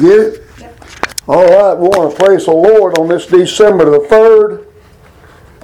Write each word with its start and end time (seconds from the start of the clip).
Get 0.00 0.18
it? 0.18 0.42
All 1.26 1.44
right, 1.44 1.74
we 1.74 1.88
want 1.88 2.16
to 2.16 2.24
praise 2.24 2.44
the 2.44 2.52
Lord 2.52 2.98
on 2.98 3.08
this 3.08 3.26
December 3.26 3.86
the 3.86 3.98
3rd, 4.06 4.66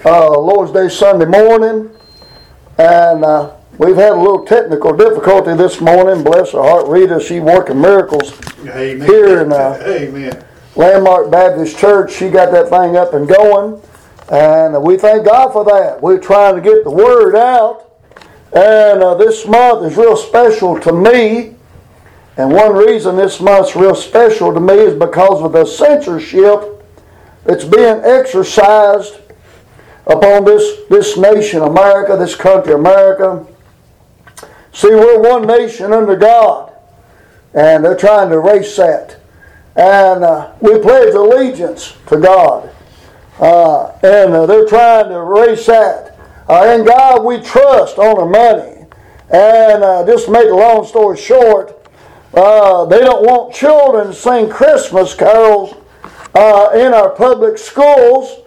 uh, 0.05 0.41
Lord's 0.41 0.73
Day 0.73 0.89
Sunday 0.89 1.27
morning. 1.27 1.91
And 2.79 3.25
uh, 3.25 3.55
we've 3.79 3.97
had 3.97 4.13
a 4.13 4.17
little 4.17 4.45
technical 4.45 4.97
difficulty 4.97 5.55
this 5.55 5.81
morning. 5.81 6.25
Bless 6.25 6.53
her 6.53 6.63
heart, 6.63 6.89
Rita, 6.89 7.21
she 7.21 7.41
working 7.41 7.81
miracles 7.81 8.33
Amen. 8.61 9.07
Here 9.07 9.43
in, 9.43 9.53
uh, 9.53 9.79
Amen. 9.87 10.45
Landmark 10.77 11.31
Baptist 11.31 11.79
Church. 11.79 12.13
She 12.13 12.31
got 12.31 12.51
that 12.53 12.71
thing 12.71 12.97
up 12.97 13.13
and 13.13 13.29
going. 13.29 13.81
And 14.31 14.83
we 14.83 14.97
thank 14.97 15.27
God 15.27 15.53
for 15.53 15.65
that. 15.67 16.01
We're 16.01 16.19
trying 16.19 16.57
to 16.57 16.63
get 16.63 16.85
the 16.85 16.91
word 16.91 17.37
out. 17.37 17.91
And 18.55 19.03
uh, 19.03 19.15
this 19.15 19.47
month 19.47 19.85
is 19.91 19.97
real 19.97 20.17
special 20.17 20.81
to 20.81 20.93
me. 20.93 21.57
And 22.37 22.51
one 22.51 22.75
reason 22.75 23.17
this 23.17 23.41
month's 23.41 23.77
real 23.77 23.95
special 23.95 24.55
to 24.55 24.61
me 24.61 24.75
is 24.75 24.95
because 24.95 25.43
of 25.43 25.53
the 25.53 25.67
censorship 25.67 26.85
that's 27.45 27.65
being 27.65 28.01
exercised 28.05 29.17
upon 30.07 30.45
this, 30.45 30.87
this 30.89 31.17
nation, 31.17 31.63
America, 31.63 32.17
this 32.17 32.35
country, 32.35 32.73
America. 32.73 33.47
See, 34.73 34.89
we're 34.89 35.21
one 35.21 35.47
nation 35.47 35.93
under 35.93 36.17
God, 36.17 36.73
and 37.55 37.85
they're 37.85 37.97
trying 37.97 38.31
to 38.31 38.37
erase 38.37 38.77
that. 38.77 39.19
And 39.77 40.25
uh, 40.25 40.53
we 40.61 40.79
pledge 40.79 41.15
allegiance 41.15 41.97
to 42.07 42.19
God, 42.19 42.71
uh, 43.39 43.89
and 44.03 44.33
uh, 44.33 44.47
they're 44.47 44.67
trying 44.67 45.09
to 45.09 45.17
erase 45.17 45.67
that. 45.67 46.19
Uh, 46.49 46.77
in 46.79 46.85
God 46.85 47.25
we 47.25 47.41
trust 47.41 47.99
on 47.99 48.19
our 48.19 48.29
money. 48.29 48.87
And 49.31 49.83
uh, 49.83 50.05
just 50.05 50.27
to 50.27 50.33
make 50.33 50.51
a 50.51 50.55
long 50.55 50.85
story 50.85 51.17
short, 51.17 51.82
uh, 52.35 52.85
they 52.87 53.01
don't 53.01 53.23
want 53.25 53.55
children 53.55 54.09
to 54.09 54.15
sing 54.15 54.49
Christmas 54.49 55.15
carols 55.15 55.75
uh, 56.35 56.71
in 56.75 56.95
our 56.95 57.11
public 57.11 57.59
schools, 57.59 58.43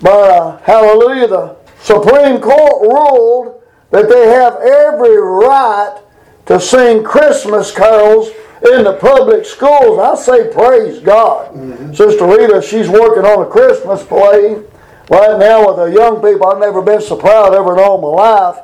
but 0.00 0.30
uh, 0.30 0.58
hallelujah, 0.58 1.28
the 1.28 1.56
Supreme 1.80 2.40
Court 2.40 2.82
ruled 2.82 3.62
that 3.90 4.08
they 4.08 4.28
have 4.28 4.56
every 4.56 5.16
right 5.16 5.98
to 6.46 6.60
sing 6.60 7.02
Christmas 7.02 7.72
carols 7.72 8.28
in 8.72 8.84
the 8.84 8.98
public 9.00 9.44
schools. 9.44 9.98
I 9.98 10.14
say 10.14 10.52
praise 10.52 11.00
God. 11.00 11.54
Sister 11.96 12.26
Rita, 12.26 12.62
she's 12.62 12.88
working 12.88 13.24
on 13.24 13.46
a 13.46 13.50
Christmas 13.50 14.04
play 14.04 14.62
right 15.10 15.38
now 15.38 15.66
with 15.66 15.76
the 15.76 15.90
young 15.98 16.22
people. 16.22 16.46
I've 16.46 16.58
never 16.58 16.82
been 16.82 17.00
so 17.00 17.16
proud 17.16 17.54
ever 17.54 17.72
in 17.74 17.78
all 17.80 18.00
my 18.00 18.08
life. 18.08 18.58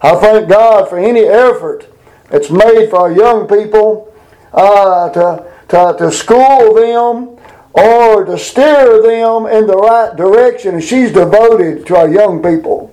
I 0.00 0.14
thank 0.16 0.48
God 0.48 0.88
for 0.88 0.98
any 0.98 1.22
effort 1.22 1.86
that's 2.30 2.50
made 2.50 2.90
for 2.90 2.96
our 3.00 3.12
young 3.12 3.46
people 3.46 4.11
uh, 4.52 5.10
to, 5.10 5.52
to, 5.68 5.96
to 5.98 6.12
school 6.12 6.74
them 6.74 7.36
or 7.72 8.24
to 8.24 8.38
steer 8.38 9.02
them 9.02 9.46
in 9.46 9.66
the 9.66 9.76
right 9.76 10.14
direction. 10.16 10.74
And 10.74 10.84
she's 10.84 11.12
devoted 11.12 11.86
to 11.86 11.96
our 11.96 12.08
young 12.08 12.42
people. 12.42 12.92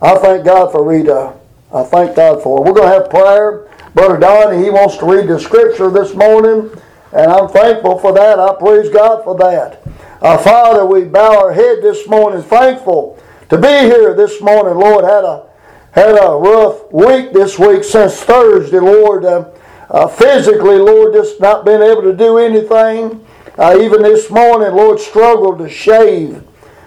I 0.00 0.16
thank 0.16 0.44
God 0.44 0.72
for 0.72 0.84
Rita. 0.88 1.34
I 1.72 1.82
thank 1.84 2.16
God 2.16 2.42
for 2.42 2.58
her. 2.58 2.64
We're 2.64 2.74
going 2.78 2.88
to 2.88 2.94
have 2.94 3.10
prayer. 3.10 3.68
Brother 3.94 4.18
Donnie, 4.18 4.62
he 4.62 4.70
wants 4.70 4.96
to 4.98 5.06
read 5.06 5.28
the 5.28 5.40
scripture 5.40 5.90
this 5.90 6.14
morning, 6.14 6.70
and 7.12 7.30
I'm 7.30 7.48
thankful 7.48 7.98
for 7.98 8.12
that. 8.12 8.38
I 8.38 8.54
praise 8.54 8.90
God 8.90 9.24
for 9.24 9.36
that. 9.38 9.82
Our 10.22 10.38
Father, 10.38 10.84
we 10.84 11.04
bow 11.04 11.38
our 11.38 11.52
head 11.52 11.82
this 11.82 12.06
morning, 12.06 12.42
thankful 12.42 13.18
to 13.48 13.58
be 13.58 13.66
here 13.68 14.14
this 14.14 14.40
morning. 14.40 14.74
Lord, 14.78 15.04
had 15.04 15.24
a 15.24 15.46
had 15.92 16.10
a 16.10 16.36
rough 16.36 16.92
week 16.92 17.32
this 17.32 17.58
week 17.58 17.82
since 17.82 18.20
Thursday, 18.22 18.78
Lord. 18.78 19.24
Uh, 19.24 19.50
uh, 19.90 20.06
physically, 20.06 20.76
Lord, 20.78 21.14
just 21.14 21.40
not 21.40 21.64
being 21.64 21.82
able 21.82 22.02
to 22.02 22.14
do 22.16 22.38
anything. 22.38 23.24
Uh, 23.56 23.78
even 23.80 24.02
this 24.02 24.30
morning, 24.30 24.74
Lord, 24.74 25.00
struggled 25.00 25.58
to 25.58 25.68
shave. 25.68 26.42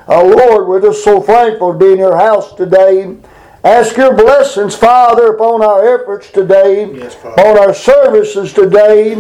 Uh, 0.08 0.24
Lord, 0.24 0.68
we're 0.68 0.82
just 0.82 1.04
so 1.04 1.22
thankful 1.22 1.74
to 1.74 1.80
be 1.80 1.92
in 1.94 1.98
your 2.00 2.16
house 2.16 2.54
today. 2.56 3.16
Ask 3.64 3.96
your 3.98 4.16
blessings, 4.16 4.76
Father, 4.76 5.28
upon 5.34 5.62
our 5.64 6.00
efforts 6.02 6.32
today, 6.32 6.92
Yes, 6.92 7.16
upon 7.24 7.60
our 7.60 7.74
services 7.74 8.54
today. 8.54 9.16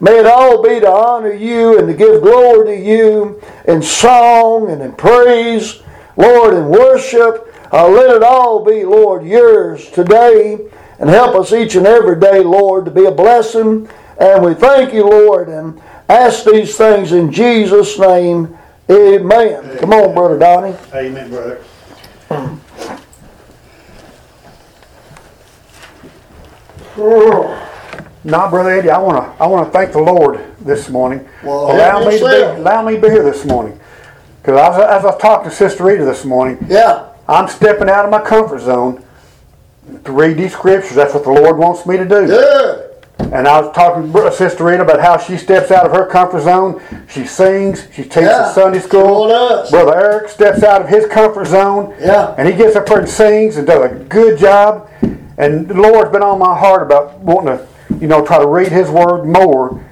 May 0.00 0.18
it 0.18 0.26
all 0.26 0.62
be 0.62 0.80
to 0.80 0.90
honor 0.90 1.32
you 1.32 1.78
and 1.78 1.86
to 1.86 1.94
give 1.94 2.20
glory 2.20 2.76
to 2.76 2.84
you 2.84 3.40
in 3.68 3.80
song 3.82 4.70
and 4.70 4.82
in 4.82 4.92
praise, 4.94 5.80
Lord, 6.16 6.54
in 6.54 6.68
worship. 6.68 7.54
Uh, 7.72 7.88
let 7.88 8.14
it 8.16 8.22
all 8.22 8.64
be, 8.64 8.84
Lord, 8.84 9.24
yours 9.24 9.88
today. 9.90 10.58
And 10.98 11.10
help 11.10 11.34
us 11.34 11.52
each 11.52 11.74
and 11.74 11.86
every 11.86 12.18
day, 12.20 12.40
Lord, 12.40 12.84
to 12.84 12.90
be 12.90 13.04
a 13.06 13.10
blessing. 13.10 13.88
And 14.18 14.44
we 14.44 14.54
thank 14.54 14.92
you, 14.92 15.04
Lord, 15.08 15.48
and 15.48 15.80
ask 16.08 16.44
these 16.44 16.76
things 16.76 17.12
in 17.12 17.32
Jesus' 17.32 17.98
name. 17.98 18.56
Amen. 18.90 19.78
Come 19.78 19.92
on, 19.92 20.14
Brother 20.14 20.38
Donnie. 20.38 20.76
Amen, 20.94 21.30
brother. 21.30 21.60
Now, 28.26 28.48
Brother 28.48 28.70
Eddie, 28.70 28.90
I 28.90 28.98
want 28.98 29.16
to 29.18 29.42
I 29.42 29.46
want 29.46 29.66
to 29.66 29.72
thank 29.72 29.92
the 29.92 30.00
Lord 30.00 30.40
this 30.60 30.88
morning. 30.88 31.28
Well, 31.42 31.72
allow 31.72 31.98
me 32.08 32.18
to 32.18 32.24
be 32.24 32.60
allow 32.60 32.82
me 32.82 32.94
to 32.96 33.00
be 33.00 33.08
here 33.10 33.22
this 33.22 33.44
morning. 33.44 33.78
Because 34.42 34.58
as, 34.74 34.80
I- 34.80 34.96
as 34.98 35.04
I 35.04 35.18
talked 35.18 35.44
to 35.44 35.50
Sister 35.50 35.84
Rita 35.84 36.04
this 36.04 36.24
morning, 36.24 36.58
Yeah. 36.68 37.08
I'm 37.28 37.48
stepping 37.48 37.88
out 37.90 38.04
of 38.04 38.10
my 38.10 38.20
comfort 38.20 38.60
zone 38.60 39.03
to 40.04 40.12
read 40.12 40.36
these 40.36 40.52
scriptures. 40.52 40.94
That's 40.94 41.14
what 41.14 41.24
the 41.24 41.30
Lord 41.30 41.58
wants 41.58 41.86
me 41.86 41.96
to 41.96 42.04
do. 42.04 42.26
Good. 42.26 42.90
And 43.18 43.48
I 43.48 43.60
was 43.60 43.74
talking 43.74 44.12
to 44.12 44.32
Sister 44.32 44.64
Rita 44.64 44.82
about 44.82 45.00
how 45.00 45.16
she 45.18 45.36
steps 45.36 45.70
out 45.70 45.86
of 45.86 45.92
her 45.92 46.06
comfort 46.06 46.42
zone. 46.42 46.80
She 47.08 47.26
sings. 47.26 47.86
She 47.92 48.02
teaches 48.02 48.22
Yeah, 48.22 48.52
Sunday 48.52 48.80
school. 48.80 49.26
Brother 49.70 49.94
Eric 49.94 50.28
steps 50.28 50.62
out 50.62 50.82
of 50.82 50.88
his 50.88 51.06
comfort 51.06 51.46
zone. 51.46 51.94
Yeah. 52.00 52.34
And 52.36 52.48
he 52.48 52.54
gets 52.54 52.76
up 52.76 52.86
there 52.86 53.00
and 53.00 53.08
sings 53.08 53.56
and 53.56 53.66
does 53.66 53.90
a 53.90 53.94
good 54.04 54.38
job. 54.38 54.88
And 55.36 55.66
the 55.66 55.74
Lord's 55.74 56.10
been 56.10 56.22
on 56.22 56.38
my 56.38 56.56
heart 56.56 56.82
about 56.82 57.18
wanting 57.18 57.58
to, 57.58 57.68
you 58.00 58.06
know, 58.06 58.24
try 58.24 58.38
to 58.38 58.46
read 58.46 58.70
His 58.70 58.88
Word 58.90 59.24
more. 59.24 59.84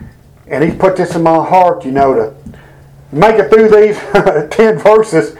And 0.46 0.62
He's 0.62 0.74
put 0.74 0.96
this 0.96 1.16
in 1.16 1.22
my 1.22 1.44
heart, 1.44 1.84
you 1.84 1.90
know, 1.90 2.14
to 2.14 2.34
make 3.10 3.36
it 3.36 3.50
through 3.50 3.68
these 3.68 3.98
10 4.56 4.78
verses 4.78 5.34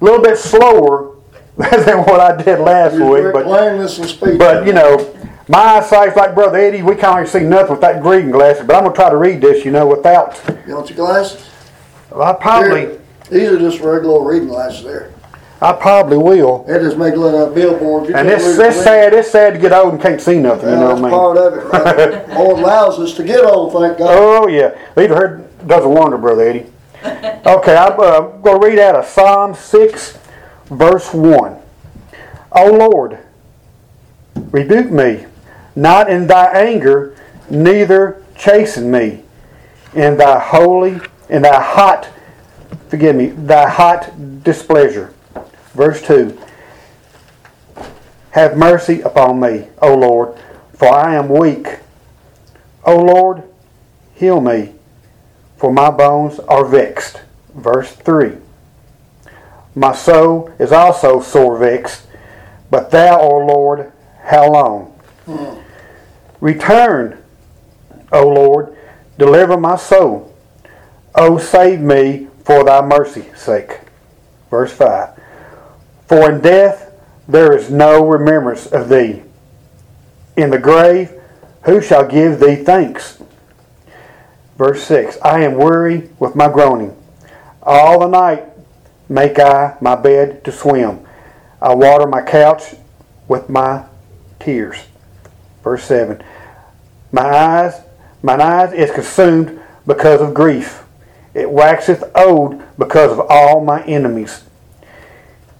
a 0.00 0.04
little 0.04 0.22
bit 0.22 0.38
slower 0.38 1.13
than 1.56 1.98
what 1.98 2.20
I 2.20 2.42
did 2.42 2.58
last 2.60 2.96
You're 2.96 3.24
week. 3.26 3.32
But 3.32 3.44
plainness 3.44 3.98
of 3.98 4.08
speech. 4.08 4.38
but 4.38 4.66
you 4.66 4.72
know, 4.72 5.14
my 5.48 5.58
eyesight's 5.58 6.16
like 6.16 6.34
Brother 6.34 6.58
Eddie. 6.58 6.82
We 6.82 6.96
can't 6.96 7.18
even 7.20 7.26
see 7.26 7.46
nothing 7.46 7.72
with 7.72 7.80
that 7.82 8.02
reading 8.04 8.30
glasses. 8.30 8.66
But 8.66 8.76
I'm 8.76 8.82
gonna 8.84 8.94
try 8.94 9.10
to 9.10 9.16
read 9.16 9.40
this, 9.40 9.64
you 9.64 9.70
know, 9.70 9.86
without. 9.86 10.40
You 10.66 10.74
want 10.74 10.88
your 10.90 10.96
glasses? 10.96 11.48
I 12.14 12.32
probably, 12.32 12.80
Here. 12.80 13.00
These 13.30 13.48
are 13.50 13.58
just 13.58 13.80
regular 13.80 14.22
reading 14.28 14.48
glasses 14.48 14.84
there. 14.84 15.12
I 15.60 15.72
probably 15.72 16.18
will. 16.18 16.64
They 16.64 16.78
just 16.78 16.98
make 16.98 17.14
look 17.14 17.32
like 17.34 17.54
billboards. 17.54 18.08
You 18.08 18.16
And 18.16 18.28
can't 18.28 18.42
it's 18.42 18.58
it's 18.58 18.82
sad. 18.82 19.14
It's 19.14 19.30
sad 19.30 19.54
to 19.54 19.58
get 19.58 19.72
old 19.72 19.94
and 19.94 20.02
can't 20.02 20.20
see 20.20 20.38
nothing. 20.38 20.70
You 20.70 20.74
know 20.76 20.88
that's 20.88 21.00
what 21.00 21.12
I 21.12 21.52
mean? 21.54 21.72
part 21.72 21.72
mean? 21.72 22.06
of 22.06 22.08
it, 22.08 22.28
right? 22.28 22.38
Lord 22.38 22.58
allows 22.58 22.98
us 22.98 23.14
to 23.14 23.24
get 23.24 23.44
old, 23.44 23.72
thank 23.72 23.98
God. 23.98 24.08
Oh 24.10 24.48
yeah, 24.48 24.76
Leader 24.96 25.14
Heard 25.14 25.66
does 25.68 25.84
a 25.84 25.88
wonder, 25.88 26.18
Brother 26.18 26.48
Eddie. 26.48 26.66
Okay, 27.46 27.76
I'm 27.76 27.92
uh, 28.00 28.20
going 28.38 28.58
to 28.58 28.66
read 28.66 28.78
out 28.78 28.94
of 28.94 29.04
Psalm 29.04 29.54
six, 29.54 30.16
verse 30.66 31.12
one. 31.12 31.56
O 32.52 32.72
Lord, 32.72 33.18
rebuke 34.50 34.90
me, 34.90 35.26
not 35.74 36.08
in 36.08 36.26
thy 36.26 36.46
anger, 36.52 37.16
neither 37.50 38.22
chasten 38.36 38.90
me, 38.90 39.22
in 39.94 40.16
thy 40.16 40.38
holy, 40.38 41.00
in 41.28 41.42
thy 41.42 41.60
hot, 41.60 42.08
forgive 42.88 43.16
me, 43.16 43.26
thy 43.26 43.68
hot 43.68 44.42
displeasure. 44.42 45.12
Verse 45.72 46.00
2 46.02 46.38
Have 48.30 48.56
mercy 48.56 49.00
upon 49.00 49.40
me, 49.40 49.68
O 49.82 49.94
Lord, 49.94 50.38
for 50.74 50.88
I 50.88 51.14
am 51.16 51.28
weak. 51.28 51.78
O 52.84 52.96
Lord, 52.96 53.42
heal 54.14 54.40
me, 54.40 54.74
for 55.56 55.72
my 55.72 55.90
bones 55.90 56.38
are 56.40 56.64
vexed. 56.64 57.22
Verse 57.54 57.92
3 57.92 58.36
My 59.74 59.92
soul 59.92 60.52
is 60.58 60.72
also 60.72 61.20
sore 61.20 61.58
vexed, 61.58 62.06
but 62.70 62.90
thou, 62.90 63.20
O 63.20 63.38
Lord, 63.38 63.92
how 64.22 64.50
long? 64.50 65.00
Return, 66.40 67.22
O 68.12 68.28
Lord, 68.28 68.76
deliver 69.18 69.56
my 69.56 69.76
soul. 69.76 70.34
O 71.14 71.38
save 71.38 71.80
me 71.80 72.28
for 72.44 72.64
thy 72.64 72.80
mercy's 72.82 73.38
sake. 73.38 73.80
Verse 74.50 74.72
5 74.72 75.10
For 76.06 76.30
in 76.30 76.40
death 76.40 76.92
there 77.26 77.56
is 77.56 77.70
no 77.70 78.06
remembrance 78.06 78.66
of 78.66 78.88
thee. 78.88 79.22
In 80.36 80.50
the 80.50 80.58
grave, 80.58 81.12
who 81.62 81.80
shall 81.80 82.06
give 82.06 82.40
thee 82.40 82.56
thanks? 82.56 83.22
Verse 84.56 84.84
6 84.84 85.18
I 85.22 85.40
am 85.40 85.54
weary 85.54 86.10
with 86.18 86.36
my 86.36 86.48
groaning. 86.48 86.96
All 87.62 88.00
the 88.00 88.08
night 88.08 88.53
make 89.08 89.38
I 89.38 89.76
my 89.80 89.94
bed 89.94 90.44
to 90.44 90.52
swim. 90.52 91.06
I 91.60 91.74
water 91.74 92.06
my 92.06 92.22
couch 92.22 92.74
with 93.28 93.48
my 93.48 93.84
tears. 94.40 94.78
Verse 95.62 95.84
7 95.84 96.22
My 97.12 97.22
eyes, 97.24 97.80
mine 98.22 98.40
eyes 98.40 98.72
is 98.72 98.90
consumed 98.90 99.60
because 99.86 100.20
of 100.20 100.34
grief. 100.34 100.84
It 101.32 101.50
waxeth 101.50 102.04
old 102.14 102.62
because 102.78 103.12
of 103.12 103.26
all 103.28 103.64
my 103.64 103.82
enemies. 103.84 104.44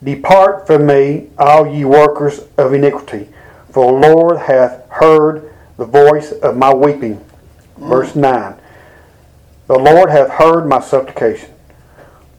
Depart 0.03 0.67
from 0.67 0.87
me, 0.87 1.31
all 1.39 1.67
ye 1.67 1.85
workers 1.85 2.41
of 2.59 2.75
iniquity, 2.75 3.29
for 3.71 3.91
the 3.91 4.09
Lord 4.09 4.39
hath 4.39 4.87
heard 4.91 5.51
the 5.79 5.87
voice 5.87 6.33
of 6.33 6.57
my 6.57 6.73
weeping. 6.73 7.25
Verse 7.79 8.15
9. 8.15 8.55
The 9.67 9.79
Lord 9.79 10.11
hath 10.11 10.31
heard 10.31 10.67
my 10.67 10.81
supplication. 10.81 11.54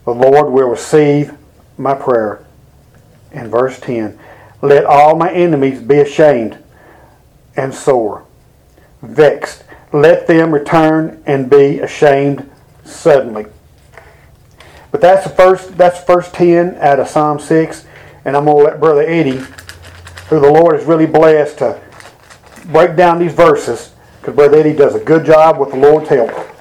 The 0.05 0.13
Lord 0.13 0.51
will 0.51 0.69
receive 0.69 1.33
my 1.77 1.93
prayer. 1.93 2.45
In 3.31 3.49
verse 3.49 3.79
10. 3.81 4.17
Let 4.61 4.85
all 4.85 5.15
my 5.17 5.31
enemies 5.31 5.81
be 5.81 5.97
ashamed 5.97 6.57
and 7.57 7.73
sore, 7.73 8.25
vexed. 9.01 9.63
Let 9.91 10.27
them 10.27 10.53
return 10.53 11.21
and 11.25 11.49
be 11.49 11.79
ashamed 11.79 12.49
suddenly. 12.83 13.47
But 14.91 15.01
that's 15.01 15.25
the 15.25 15.29
first 15.31 15.77
that's 15.77 16.01
first 16.03 16.33
10 16.33 16.77
out 16.79 16.99
of 16.99 17.07
Psalm 17.09 17.39
6. 17.39 17.85
And 18.23 18.37
I'm 18.37 18.45
gonna 18.45 18.57
let 18.57 18.79
Brother 18.79 19.03
Eddie, 19.03 19.43
who 20.29 20.39
the 20.39 20.49
Lord 20.49 20.75
has 20.75 20.85
really 20.85 21.05
blessed 21.05 21.57
to 21.57 21.81
break 22.67 22.95
down 22.95 23.19
these 23.19 23.33
verses, 23.33 23.91
because 24.21 24.35
Brother 24.35 24.57
Eddie 24.57 24.73
does 24.73 24.95
a 24.95 24.99
good 24.99 25.25
job 25.25 25.59
with 25.59 25.71
the 25.71 25.77
Lord's 25.77 26.09
help. 26.09 26.54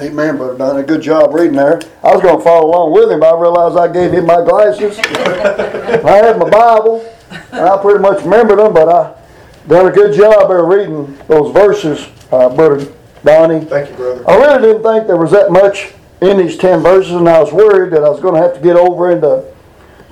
Amen, 0.00 0.36
brother. 0.36 0.58
Done 0.58 0.78
a 0.78 0.82
good 0.82 1.02
job 1.02 1.32
reading 1.32 1.54
there. 1.54 1.80
I 2.02 2.12
was 2.12 2.20
going 2.20 2.38
to 2.38 2.42
follow 2.42 2.66
along 2.66 2.92
with 2.92 3.10
him, 3.10 3.20
but 3.20 3.34
I 3.34 3.40
realized 3.40 3.78
I 3.78 3.92
gave 3.92 4.10
him 4.10 4.26
my 4.26 4.44
glasses. 4.44 4.98
I 4.98 6.16
had 6.16 6.36
my 6.38 6.50
Bible, 6.50 7.08
and 7.52 7.60
I 7.60 7.80
pretty 7.80 8.00
much 8.00 8.24
remembered 8.24 8.58
them, 8.58 8.74
but 8.74 8.88
I 8.88 9.14
done 9.68 9.86
a 9.86 9.92
good 9.92 10.16
job 10.16 10.48
there 10.48 10.64
reading 10.64 11.16
those 11.28 11.52
verses, 11.52 12.08
uh, 12.32 12.48
brother 12.48 12.92
Donnie. 13.24 13.64
Thank 13.64 13.90
you, 13.90 13.96
brother. 13.96 14.28
I 14.28 14.36
really 14.36 14.62
didn't 14.62 14.82
think 14.82 15.06
there 15.06 15.16
was 15.16 15.30
that 15.30 15.52
much 15.52 15.94
in 16.20 16.38
these 16.38 16.56
10 16.56 16.80
verses, 16.80 17.12
and 17.12 17.28
I 17.28 17.40
was 17.40 17.52
worried 17.52 17.92
that 17.92 18.02
I 18.02 18.08
was 18.08 18.20
going 18.20 18.34
to 18.34 18.40
have 18.40 18.54
to 18.54 18.60
get 18.60 18.76
over 18.76 19.12
into 19.12 19.44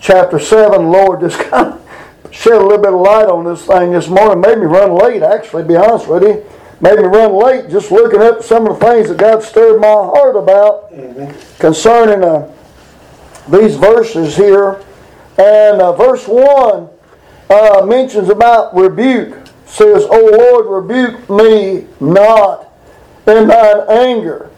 chapter 0.00 0.38
7. 0.38 0.70
The 0.70 0.78
Lord 0.78 1.20
just 1.20 1.40
kind 1.50 1.72
of 1.72 2.34
shed 2.34 2.52
a 2.52 2.62
little 2.62 2.78
bit 2.78 2.94
of 2.94 3.00
light 3.00 3.26
on 3.26 3.44
this 3.44 3.66
thing 3.66 3.90
this 3.90 4.08
morning. 4.08 4.40
Made 4.40 4.58
me 4.58 4.66
run 4.66 4.94
late, 4.94 5.22
actually, 5.22 5.64
to 5.64 5.68
be 5.68 5.76
honest 5.76 6.06
with 6.06 6.22
you. 6.22 6.46
Made 6.82 6.98
me 6.98 7.04
run 7.04 7.32
late 7.32 7.70
just 7.70 7.92
looking 7.92 8.20
up 8.20 8.42
some 8.42 8.66
of 8.66 8.80
the 8.80 8.84
things 8.84 9.08
that 9.08 9.16
God 9.16 9.40
stirred 9.44 9.80
my 9.80 9.86
heart 9.86 10.34
about 10.34 10.90
concerning 11.60 12.24
uh, 12.24 12.52
these 13.48 13.76
verses 13.76 14.36
here. 14.36 14.82
And 15.38 15.80
uh, 15.80 15.92
verse 15.92 16.26
1 16.26 16.88
uh, 17.50 17.86
mentions 17.86 18.30
about 18.30 18.74
rebuke. 18.74 19.38
Says, 19.64 20.04
O 20.10 20.36
Lord, 20.36 20.84
rebuke 20.88 21.30
me 21.30 21.86
not 22.00 22.68
in 23.28 23.46
thine 23.46 23.88
anger. 23.88 24.50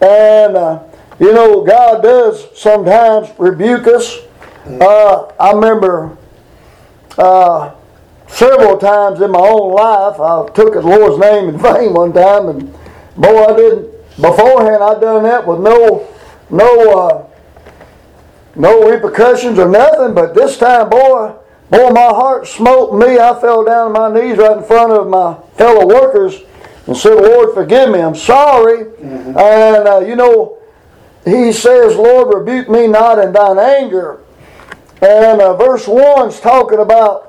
And, 0.00 0.56
uh, 0.56 0.82
you 1.20 1.32
know, 1.32 1.62
God 1.62 2.02
does 2.02 2.46
sometimes 2.58 3.28
rebuke 3.38 3.86
us. 3.86 4.18
Uh, 4.66 5.32
I 5.38 5.52
remember 5.52 6.16
uh, 7.16 7.74
several 8.28 8.78
times 8.78 9.20
in 9.20 9.30
my 9.32 9.40
own 9.40 9.72
life, 9.72 10.20
I 10.20 10.46
took 10.54 10.74
the 10.74 10.82
Lord's 10.82 11.18
name 11.18 11.48
in 11.48 11.58
vain 11.62 11.94
one 11.94 12.12
time, 12.12 12.48
and 12.48 12.72
boy, 13.16 13.44
I 13.44 13.56
didn't. 13.56 13.98
Beforehand, 14.20 14.82
I'd 14.82 15.00
done 15.00 15.22
that 15.24 15.46
with 15.46 15.60
no, 15.60 16.08
no, 16.50 16.98
uh, 16.98 17.26
no 18.56 18.90
repercussions 18.90 19.58
or 19.58 19.68
nothing. 19.68 20.12
But 20.12 20.34
this 20.34 20.58
time, 20.58 20.90
boy, 20.90 21.34
boy, 21.70 21.90
my 21.90 22.00
heart 22.00 22.48
smote 22.48 22.94
me. 22.94 23.18
I 23.18 23.38
fell 23.40 23.64
down 23.64 23.94
on 23.96 24.12
my 24.12 24.20
knees 24.20 24.36
right 24.36 24.56
in 24.56 24.64
front 24.64 24.92
of 24.92 25.06
my 25.08 25.36
fellow 25.54 25.86
workers 25.86 26.42
and 26.88 26.96
said, 26.96 27.14
"Lord, 27.14 27.54
forgive 27.54 27.90
me. 27.90 28.00
I'm 28.00 28.16
sorry." 28.16 28.90
And 29.00 29.36
uh, 29.36 30.00
you 30.00 30.16
know, 30.16 30.58
He 31.24 31.52
says, 31.52 31.94
"Lord, 31.94 32.34
rebuke 32.34 32.68
me 32.68 32.88
not 32.88 33.20
in 33.20 33.32
Thine 33.32 33.58
anger." 33.58 34.20
And 35.00 35.40
uh, 35.40 35.54
verse 35.56 35.86
one's 35.86 36.40
talking 36.40 36.80
about 36.80 37.27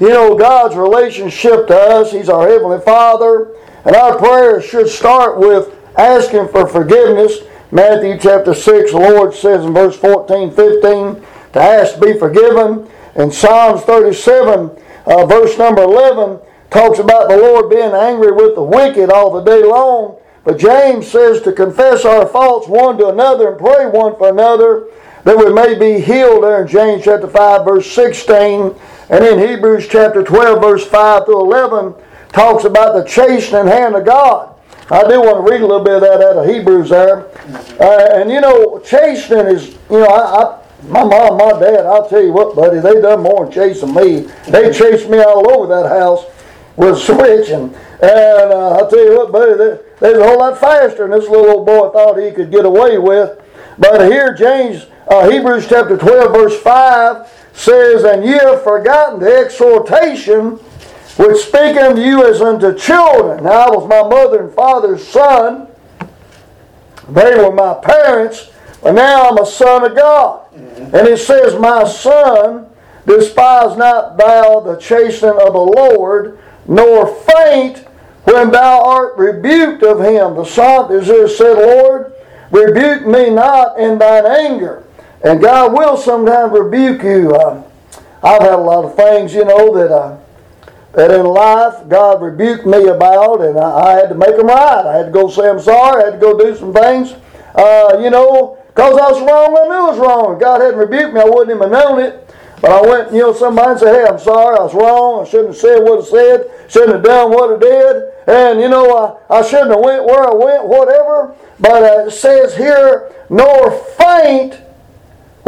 you 0.00 0.08
know, 0.08 0.36
God's 0.36 0.76
relationship 0.76 1.66
to 1.68 1.76
us. 1.76 2.12
He's 2.12 2.28
our 2.28 2.48
Heavenly 2.48 2.80
Father. 2.80 3.54
And 3.84 3.96
our 3.96 4.18
prayers 4.18 4.64
should 4.64 4.88
start 4.88 5.38
with 5.38 5.74
asking 5.96 6.48
for 6.48 6.66
forgiveness. 6.66 7.38
Matthew 7.70 8.18
chapter 8.18 8.54
6, 8.54 8.92
the 8.92 8.98
Lord 8.98 9.34
says 9.34 9.64
in 9.64 9.74
verse 9.74 9.96
14, 9.96 10.50
15, 10.52 11.14
to 11.52 11.60
ask 11.60 11.94
to 11.94 12.00
be 12.00 12.18
forgiven. 12.18 12.88
And 13.14 13.32
Psalms 13.32 13.82
37, 13.82 14.70
uh, 15.06 15.26
verse 15.26 15.58
number 15.58 15.82
11, 15.82 16.38
talks 16.70 16.98
about 16.98 17.28
the 17.28 17.36
Lord 17.36 17.70
being 17.70 17.92
angry 17.92 18.32
with 18.32 18.54
the 18.54 18.62
wicked 18.62 19.10
all 19.10 19.32
the 19.32 19.42
day 19.42 19.64
long. 19.64 20.18
But 20.44 20.58
James 20.58 21.06
says 21.06 21.42
to 21.42 21.52
confess 21.52 22.04
our 22.04 22.26
faults 22.26 22.68
one 22.68 22.96
to 22.98 23.08
another 23.08 23.50
and 23.50 23.58
pray 23.58 23.86
one 23.86 24.16
for 24.16 24.30
another 24.30 24.86
that 25.24 25.36
we 25.36 25.52
may 25.52 25.78
be 25.78 26.00
healed 26.00 26.44
there 26.44 26.62
in 26.62 26.68
James 26.68 27.04
chapter 27.04 27.28
5, 27.28 27.64
verse 27.64 27.90
16. 27.90 28.74
And 29.10 29.24
in 29.24 29.38
Hebrews 29.38 29.88
chapter 29.88 30.22
12, 30.22 30.60
verse 30.60 30.86
5 30.86 31.24
through 31.24 31.40
11, 31.40 31.94
talks 32.32 32.64
about 32.64 32.94
the 32.94 33.04
chastening 33.04 33.66
hand 33.66 33.96
of 33.96 34.04
God. 34.04 34.54
I 34.90 35.06
do 35.06 35.20
want 35.20 35.44
to 35.44 35.52
read 35.52 35.60
a 35.60 35.66
little 35.66 35.84
bit 35.84 35.96
of 35.96 36.00
that 36.00 36.22
out 36.22 36.38
of 36.38 36.48
Hebrews 36.48 36.90
there. 36.90 37.28
Uh, 37.78 38.20
and 38.20 38.30
you 38.30 38.40
know, 38.40 38.80
chastening 38.80 39.46
is, 39.46 39.76
you 39.90 39.98
know, 39.98 40.06
I, 40.06 40.42
I, 40.42 40.64
my 40.86 41.04
mom, 41.04 41.36
my 41.36 41.60
dad, 41.60 41.84
I'll 41.84 42.08
tell 42.08 42.22
you 42.22 42.32
what, 42.32 42.56
buddy, 42.56 42.80
they 42.80 43.00
done 43.00 43.22
more 43.22 43.44
than 43.44 43.52
chasing 43.52 43.92
me. 43.92 44.20
They 44.48 44.72
chased 44.72 45.10
me 45.10 45.18
all 45.18 45.50
over 45.50 45.66
that 45.74 45.88
house 45.88 46.24
with 46.76 46.94
a 46.96 46.96
switch. 46.96 47.50
And, 47.50 47.74
and 48.00 48.52
uh, 48.52 48.78
I'll 48.78 48.88
tell 48.88 49.04
you 49.04 49.16
what, 49.18 49.32
buddy, 49.32 49.54
they, 49.54 49.78
they 50.00 50.12
was 50.12 50.20
a 50.20 50.26
whole 50.26 50.38
lot 50.38 50.58
faster 50.58 51.06
than 51.08 51.18
this 51.18 51.28
little 51.28 51.50
old 51.50 51.66
boy 51.66 51.90
thought 51.90 52.18
he 52.18 52.30
could 52.30 52.50
get 52.50 52.64
away 52.64 52.96
with. 52.96 53.42
But 53.78 54.10
here, 54.10 54.32
James, 54.34 54.86
uh, 55.10 55.30
Hebrews 55.30 55.66
chapter 55.68 55.96
12, 55.96 56.32
verse 56.32 56.60
5 56.60 57.50
says, 57.52 58.04
And 58.04 58.24
ye 58.24 58.32
have 58.32 58.62
forgotten 58.62 59.20
the 59.20 59.36
exhortation 59.36 60.58
which 61.18 61.38
speak 61.38 61.76
unto 61.76 62.00
you 62.00 62.24
as 62.26 62.40
unto 62.40 62.76
children. 62.78 63.44
Now, 63.44 63.66
I 63.66 63.70
was 63.70 63.88
my 63.88 64.02
mother 64.02 64.44
and 64.44 64.54
father's 64.54 65.06
son. 65.06 65.66
They 67.08 67.34
were 67.36 67.52
my 67.52 67.74
parents. 67.74 68.50
But 68.82 68.92
now 68.92 69.28
I'm 69.28 69.38
a 69.38 69.46
son 69.46 69.84
of 69.84 69.96
God. 69.96 70.52
And 70.52 71.08
it 71.08 71.18
says, 71.18 71.58
My 71.58 71.84
son, 71.84 72.66
despise 73.06 73.76
not 73.76 74.16
thou 74.16 74.60
the 74.60 74.76
chastening 74.76 75.40
of 75.40 75.52
the 75.52 75.58
Lord, 75.58 76.38
nor 76.68 77.06
faint 77.24 77.78
when 78.24 78.50
thou 78.52 78.82
art 78.82 79.16
rebuked 79.16 79.82
of 79.82 80.00
him. 80.00 80.36
The 80.36 80.44
psalmist 80.44 81.36
said, 81.36 81.54
Lord, 81.54 82.12
rebuke 82.50 83.06
me 83.06 83.30
not 83.30 83.78
in 83.80 83.98
thine 83.98 84.26
anger. 84.26 84.84
And 85.22 85.40
God 85.40 85.72
will 85.72 85.96
sometimes 85.96 86.52
rebuke 86.52 87.02
you. 87.02 87.34
Uh, 87.34 87.62
I've 88.22 88.42
had 88.42 88.52
a 88.52 88.56
lot 88.56 88.84
of 88.84 88.94
things, 88.94 89.34
you 89.34 89.44
know, 89.44 89.74
that 89.76 89.92
uh, 89.92 90.18
that 90.92 91.10
in 91.10 91.26
life 91.26 91.88
God 91.88 92.22
rebuked 92.22 92.66
me 92.66 92.86
about, 92.88 93.42
and 93.42 93.58
I, 93.58 93.70
I, 93.70 93.92
had 93.94 94.08
to 94.08 94.14
make 94.14 94.36
them 94.36 94.46
right. 94.46 94.86
I 94.86 94.96
had 94.96 95.06
to 95.06 95.12
go 95.12 95.28
say 95.28 95.48
I'm 95.48 95.60
sorry. 95.60 96.02
I 96.02 96.06
had 96.06 96.14
to 96.14 96.18
go 96.18 96.38
do 96.38 96.56
some 96.56 96.72
things, 96.72 97.14
uh, 97.54 97.98
you 98.00 98.10
know, 98.10 98.58
because 98.68 98.98
I 98.98 99.10
was 99.10 99.20
wrong. 99.20 99.56
I 99.56 99.64
knew 99.68 99.86
I 99.86 99.90
was 99.90 99.98
wrong. 99.98 100.38
God 100.38 100.60
hadn't 100.60 100.78
rebuked 100.78 101.14
me, 101.14 101.20
I 101.20 101.24
wouldn't 101.24 101.50
even 101.50 101.62
have 101.62 101.70
known 101.70 102.00
it. 102.00 102.24
But 102.60 102.72
I 102.72 102.80
went, 102.80 103.12
you 103.12 103.20
know, 103.20 103.32
somebody 103.32 103.70
and 103.70 103.80
said, 103.80 103.94
"Hey, 103.94 104.06
I'm 104.08 104.18
sorry. 104.18 104.58
I 104.58 104.62
was 104.62 104.74
wrong. 104.74 105.24
I 105.24 105.28
shouldn't 105.28 105.50
have 105.50 105.56
said 105.56 105.78
what 105.82 106.00
I 106.00 106.04
said. 106.04 106.50
Shouldn't 106.68 106.92
have 106.92 107.04
done 107.04 107.30
what 107.30 107.54
I 107.54 107.58
did. 107.58 108.12
And 108.26 108.60
you 108.60 108.68
know, 108.68 109.18
I, 109.30 109.38
I 109.38 109.42
shouldn't 109.42 109.70
have 109.70 109.80
went 109.80 110.04
where 110.04 110.28
I 110.28 110.34
went. 110.34 110.64
Whatever." 110.64 111.34
But 111.60 111.82
uh, 111.82 112.06
it 112.06 112.10
says 112.10 112.56
here, 112.56 113.12
"Nor 113.30 113.70
faint." 113.70 114.62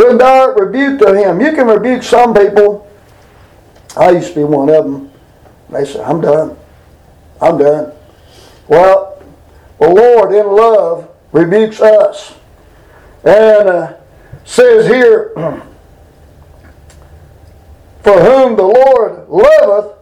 When 0.06 0.18
thou 0.18 0.40
art 0.40 0.58
rebuked 0.58 1.02
of 1.02 1.16
him. 1.16 1.40
You 1.40 1.52
can 1.52 1.66
rebuke 1.66 2.02
some 2.02 2.34
people. 2.34 2.88
I 3.96 4.10
used 4.10 4.28
to 4.28 4.34
be 4.36 4.44
one 4.44 4.68
of 4.70 4.84
them. 4.84 5.10
They 5.68 5.84
say, 5.84 6.02
I'm 6.02 6.20
done. 6.20 6.56
I'm 7.40 7.58
done. 7.58 7.92
Well, 8.68 9.22
the 9.78 9.88
Lord 9.88 10.34
in 10.34 10.46
love 10.46 11.08
rebukes 11.32 11.80
us. 11.80 12.34
And 13.24 13.68
uh, 13.68 13.96
says 14.44 14.86
here, 14.86 15.32
For 18.02 18.18
whom 18.18 18.56
the 18.56 18.62
Lord 18.62 19.28
loveth, 19.28 19.98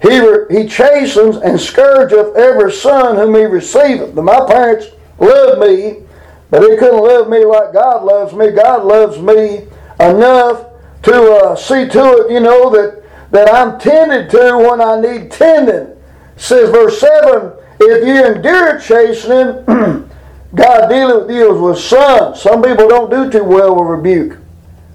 he, 0.00 0.20
re- 0.20 0.46
he 0.48 0.68
chastens 0.68 1.36
and 1.38 1.58
scourgeth 1.58 2.36
every 2.36 2.72
son 2.72 3.16
whom 3.16 3.34
he 3.34 3.44
receiveth. 3.44 4.14
My 4.14 4.46
parents 4.46 4.86
loved 5.18 5.60
me 5.60 6.06
but 6.50 6.62
he 6.62 6.76
couldn't 6.76 7.02
love 7.02 7.28
me 7.28 7.44
like 7.44 7.72
God 7.72 8.04
loves 8.04 8.32
me. 8.32 8.50
God 8.50 8.84
loves 8.84 9.18
me 9.18 9.66
enough 10.00 10.66
to 11.02 11.32
uh, 11.34 11.56
see 11.56 11.88
to 11.88 12.24
it, 12.24 12.32
you 12.32 12.40
know, 12.40 12.70
that, 12.70 13.02
that 13.30 13.52
I'm 13.52 13.78
tended 13.78 14.30
to 14.30 14.58
when 14.58 14.80
I 14.80 15.00
need 15.00 15.30
tending. 15.30 15.96
says 16.36 16.70
verse 16.70 17.00
7, 17.00 17.52
if 17.80 18.06
you 18.06 18.24
endure 18.24 18.80
chastening, 18.80 19.64
God 20.54 20.88
dealing 20.88 21.26
with 21.26 21.36
you 21.36 21.54
as 21.54 21.60
with 21.60 21.78
sons. 21.78 22.40
Some 22.40 22.62
people 22.62 22.88
don't 22.88 23.10
do 23.10 23.30
too 23.30 23.44
well 23.44 23.74
with 23.76 23.86
rebuke. 23.86 24.38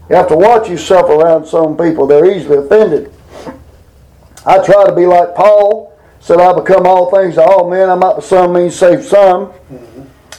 You 0.10 0.16
have 0.16 0.28
to 0.30 0.36
watch 0.36 0.70
yourself 0.70 1.10
around 1.10 1.46
some 1.46 1.78
people. 1.78 2.08
They're 2.08 2.36
easily 2.36 2.58
offended. 2.58 3.14
I 4.46 4.64
try 4.66 4.86
to 4.86 4.94
be 4.96 5.06
like 5.06 5.36
Paul. 5.36 5.98
said, 6.20 6.40
I 6.40 6.54
become 6.54 6.86
all 6.86 7.10
things 7.12 7.36
to 7.36 7.44
all 7.44 7.70
men. 7.70 7.90
I 7.90 7.96
might 7.96 8.16
by 8.16 8.20
some 8.20 8.54
means 8.54 8.76
save 8.76 9.04
some. 9.04 9.54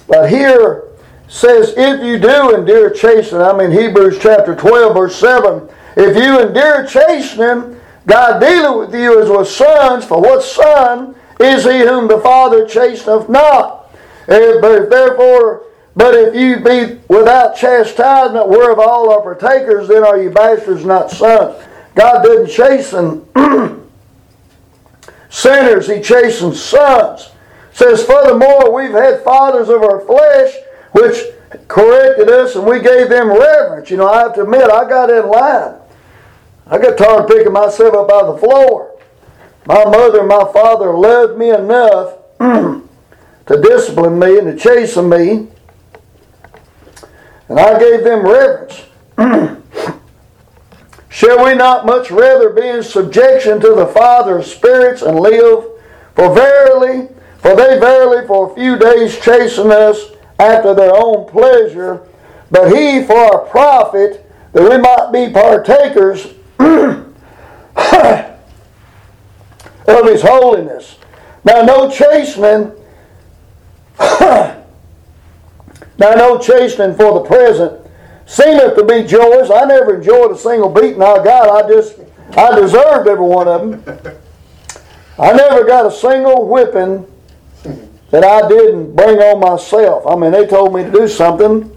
But 0.07 0.29
here 0.29 0.94
says, 1.35 1.75
if 1.77 2.01
you 2.05 2.17
do 2.17 2.55
endure 2.55 2.91
chastening, 2.91 3.43
I'm 3.43 3.59
in 3.59 3.73
Hebrews 3.73 4.19
chapter 4.21 4.55
12, 4.55 4.95
verse 4.95 5.17
7. 5.17 5.69
If 5.97 6.17
you 6.17 6.41
endure 6.41 6.87
chastening, 6.87 7.81
God 8.07 8.39
dealeth 8.39 8.91
with 8.91 9.01
you 9.01 9.21
as 9.21 9.29
with 9.29 9.49
sons, 9.49 10.05
for 10.05 10.21
what 10.21 10.45
son 10.45 11.17
is 11.41 11.65
he 11.65 11.81
whom 11.81 12.07
the 12.07 12.21
Father 12.21 12.65
chasteneth 12.67 13.29
not? 13.29 13.93
But 14.29 14.43
if 14.43 14.91
therefore, 14.91 15.65
but 15.97 16.15
if 16.15 16.37
you 16.37 16.59
be 16.61 17.01
without 17.09 17.57
chastisement, 17.57 18.49
whereof 18.49 18.79
all 18.79 19.11
are 19.11 19.21
partakers, 19.21 19.89
then 19.89 20.05
are 20.05 20.23
you 20.23 20.31
bastards, 20.31 20.85
not 20.85 21.11
sons. 21.11 21.61
God 21.97 22.23
didn't 22.23 22.49
chasten 22.49 23.27
sinners, 25.31 25.89
he 25.89 26.01
chastens 26.01 26.63
sons. 26.63 27.31
Says, 27.73 28.07
furthermore, 28.07 28.73
we've 28.73 28.93
had 28.93 29.25
fathers 29.25 29.69
of 29.69 29.83
our 29.83 29.99
flesh 30.07 30.55
which 30.95 31.25
corrected 31.67 32.31
us 32.31 32.55
and 32.55 32.65
we 32.65 32.81
gave 32.81 33.09
them 33.09 33.29
reverence. 33.29 33.91
You 33.91 33.97
know, 33.97 34.09
I 34.09 34.21
have 34.21 34.35
to 34.35 34.43
admit, 34.43 34.71
I 34.71 34.89
got 34.89 35.11
in 35.11 35.29
line. 35.29 35.75
I 36.69 36.79
got 36.79 36.97
tired 36.97 37.23
of 37.23 37.29
picking 37.29 37.53
myself 37.53 37.95
up 37.95 38.11
of 38.11 38.35
the 38.35 38.47
floor. 38.47 38.97
My 39.67 39.85
mother 39.85 40.21
and 40.21 40.29
my 40.29 40.45
father 40.53 40.97
loved 40.97 41.37
me 41.37 41.51
enough 41.51 42.19
to 42.39 43.61
discipline 43.61 44.21
me 44.21 44.39
and 44.39 44.47
to 44.47 44.57
chasten 44.57 45.09
me. 45.09 45.49
And 47.49 47.59
I 47.59 47.79
gave 47.79 48.05
them 48.05 48.25
reverence. 48.25 48.85
Shall 51.09 51.45
we 51.45 51.55
not 51.55 51.87
much 51.87 52.13
rather 52.13 52.51
be 52.51 52.67
in 52.67 52.83
subjection 52.85 53.61
to 53.61 53.75
the 53.75 53.87
Father 53.87 54.39
of 54.39 54.47
spirits 54.47 55.03
and 55.03 55.19
live? 55.19 55.65
For 56.15 56.33
verily, 56.33 57.09
for 57.39 57.57
they 57.57 57.79
verily 57.81 58.27
for 58.27 58.53
a 58.53 58.55
few 58.55 58.79
days 58.79 59.19
chasten 59.19 59.73
us 59.73 60.14
after 60.39 60.75
their 60.75 60.93
own 60.95 61.29
pleasure, 61.29 62.07
but 62.51 62.75
he 62.75 63.05
for 63.05 63.43
a 63.43 63.51
profit, 63.51 64.25
that 64.53 64.63
we 64.63 64.79
might 64.79 65.11
be 65.13 65.33
partakers 65.33 66.27
of 69.87 70.07
his 70.07 70.23
holiness. 70.23 70.97
Now 71.45 71.63
no 71.63 71.91
chastening 71.91 72.73
now 73.99 74.65
no 75.99 76.39
chastening 76.39 76.97
for 76.97 77.15
the 77.15 77.25
present 77.27 77.85
seemeth 78.27 78.77
to 78.77 78.85
be 78.85 79.03
joyous. 79.05 79.51
I 79.51 79.65
never 79.65 79.97
enjoyed 79.97 80.33
a 80.33 80.39
single 80.39 80.71
beating 80.71 81.03
I 81.03 81.23
got. 81.23 81.51
I 81.51 81.69
just 81.69 81.99
I 82.37 82.59
deserved 82.59 83.09
every 83.09 83.25
one 83.25 83.49
of 83.49 83.61
them. 83.61 83.83
I 85.19 85.33
never 85.33 85.65
got 85.65 85.87
a 85.87 85.93
single 85.93 86.49
whipping 86.49 87.07
that 88.15 88.23
I 88.23 88.49
didn't 88.49 88.95
bring 88.95 89.19
on 89.19 89.41
myself. 89.41 90.07
I 90.07 90.15
mean, 90.15 90.31
they 90.31 90.47
told 90.47 90.73
me 90.73 90.85
to 90.85 90.91
do 90.93 91.09
something, 91.09 91.77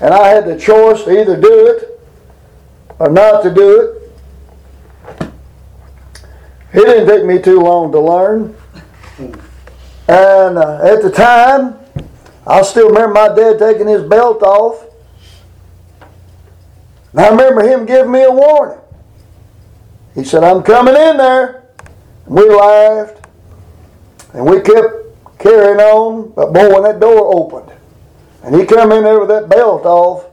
and 0.00 0.12
I 0.12 0.26
had 0.26 0.46
the 0.46 0.58
choice 0.58 1.04
to 1.04 1.12
either 1.12 1.40
do 1.40 1.68
it 1.68 2.00
or 2.98 3.08
not 3.08 3.44
to 3.44 3.54
do 3.54 3.80
it. 3.80 5.30
It 6.72 6.84
didn't 6.84 7.06
take 7.06 7.24
me 7.24 7.40
too 7.40 7.60
long 7.60 7.92
to 7.92 8.00
learn. 8.00 8.56
And 10.08 10.58
uh, 10.58 10.80
at 10.82 11.02
the 11.02 11.12
time, 11.14 11.78
I 12.44 12.62
still 12.62 12.88
remember 12.88 13.14
my 13.14 13.28
dad 13.28 13.60
taking 13.60 13.86
his 13.86 14.02
belt 14.02 14.42
off. 14.42 14.84
And 17.12 17.20
I 17.20 17.28
remember 17.28 17.62
him 17.62 17.86
giving 17.86 18.10
me 18.10 18.24
a 18.24 18.32
warning. 18.32 18.80
He 20.16 20.24
said, 20.24 20.42
I'm 20.42 20.64
coming 20.64 20.96
in 20.96 21.16
there. 21.16 21.62
And 22.26 22.34
we 22.34 22.50
laughed. 22.50 23.24
And 24.32 24.46
we 24.46 24.60
kept 24.60 25.03
carrying 25.44 25.78
on. 25.78 26.32
But 26.34 26.52
boy, 26.52 26.72
when 26.72 26.82
that 26.84 26.98
door 26.98 27.36
opened, 27.36 27.70
and 28.42 28.54
he 28.54 28.64
come 28.64 28.90
in 28.92 29.04
there 29.04 29.20
with 29.20 29.28
that 29.28 29.48
belt 29.48 29.84
off, 29.84 30.24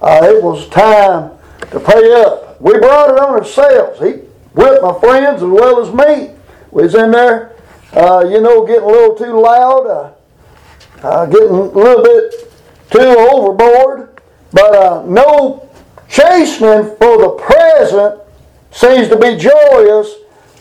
uh, 0.00 0.20
it 0.22 0.42
was 0.42 0.68
time 0.68 1.32
to 1.72 1.80
pay 1.80 2.22
up. 2.22 2.60
We 2.60 2.78
brought 2.78 3.10
it 3.10 3.18
on 3.18 3.34
ourselves. 3.34 4.00
He 4.00 4.12
whipped 4.54 4.82
my 4.82 4.98
friends 5.00 5.42
as 5.42 5.48
well 5.48 5.80
as 5.84 5.92
me. 5.92 6.34
We 6.70 6.84
was 6.84 6.94
in 6.94 7.10
there, 7.10 7.56
uh, 7.92 8.24
you 8.28 8.40
know, 8.40 8.64
getting 8.64 8.84
a 8.84 8.86
little 8.86 9.16
too 9.16 9.40
loud, 9.40 9.86
uh, 9.86 10.12
uh, 11.02 11.26
getting 11.26 11.48
a 11.48 11.62
little 11.62 12.02
bit 12.02 12.52
too 12.90 12.98
overboard. 13.00 14.20
But 14.52 14.74
uh, 14.74 15.04
no 15.06 15.68
chastening 16.08 16.96
for 16.96 17.18
the 17.18 17.36
present 17.40 18.20
seems 18.70 19.08
to 19.08 19.16
be 19.16 19.36
joyous, 19.36 20.14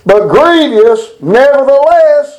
but 0.05 0.27
grievous 0.27 1.11
nevertheless 1.21 2.38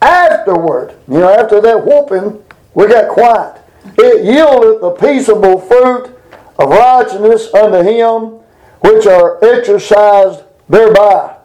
afterward. 0.00 0.94
You 1.08 1.20
know, 1.20 1.30
after 1.30 1.60
that 1.60 1.84
whooping, 1.84 2.42
we 2.74 2.86
got 2.86 3.08
quiet. 3.08 3.60
It 3.98 4.24
yieldeth 4.24 4.80
the 4.80 4.90
peaceable 4.92 5.60
fruit 5.60 6.16
of 6.58 6.68
righteousness 6.68 7.52
unto 7.54 7.82
him 7.82 8.40
which 8.80 9.06
are 9.06 9.42
exercised 9.44 10.42
thereby. 10.68 11.36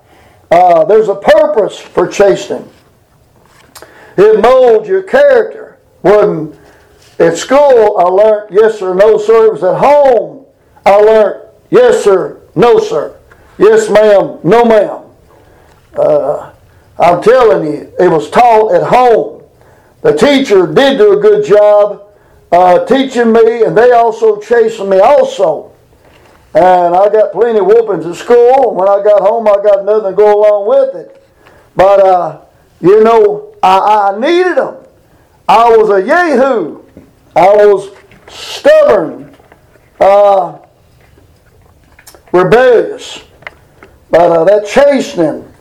Uh, 0.51 0.85
there's 0.85 1.09
a 1.09 1.15
purpose 1.15 1.79
for 1.79 2.07
chastening. 2.07 2.69
It 4.17 4.41
molds 4.41 4.87
your 4.87 5.03
character. 5.03 5.79
When 6.01 6.57
at 7.17 7.37
school 7.37 7.97
I 7.97 8.03
learned 8.03 8.53
yes 8.53 8.79
sir, 8.79 8.93
no 8.93 9.17
sir. 9.17 9.47
It 9.47 9.53
was 9.53 9.63
at 9.63 9.77
home 9.77 10.45
I 10.85 10.95
learned 10.95 11.49
yes 11.69 12.03
sir, 12.03 12.41
no 12.55 12.77
sir. 12.79 13.17
Yes 13.57 13.89
ma'am, 13.89 14.39
no 14.43 14.65
ma'am. 14.65 15.03
Uh, 15.95 16.52
I'm 16.99 17.21
telling 17.21 17.65
you, 17.65 17.93
it 17.99 18.07
was 18.07 18.29
taught 18.29 18.73
at 18.73 18.83
home. 18.83 19.43
The 20.01 20.13
teacher 20.13 20.67
did 20.67 20.97
do 20.97 21.17
a 21.17 21.21
good 21.21 21.45
job 21.45 22.07
uh, 22.51 22.85
teaching 22.85 23.31
me, 23.31 23.63
and 23.63 23.75
they 23.75 23.91
also 23.91 24.39
chastened 24.39 24.89
me 24.89 24.99
also. 24.99 25.71
And 26.53 26.95
I 26.95 27.09
got 27.09 27.31
plenty 27.31 27.59
of 27.59 27.65
whoopings 27.65 28.05
at 28.05 28.15
school. 28.15 28.75
When 28.75 28.87
I 28.87 29.01
got 29.03 29.21
home, 29.21 29.47
I 29.47 29.55
got 29.63 29.85
nothing 29.85 30.11
to 30.11 30.15
go 30.15 30.39
along 30.39 30.67
with 30.67 30.95
it. 30.95 31.25
But, 31.75 31.99
uh, 31.99 32.41
you 32.79 33.03
know, 33.03 33.55
I, 33.63 34.11
I 34.13 34.19
needed 34.19 34.57
them. 34.57 34.77
I 35.47 35.75
was 35.75 35.89
a 35.89 36.05
yahoo. 36.05 36.83
I 37.35 37.65
was 37.65 37.89
stubborn, 38.27 39.35
uh, 39.99 40.59
rebellious. 42.31 43.23
But 44.11 44.31
uh, 44.31 44.43
that 44.43 44.67
chastening 44.67 45.51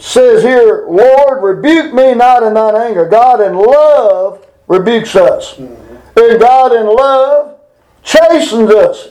says 0.00 0.42
here, 0.42 0.86
Lord, 0.88 1.42
rebuke 1.42 1.92
me 1.92 2.14
not 2.14 2.42
in 2.42 2.54
thine 2.54 2.76
anger. 2.76 3.06
God 3.06 3.40
in 3.40 3.54
love 3.54 4.46
rebukes 4.66 5.14
us. 5.14 5.58
And 5.58 6.40
God 6.40 6.72
in 6.72 6.86
love 6.86 7.58
chastens 8.02 8.70
us. 8.70 9.08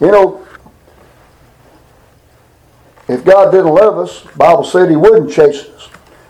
You 0.00 0.10
know, 0.10 0.46
if 3.08 3.24
God 3.24 3.50
didn't 3.50 3.74
love 3.74 3.98
us, 3.98 4.22
Bible 4.36 4.64
said 4.64 4.90
he 4.90 4.96
wouldn't 4.96 5.32
chasten 5.32 5.74
us. 5.74 5.88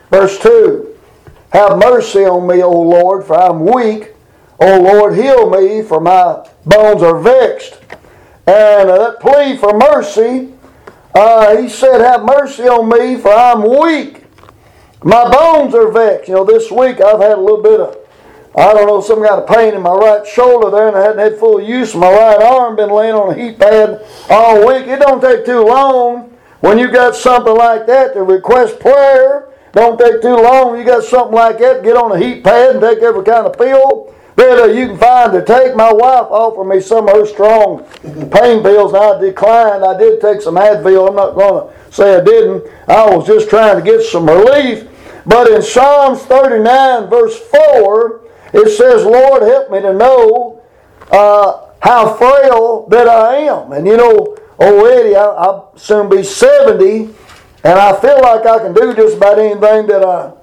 Verse 0.09 0.39
2 0.39 0.95
Have 1.51 1.77
mercy 1.77 2.25
on 2.25 2.47
me, 2.47 2.61
O 2.63 2.71
Lord, 2.71 3.25
for 3.25 3.39
I'm 3.39 3.65
weak. 3.65 4.11
O 4.59 4.81
Lord, 4.81 5.15
heal 5.15 5.49
me, 5.49 5.81
for 5.81 5.99
my 5.99 6.47
bones 6.65 7.01
are 7.01 7.19
vexed. 7.19 7.79
And 8.45 8.89
uh, 8.89 8.97
that 8.97 9.19
plea 9.19 9.57
for 9.57 9.77
mercy, 9.77 10.52
uh, 11.15 11.57
he 11.57 11.69
said, 11.69 12.01
Have 12.01 12.23
mercy 12.23 12.63
on 12.63 12.89
me, 12.89 13.19
for 13.21 13.31
I'm 13.31 13.61
weak. 13.63 14.23
My 15.03 15.29
bones 15.29 15.75
are 15.75 15.91
vexed. 15.91 16.29
You 16.29 16.35
know, 16.35 16.45
this 16.45 16.71
week 16.71 17.01
I've 17.01 17.19
had 17.19 17.37
a 17.37 17.41
little 17.41 17.61
bit 17.61 17.79
of, 17.79 17.97
I 18.55 18.73
don't 18.73 18.87
know, 18.87 19.01
some 19.01 19.23
kind 19.23 19.41
of 19.41 19.47
pain 19.47 19.73
in 19.73 19.81
my 19.81 19.93
right 19.93 20.25
shoulder 20.25 20.71
there, 20.71 20.87
and 20.87 20.97
I 20.97 21.01
hadn't 21.01 21.19
had 21.19 21.37
full 21.37 21.61
use 21.61 21.93
of 21.93 21.99
my 21.99 22.11
right 22.11 22.41
arm. 22.41 22.75
Been 22.75 22.89
laying 22.89 23.13
on 23.13 23.31
a 23.31 23.35
heat 23.35 23.59
pad 23.59 24.05
all 24.29 24.65
week. 24.65 24.87
It 24.87 24.99
don't 24.99 25.21
take 25.21 25.45
too 25.45 25.65
long 25.65 26.35
when 26.61 26.79
you 26.79 26.91
got 26.91 27.15
something 27.15 27.55
like 27.55 27.85
that 27.87 28.13
to 28.13 28.23
request 28.23 28.79
prayer. 28.79 29.49
Don't 29.73 29.99
take 29.99 30.21
too 30.21 30.35
long. 30.35 30.77
You 30.77 30.85
got 30.85 31.03
something 31.03 31.33
like 31.35 31.57
that, 31.59 31.83
get 31.83 31.97
on 31.97 32.11
a 32.11 32.19
heat 32.19 32.43
pad 32.43 32.75
and 32.75 32.81
take 32.81 32.99
every 32.99 33.23
kind 33.23 33.45
of 33.45 33.57
pill 33.57 34.13
uh, 34.37 34.65
you 34.65 34.87
can 34.87 34.97
find 34.97 35.33
to 35.33 35.43
take. 35.43 35.75
My 35.75 35.91
wife 35.91 36.27
offered 36.29 36.65
me 36.65 36.81
some 36.81 37.07
of 37.07 37.15
her 37.15 37.25
strong 37.25 37.83
pain 38.01 38.63
pills, 38.63 38.93
and 38.93 39.03
I 39.03 39.19
declined. 39.19 39.83
I 39.83 39.97
did 39.97 40.21
take 40.21 40.41
some 40.41 40.55
Advil. 40.55 41.09
I'm 41.09 41.15
not 41.15 41.35
going 41.35 41.67
to 41.67 41.93
say 41.93 42.15
I 42.15 42.23
didn't. 42.23 42.63
I 42.87 43.15
was 43.15 43.27
just 43.27 43.49
trying 43.49 43.77
to 43.77 43.83
get 43.83 44.01
some 44.01 44.27
relief. 44.27 44.87
But 45.25 45.49
in 45.51 45.61
Psalms 45.61 46.21
39, 46.23 47.09
verse 47.09 47.37
4, 47.39 48.21
it 48.53 48.69
says, 48.77 49.05
Lord, 49.05 49.43
help 49.43 49.71
me 49.71 49.81
to 49.81 49.93
know 49.93 50.61
uh, 51.11 51.69
how 51.81 52.13
frail 52.15 52.87
that 52.89 53.07
I 53.07 53.35
am. 53.37 53.71
And 53.71 53.87
you 53.87 53.97
know, 53.97 54.37
already 54.59 55.15
I, 55.15 55.23
I'll 55.23 55.77
soon 55.77 56.09
be 56.09 56.23
70, 56.23 57.13
and 57.63 57.79
I 57.79 57.99
feel 57.99 58.21
like 58.21 58.45
I 58.45 58.59
can 58.59 58.73
do 58.73 58.93
just 58.93 59.17
about 59.17 59.39
anything 59.39 59.87
that 59.87 60.03
I 60.03 60.33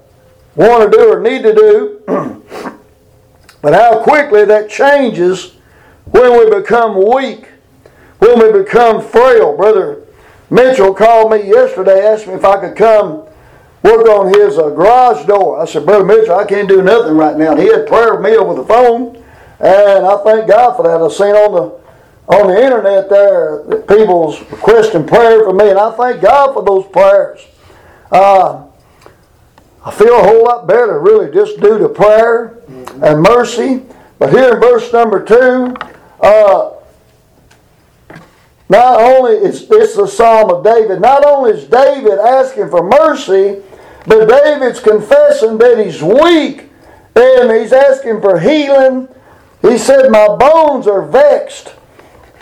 want 0.55 0.91
to 0.91 0.97
do 0.97 1.13
or 1.13 1.19
need 1.19 1.43
to 1.43 1.53
do. 1.53 2.77
but 3.61 3.73
how 3.73 4.01
quickly 4.03 4.45
that 4.45 4.69
changes 4.69 5.55
when 6.05 6.37
we 6.37 6.59
become 6.59 6.95
weak, 7.13 7.47
when 8.19 8.39
we 8.39 8.63
become 8.63 9.01
frail. 9.01 9.55
Brother 9.55 10.03
Mitchell 10.49 10.93
called 10.93 11.31
me 11.31 11.47
yesterday, 11.47 12.05
asked 12.05 12.27
me 12.27 12.33
if 12.33 12.43
I 12.43 12.59
could 12.59 12.75
come 12.75 13.25
work 13.83 14.05
on 14.07 14.33
his 14.33 14.57
uh, 14.57 14.69
garage 14.69 15.25
door. 15.25 15.59
I 15.59 15.65
said, 15.65 15.85
Brother 15.85 16.05
Mitchell, 16.05 16.35
I 16.35 16.45
can't 16.45 16.67
do 16.67 16.81
nothing 16.81 17.15
right 17.15 17.37
now. 17.37 17.51
And 17.51 17.59
he 17.59 17.67
had 17.67 17.87
prayer 17.87 18.15
with 18.15 18.23
me 18.23 18.35
over 18.35 18.53
the 18.55 18.67
phone, 18.67 19.15
and 19.59 20.05
I 20.05 20.17
thank 20.23 20.47
God 20.47 20.75
for 20.75 20.83
that. 20.83 21.01
I've 21.01 21.11
seen 21.11 21.35
on 21.35 21.53
the 21.53 21.81
on 22.27 22.47
the 22.47 22.63
internet 22.63 23.09
there 23.09 23.63
people's 23.81 24.39
requesting 24.51 25.05
prayer 25.05 25.43
for 25.43 25.53
me, 25.53 25.69
and 25.69 25.79
I 25.79 25.91
thank 25.91 26.21
God 26.21 26.53
for 26.53 26.63
those 26.63 26.85
prayers. 26.87 27.45
Uh, 28.11 28.67
I 29.83 29.91
feel 29.91 30.19
a 30.19 30.23
whole 30.23 30.43
lot 30.43 30.67
better, 30.67 30.99
really, 30.99 31.33
just 31.33 31.59
due 31.59 31.79
to 31.79 31.89
prayer 31.89 32.61
and 33.01 33.21
mercy. 33.21 33.83
But 34.19 34.31
here 34.31 34.53
in 34.53 34.61
verse 34.61 34.91
number 34.93 35.23
two, 35.23 35.75
uh, 36.21 36.71
not 38.69 39.01
only 39.01 39.33
is 39.33 39.67
this 39.67 39.95
the 39.95 40.07
Psalm 40.07 40.49
of 40.49 40.63
David, 40.63 41.01
not 41.01 41.25
only 41.25 41.51
is 41.51 41.65
David 41.65 42.19
asking 42.19 42.69
for 42.69 42.83
mercy, 42.83 43.61
but 44.07 44.27
David's 44.27 44.79
confessing 44.79 45.57
that 45.57 45.83
he's 45.83 46.01
weak 46.01 46.69
and 47.15 47.51
he's 47.51 47.73
asking 47.73 48.21
for 48.21 48.39
healing. 48.39 49.07
He 49.61 49.77
said, 49.77 50.09
My 50.09 50.27
bones 50.27 50.87
are 50.87 51.01
vexed. 51.01 51.73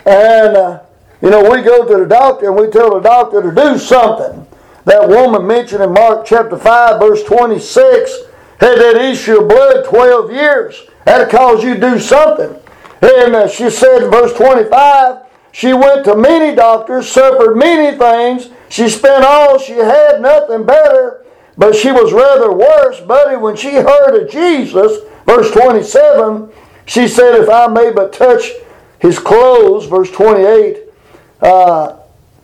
And, 0.06 0.56
uh, 0.56 0.80
you 1.20 1.30
know, 1.30 1.50
we 1.50 1.62
go 1.62 1.86
to 1.86 2.02
the 2.02 2.08
doctor 2.08 2.46
and 2.46 2.56
we 2.56 2.70
tell 2.70 2.94
the 2.94 3.00
doctor 3.00 3.42
to 3.42 3.54
do 3.54 3.78
something. 3.78 4.46
That 4.84 5.08
woman 5.08 5.46
mentioned 5.46 5.82
in 5.82 5.92
Mark 5.92 6.24
chapter 6.24 6.56
5, 6.56 7.00
verse 7.00 7.22
26, 7.24 8.16
had 8.60 8.78
that 8.78 8.96
issue 8.96 9.40
of 9.40 9.48
blood 9.48 9.84
12 9.86 10.32
years. 10.32 10.82
That'll 11.04 11.26
cause 11.26 11.64
you 11.64 11.74
to 11.74 11.80
do 11.80 11.98
something. 11.98 12.56
And 13.00 13.34
uh, 13.34 13.48
she 13.48 13.70
said 13.70 14.02
in 14.02 14.10
verse 14.10 14.34
25, 14.34 15.22
she 15.52 15.72
went 15.72 16.04
to 16.04 16.14
many 16.14 16.54
doctors, 16.54 17.08
suffered 17.08 17.56
many 17.56 17.96
things. 17.96 18.50
She 18.68 18.88
spent 18.88 19.24
all 19.24 19.58
she 19.58 19.72
had, 19.72 20.20
nothing 20.20 20.64
better, 20.64 21.24
but 21.56 21.74
she 21.74 21.90
was 21.90 22.12
rather 22.12 22.52
worse. 22.52 23.00
Buddy, 23.00 23.36
when 23.36 23.56
she 23.56 23.72
heard 23.72 24.22
of 24.22 24.30
Jesus, 24.30 25.02
verse 25.24 25.50
27, 25.50 26.50
she 26.86 27.08
said, 27.08 27.40
If 27.40 27.48
I 27.48 27.66
may 27.66 27.90
but 27.90 28.12
touch 28.12 28.52
his 28.98 29.18
clothes, 29.18 29.86
verse 29.86 30.10
28, 30.10 30.78
uh, 31.40 31.96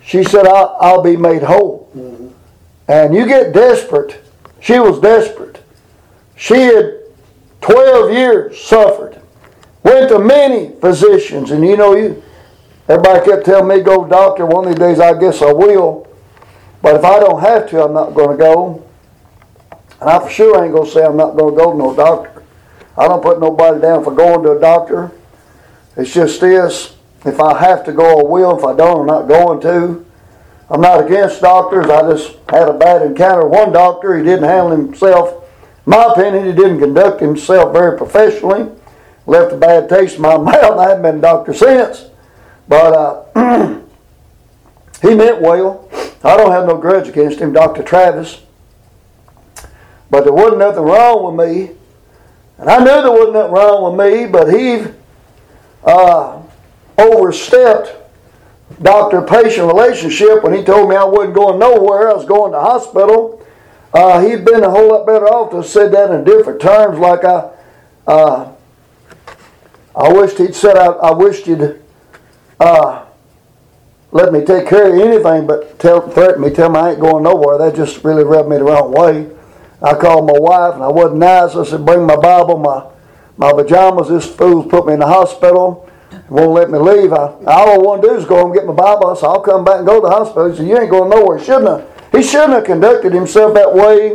she 0.02 0.25
said, 0.25 0.46
I'll, 0.46 0.76
I'll, 0.80 1.02
be 1.02 1.16
made 1.16 1.42
whole. 1.42 1.90
Mm-hmm. 1.96 2.28
And 2.88 3.14
you 3.14 3.26
get 3.26 3.52
desperate. 3.52 4.23
She 4.61 4.78
was 4.78 5.00
desperate. 5.00 5.55
She 6.36 6.54
had 6.54 6.98
12 7.62 8.12
years 8.12 8.60
suffered. 8.60 9.20
Went 9.82 10.08
to 10.10 10.18
many 10.18 10.72
physicians, 10.80 11.50
and 11.50 11.64
you 11.64 11.76
know, 11.76 11.94
you 11.94 12.22
everybody 12.88 13.24
kept 13.24 13.46
telling 13.46 13.68
me 13.68 13.82
go 13.82 14.06
doctor. 14.06 14.44
One 14.44 14.66
of 14.66 14.70
these 14.70 14.78
days, 14.78 15.00
I 15.00 15.18
guess 15.18 15.42
I 15.42 15.52
will. 15.52 16.06
But 16.82 16.96
if 16.96 17.04
I 17.04 17.18
don't 17.18 17.40
have 17.40 17.68
to, 17.70 17.84
I'm 17.84 17.94
not 17.94 18.14
going 18.14 18.36
to 18.36 18.42
go. 18.42 18.86
And 20.00 20.10
I 20.10 20.18
for 20.18 20.28
sure 20.28 20.62
ain't 20.62 20.74
going 20.74 20.86
to 20.86 20.92
say 20.92 21.04
I'm 21.04 21.16
not 21.16 21.36
going 21.36 21.54
to 21.54 21.60
go 21.60 21.72
to 21.72 21.78
no 21.78 21.96
doctor. 21.96 22.42
I 22.98 23.08
don't 23.08 23.22
put 23.22 23.40
nobody 23.40 23.80
down 23.80 24.04
for 24.04 24.14
going 24.14 24.42
to 24.42 24.52
a 24.52 24.60
doctor. 24.60 25.12
It's 25.96 26.12
just 26.12 26.40
this. 26.40 26.96
If 27.24 27.40
I 27.40 27.58
have 27.58 27.84
to 27.86 27.92
go, 27.92 28.20
I 28.20 28.22
will. 28.22 28.58
If 28.58 28.64
I 28.64 28.76
don't, 28.76 29.00
I'm 29.00 29.06
not 29.06 29.28
going 29.28 29.60
to. 29.62 30.04
I'm 30.68 30.80
not 30.80 31.04
against 31.04 31.40
doctors. 31.40 31.86
I 31.86 32.10
just 32.10 32.36
had 32.48 32.68
a 32.68 32.72
bad 32.72 33.02
encounter 33.02 33.46
with 33.46 33.58
one 33.58 33.72
doctor. 33.72 34.16
He 34.18 34.24
didn't 34.24 34.44
handle 34.44 34.70
himself. 34.70 35.44
My 35.86 36.12
opinion, 36.12 36.46
he 36.46 36.52
didn't 36.52 36.80
conduct 36.80 37.20
himself 37.20 37.72
very 37.72 37.96
professionally. 37.96 38.70
Left 39.24 39.52
a 39.52 39.56
bad 39.56 39.88
taste 39.88 40.16
in 40.16 40.22
my 40.22 40.36
mouth. 40.36 40.78
I 40.78 40.88
haven't 40.88 41.02
been 41.02 41.18
a 41.18 41.20
doctor 41.20 41.54
since. 41.54 42.06
But 42.68 42.92
uh, 43.34 43.80
he 45.02 45.14
meant 45.14 45.40
well. 45.40 45.88
I 46.24 46.36
don't 46.36 46.50
have 46.50 46.66
no 46.66 46.76
grudge 46.76 47.08
against 47.08 47.38
him, 47.38 47.52
Dr. 47.52 47.84
Travis. 47.84 48.42
But 50.10 50.24
there 50.24 50.32
wasn't 50.32 50.58
nothing 50.58 50.82
wrong 50.82 51.36
with 51.36 51.48
me. 51.48 51.70
And 52.58 52.68
I 52.68 52.78
knew 52.78 52.84
there 52.84 53.10
wasn't 53.10 53.34
nothing 53.34 53.52
wrong 53.52 53.96
with 53.96 54.12
me, 54.12 54.26
but 54.26 54.52
he 54.52 54.84
uh, 55.84 56.42
overstepped 56.99 57.94
doctor 58.82 59.22
patient 59.22 59.66
relationship 59.66 60.42
when 60.42 60.54
he 60.54 60.64
told 60.64 60.88
me 60.88 60.96
I 60.96 61.04
wasn't 61.04 61.34
going 61.34 61.58
nowhere, 61.58 62.10
I 62.10 62.14
was 62.14 62.25
going 62.25 62.52
to 62.52 62.60
hospital. 62.60 63.35
Uh, 63.97 64.21
he'd 64.21 64.45
been 64.45 64.63
a 64.63 64.69
whole 64.69 64.91
lot 64.91 65.06
better 65.06 65.25
off 65.26 65.49
to 65.49 65.56
have 65.56 65.67
said 65.67 65.91
that 65.91 66.11
in 66.11 66.23
different 66.23 66.61
terms, 66.61 66.99
like 66.99 67.25
I, 67.25 67.50
uh, 68.06 68.52
I 69.97 70.13
wished 70.13 70.37
he'd 70.37 70.54
said 70.54 70.76
I, 70.76 70.89
I 70.89 71.13
wished 71.15 71.47
you'd 71.47 71.82
uh, 72.61 73.06
let 74.13 74.35
me 74.35 74.45
take 74.45 74.69
care 74.69 74.93
of 74.93 75.00
anything, 75.00 75.47
but 75.47 75.78
tell 75.78 76.06
threaten 76.11 76.43
me, 76.43 76.50
tell 76.50 76.69
me 76.69 76.78
I 76.78 76.91
ain't 76.91 77.00
going 77.00 77.25
nowhere. 77.25 77.56
That 77.56 77.75
just 77.75 78.04
really 78.04 78.23
rubbed 78.23 78.50
me 78.50 78.59
the 78.59 78.65
wrong 78.65 78.93
way. 78.93 79.30
I 79.80 79.95
called 79.95 80.26
my 80.26 80.39
wife 80.39 80.75
and 80.75 80.82
I 80.82 80.89
wasn't 80.89 81.21
nice. 81.21 81.56
I 81.56 81.65
said, 81.65 81.87
"Bring 81.87 82.04
my 82.04 82.17
Bible, 82.17 82.59
my 82.59 82.85
my 83.39 83.54
pajamas. 83.54 84.09
This 84.09 84.26
fool's 84.26 84.67
put 84.67 84.87
me 84.87 84.93
in 84.93 85.00
the 85.00 85.06
hospital. 85.06 85.89
Won't 86.28 86.52
let 86.52 86.71
me 86.71 86.78
leave. 86.78 87.15
I, 87.15 87.32
all 87.47 87.73
I 87.73 87.78
want 87.78 88.02
to 88.02 88.09
do 88.09 88.15
is 88.17 88.26
go 88.26 88.45
and 88.45 88.54
get 88.54 88.67
my 88.67 88.75
Bible. 88.75 89.17
So 89.17 89.26
I'll 89.26 89.41
come 89.41 89.65
back 89.65 89.78
and 89.78 89.87
go 89.87 90.02
to 90.02 90.06
the 90.06 90.15
hospital. 90.15 90.50
He 90.50 90.56
said, 90.59 90.69
You 90.69 90.78
ain't 90.78 90.91
going 90.91 91.09
nowhere. 91.09 91.39
Shouldn't 91.39 91.69
have. 91.69 91.96
He 92.16 92.22
shouldn't 92.22 92.52
have 92.52 92.64
conducted 92.64 93.12
himself 93.12 93.52
that 93.54 93.72
way. 93.72 94.12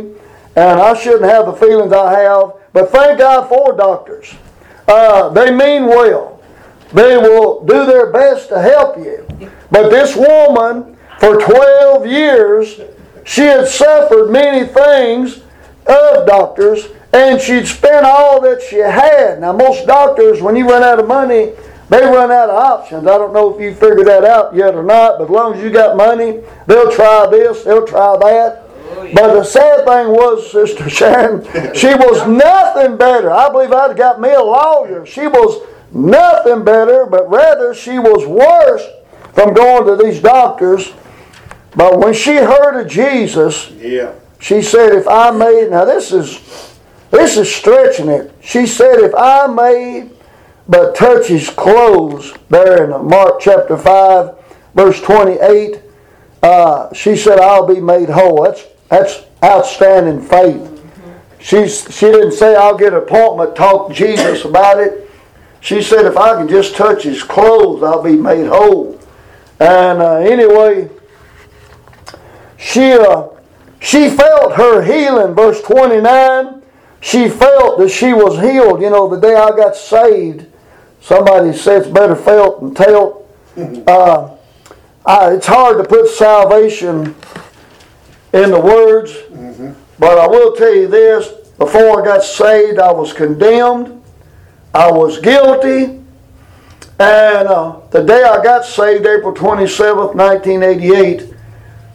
And 0.56 0.80
I 0.80 0.94
shouldn't 0.94 1.30
have 1.30 1.46
the 1.46 1.52
feelings 1.52 1.92
I 1.92 2.20
have. 2.20 2.54
But 2.72 2.90
thank 2.90 3.18
God 3.18 3.48
for 3.48 3.76
doctors. 3.76 4.34
Uh, 4.88 5.28
they 5.28 5.50
mean 5.50 5.86
well. 5.86 6.42
They 6.92 7.16
will 7.16 7.64
do 7.64 7.86
their 7.86 8.12
best 8.12 8.48
to 8.48 8.60
help 8.60 8.98
you. 8.98 9.26
But 9.70 9.88
this 9.90 10.16
woman, 10.16 10.96
for 11.18 11.40
12 11.40 12.06
years, 12.06 12.80
she 13.24 13.42
had 13.42 13.68
suffered 13.68 14.30
many 14.30 14.66
things 14.66 15.40
of 15.86 16.26
doctors 16.26 16.88
and 17.12 17.40
she'd 17.40 17.66
spent 17.66 18.04
all 18.04 18.40
that 18.40 18.62
she 18.62 18.76
had. 18.76 19.40
Now, 19.40 19.52
most 19.52 19.86
doctors, 19.86 20.42
when 20.42 20.56
you 20.56 20.68
run 20.68 20.82
out 20.82 20.98
of 20.98 21.06
money, 21.06 21.52
they 21.92 22.04
run 22.04 22.32
out 22.32 22.48
of 22.48 22.56
options. 22.56 23.06
I 23.06 23.18
don't 23.18 23.32
know 23.32 23.54
if 23.54 23.60
you 23.60 23.74
figured 23.74 24.06
that 24.06 24.24
out 24.24 24.54
yet 24.54 24.74
or 24.74 24.82
not, 24.82 25.18
but 25.18 25.24
as 25.24 25.30
long 25.30 25.54
as 25.54 25.62
you 25.62 25.70
got 25.70 25.96
money, 25.96 26.40
they'll 26.66 26.90
try 26.90 27.26
this, 27.30 27.64
they'll 27.64 27.86
try 27.86 28.16
that. 28.18 28.62
But 29.14 29.34
the 29.34 29.44
sad 29.44 29.84
thing 29.84 30.08
was, 30.08 30.50
Sister 30.50 30.88
Sharon, 30.88 31.44
she 31.74 31.88
was 31.88 32.26
nothing 32.28 32.96
better. 32.96 33.30
I 33.30 33.50
believe 33.50 33.72
I'd 33.72 33.96
got 33.96 34.20
me 34.20 34.30
a 34.30 34.40
lawyer. 34.40 35.04
She 35.04 35.26
was 35.26 35.66
nothing 35.92 36.64
better, 36.64 37.06
but 37.06 37.28
rather 37.28 37.74
she 37.74 37.98
was 37.98 38.26
worse 38.26 38.84
from 39.34 39.54
going 39.54 39.86
to 39.86 40.02
these 40.02 40.20
doctors. 40.20 40.92
But 41.74 41.98
when 41.98 42.14
she 42.14 42.36
heard 42.36 42.80
of 42.80 42.88
Jesus, 42.88 43.70
yeah. 43.72 44.14
she 44.38 44.62
said, 44.62 44.92
If 44.92 45.08
I 45.08 45.30
may, 45.30 45.68
now 45.70 45.84
this 45.84 46.12
is 46.12 46.78
this 47.10 47.36
is 47.36 47.54
stretching 47.54 48.08
it. 48.08 48.34
She 48.40 48.66
said, 48.66 48.98
If 48.98 49.14
I 49.14 49.46
may 49.46 50.08
but 50.72 50.94
touch 50.94 51.26
his 51.26 51.50
clothes, 51.50 52.32
there 52.48 52.84
in 52.84 53.06
Mark 53.06 53.40
chapter 53.40 53.76
5, 53.76 54.34
verse 54.74 55.02
28, 55.02 55.82
uh, 56.42 56.94
she 56.94 57.14
said, 57.14 57.38
I'll 57.38 57.66
be 57.66 57.78
made 57.78 58.08
whole. 58.08 58.44
That's, 58.44 58.64
that's 58.88 59.20
outstanding 59.44 60.22
faith. 60.22 60.82
She's, 61.38 61.82
she 61.94 62.06
didn't 62.06 62.32
say, 62.32 62.56
I'll 62.56 62.78
get 62.78 62.94
an 62.94 63.00
appointment, 63.00 63.54
talk 63.54 63.88
to 63.88 63.94
Jesus 63.94 64.46
about 64.46 64.80
it. 64.80 65.10
She 65.60 65.82
said, 65.82 66.06
if 66.06 66.16
I 66.16 66.36
can 66.36 66.48
just 66.48 66.74
touch 66.74 67.02
his 67.02 67.22
clothes, 67.22 67.82
I'll 67.82 68.02
be 68.02 68.16
made 68.16 68.46
whole. 68.46 68.98
And 69.60 70.00
uh, 70.00 70.14
anyway, 70.20 70.88
she, 72.56 72.92
uh, 72.92 73.28
she 73.78 74.08
felt 74.08 74.54
her 74.54 74.82
healing, 74.82 75.34
verse 75.34 75.60
29 75.60 76.62
she 77.02 77.28
felt 77.28 77.78
that 77.78 77.90
she 77.90 78.12
was 78.12 78.40
healed. 78.40 78.80
You 78.80 78.88
know, 78.88 79.08
the 79.08 79.20
day 79.20 79.34
I 79.34 79.50
got 79.50 79.74
saved, 79.74 80.46
somebody 81.02 81.52
said 81.52 81.82
it's 81.82 81.90
better 81.90 82.16
felt 82.16 82.60
than 82.60 82.74
told. 82.74 83.18
Uh, 83.86 84.34
I, 85.04 85.34
it's 85.34 85.46
hard 85.46 85.76
to 85.76 85.84
put 85.84 86.08
salvation 86.08 87.14
in 88.32 88.50
the 88.50 88.58
words, 88.58 89.12
mm-hmm. 89.12 89.72
but 89.98 90.16
I 90.16 90.26
will 90.26 90.56
tell 90.56 90.74
you 90.74 90.88
this 90.88 91.28
before 91.58 92.00
I 92.00 92.04
got 92.04 92.24
saved, 92.24 92.78
I 92.78 92.90
was 92.92 93.12
condemned, 93.12 94.02
I 94.72 94.90
was 94.90 95.18
guilty, 95.18 96.00
and 96.98 97.48
uh, 97.48 97.80
the 97.90 98.02
day 98.02 98.22
I 98.22 98.42
got 98.42 98.64
saved, 98.64 99.04
April 99.06 99.34
27th, 99.34 100.14
1988, 100.14 101.34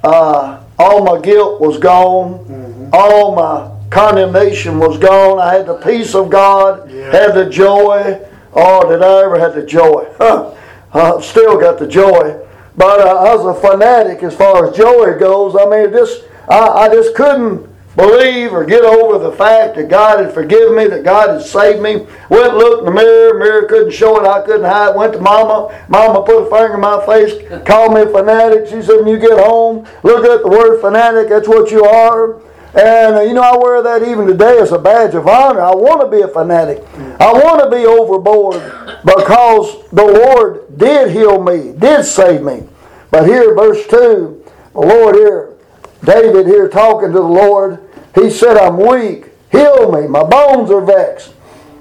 uh, 0.04 0.64
all 0.78 1.04
my 1.04 1.20
guilt 1.20 1.60
was 1.60 1.80
gone, 1.80 2.46
mm-hmm. 2.46 2.90
all 2.94 3.36
my 3.36 3.78
condemnation 3.90 4.80
was 4.80 4.98
gone. 4.98 5.40
I 5.40 5.54
had 5.56 5.66
the 5.66 5.78
peace 5.78 6.14
of 6.14 6.30
God, 6.30 6.92
yeah. 6.92 7.12
had 7.12 7.34
the 7.34 7.50
joy. 7.50 8.22
Oh, 8.60 8.90
did 8.90 9.04
I 9.04 9.24
ever 9.24 9.38
have 9.38 9.54
the 9.54 9.64
joy? 9.64 10.08
I 10.20 11.22
still 11.22 11.60
got 11.60 11.78
the 11.78 11.88
joy. 11.88 12.44
But 12.76 13.02
uh, 13.02 13.16
I 13.16 13.36
was 13.36 13.58
a 13.58 13.62
fanatic 13.62 14.24
as 14.24 14.36
far 14.36 14.68
as 14.68 14.76
joy 14.76 15.18
goes. 15.20 15.56
I 15.56 15.66
mean, 15.66 15.92
just 15.92 16.24
I, 16.50 16.68
I 16.68 16.90
just 16.90 17.16
couldn't 17.16 17.68
believe 17.96 18.54
or 18.54 18.66
get 18.66 18.84
over 18.84 19.18
the 19.18 19.32
fact 19.32 19.76
that 19.76 19.90
God 19.90 20.24
had 20.24 20.34
forgiven 20.34 20.76
me, 20.76 20.88
that 20.88 21.04
God 21.04 21.30
had 21.30 21.42
saved 21.42 21.82
me. 21.82 22.08
Went 22.30 22.56
looked 22.56 22.80
in 22.80 22.86
the 22.86 22.92
mirror, 22.92 23.38
mirror 23.38 23.66
couldn't 23.68 23.92
show 23.92 24.20
it, 24.20 24.28
I 24.28 24.44
couldn't 24.46 24.66
hide. 24.66 24.96
Went 24.96 25.14
to 25.14 25.20
Mama, 25.20 25.86
Mama 25.88 26.24
put 26.24 26.48
a 26.48 26.50
finger 26.50 26.76
in 26.76 26.82
my 26.82 27.04
face, 27.06 27.34
called 27.66 27.94
me 27.94 28.02
a 28.02 28.08
fanatic. 28.08 28.68
She 28.68 28.82
said, 28.82 28.98
when 28.98 29.08
you 29.08 29.20
get 29.20 29.38
home, 29.38 29.88
look 30.04 30.26
at 30.26 30.44
the 30.44 30.50
word 30.50 30.80
fanatic, 30.80 31.30
that's 31.30 31.48
what 31.48 31.72
you 31.72 31.86
are. 31.86 32.40
And 32.78 33.16
uh, 33.16 33.22
you 33.22 33.34
know, 33.34 33.42
I 33.42 33.58
wear 33.58 33.82
that 33.82 34.08
even 34.08 34.28
today 34.28 34.60
as 34.60 34.72
a 34.72 34.78
badge 34.78 35.16
of 35.16 35.28
honor. 35.28 35.62
I 35.62 35.74
want 35.74 36.00
to 36.02 36.16
be 36.16 36.22
a 36.22 36.28
fanatic. 36.28 36.84
I 37.20 37.34
want 37.34 37.64
to 37.64 37.76
be 37.76 37.88
overboard 37.88 38.62
because 39.04 39.90
the 39.90 40.04
Lord 40.04 40.78
did 40.78 41.10
heal 41.10 41.42
me, 41.42 41.74
did 41.74 42.06
save 42.06 42.44
me. 42.44 42.68
But 43.10 43.26
here, 43.26 43.56
verse 43.56 43.88
2, 43.88 44.46
the 44.74 44.80
Lord 44.80 45.16
here, 45.16 45.56
David 46.04 46.46
here 46.46 46.70
talking 46.70 47.08
to 47.08 47.18
the 47.18 47.22
Lord, 47.22 47.90
he 48.14 48.30
said, 48.30 48.58
I'm 48.58 48.78
weak. 48.78 49.32
Heal 49.52 49.92
me. 49.92 50.08
My 50.08 50.24
bones 50.24 50.70
are 50.70 50.86
vexed. 50.86 51.34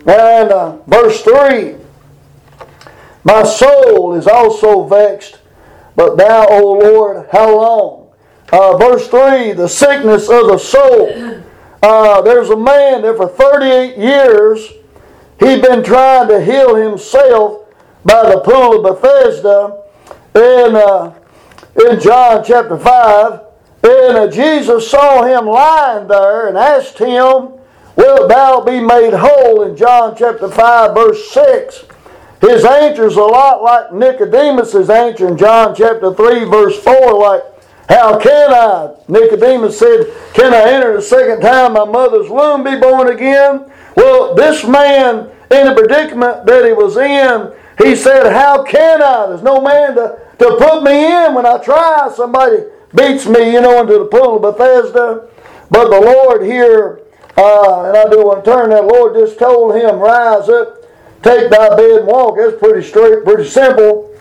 And 0.07 0.51
uh, 0.51 0.79
verse 0.87 1.21
3, 1.21 1.75
my 3.23 3.43
soul 3.43 4.15
is 4.15 4.27
also 4.27 4.85
vexed, 4.85 5.41
but 5.95 6.17
thou, 6.17 6.47
O 6.49 6.73
Lord, 6.73 7.29
how 7.33 7.55
long? 7.55 8.06
Uh, 8.53 8.77
verse 8.77 9.09
3, 9.09 9.53
the 9.53 9.69
sickness 9.69 10.29
of 10.29 10.47
the 10.47 10.59
soul. 10.59 11.43
Uh, 11.83 12.21
there's 12.23 12.51
a 12.51 12.57
man 12.57 13.03
that 13.03 13.17
for 13.17 13.29
38 13.29 13.97
years 13.99 14.73
he'd 15.41 15.63
been 15.63 15.83
trying 15.83 16.29
to 16.29 16.41
heal 16.41 16.75
himself 16.75 17.67
by 18.05 18.31
the 18.31 18.41
pool 18.41 18.87
of 18.87 19.01
Bethesda 19.01 19.83
in, 20.35 20.77
uh, 20.77 21.15
in 21.89 22.01
John 22.01 22.45
chapter 22.45 22.79
5. 22.79 23.41
And 23.83 24.17
uh, 24.17 24.31
Jesus 24.31 24.91
saw 24.91 25.25
him 25.25 25.47
lying 25.47 26.09
there 26.09 26.49
and 26.49 26.57
asked 26.57 26.99
him, 26.99 27.53
Wilt 27.97 28.29
thou 28.29 28.61
be 28.61 28.79
made 28.79 29.15
whole? 29.15 29.63
In 29.63 29.77
John 29.77 30.15
chapter 30.17 30.49
5, 30.49 30.95
verse 30.95 31.31
6. 31.31 31.85
His 32.41 32.65
answer 32.65 33.07
is 33.07 33.17
a 33.17 33.23
lot 33.23 33.63
like 33.63 33.93
Nicodemus' 33.93 34.91
answer 34.91 35.27
in 35.27 35.39
John 35.39 35.75
chapter 35.75 36.13
3, 36.13 36.45
verse 36.45 36.79
4, 36.83 37.15
like, 37.15 37.43
How 37.89 38.19
can 38.19 38.53
I? 38.53 38.95
Nicodemus 39.09 39.79
said, 39.79 40.13
Can 40.35 40.53
I 40.53 40.71
enter 40.73 40.95
the 40.97 41.03
second 41.03 41.41
time 41.41 41.75
my 41.75 41.85
mother's 41.85 42.29
womb 42.29 42.65
be 42.65 42.77
born 42.77 43.09
again? 43.09 43.71
Well, 43.97 44.35
this 44.35 44.67
man, 44.67 45.31
in 45.51 45.67
the 45.67 45.75
predicament 45.75 46.47
that 46.47 46.65
he 46.65 46.73
was 46.73 46.97
in, 46.97 47.53
he 47.79 47.95
said, 47.95 48.33
How 48.33 48.65
can 48.65 49.03
I? 49.03 49.27
There's 49.29 49.43
no 49.43 49.61
man 49.61 49.95
to, 49.95 50.19
to 50.39 50.57
put 50.59 50.83
me 50.83 51.07
in 51.07 51.35
when 51.35 51.47
I 51.47 51.59
try. 51.59 52.11
Somebody 52.15 52.65
beats 52.95 53.27
me, 53.27 53.53
you 53.53 53.61
know, 53.61 53.81
into 53.81 53.99
the 53.99 54.07
pool 54.07 54.37
of 54.37 54.43
Bethesda. 54.43 55.29
But 55.71 55.91
the 55.91 56.01
Lord 56.01 56.43
here, 56.43 57.01
uh, 57.37 57.85
and 57.85 57.97
I 57.97 58.09
do 58.11 58.25
want 58.25 58.45
to 58.45 58.51
turn 58.51 58.71
that, 58.71 58.85
Lord 58.85 59.15
just 59.15 59.39
told 59.39 59.75
him, 59.77 59.99
Rise 59.99 60.49
up 60.49 60.87
take 61.27 61.51
thy 61.51 61.77
bed 61.77 61.99
and 62.01 62.07
walk. 62.07 62.37
That's 62.37 62.57
pretty 62.59 62.87
straight, 62.87 63.25
pretty 63.25 63.49
simple. 63.49 64.16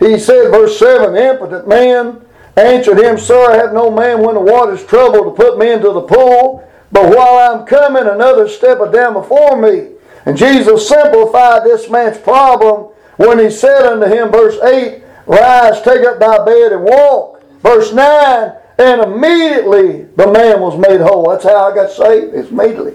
He 0.00 0.18
said, 0.18 0.50
verse 0.50 0.78
7 0.78 1.12
The 1.12 1.30
impotent 1.30 1.68
man 1.68 2.24
answered 2.56 2.98
him, 2.98 3.18
Sir, 3.18 3.52
I 3.52 3.56
have 3.56 3.72
no 3.72 3.90
man 3.90 4.20
when 4.20 4.34
the 4.34 4.40
water's 4.40 4.84
troubled 4.84 5.36
to 5.36 5.42
put 5.42 5.58
me 5.58 5.70
into 5.70 5.92
the 5.92 6.00
pool, 6.00 6.66
but 6.90 7.14
while 7.14 7.38
I'm 7.38 7.66
coming, 7.66 8.08
another 8.08 8.48
steppeth 8.48 8.92
down 8.92 9.12
before 9.12 9.60
me. 9.60 9.90
And 10.26 10.36
Jesus 10.36 10.88
simplified 10.88 11.64
this 11.64 11.88
man's 11.88 12.18
problem 12.18 12.92
when 13.16 13.38
he 13.38 13.50
said 13.50 13.82
unto 13.82 14.06
him, 14.06 14.32
verse 14.32 14.58
8, 14.62 15.02
Rise, 15.26 15.82
take 15.82 16.04
up 16.04 16.18
thy 16.18 16.44
bed 16.44 16.72
and 16.72 16.82
walk. 16.82 17.42
Verse 17.62 17.92
9, 17.92 18.52
and 18.78 19.02
immediately 19.02 20.04
the 20.16 20.32
man 20.32 20.60
was 20.60 20.78
made 20.78 21.00
whole. 21.00 21.30
That's 21.30 21.44
how 21.44 21.70
I 21.70 21.74
got 21.74 21.90
saved. 21.90 22.34
It's 22.34 22.50
immediately. 22.50 22.94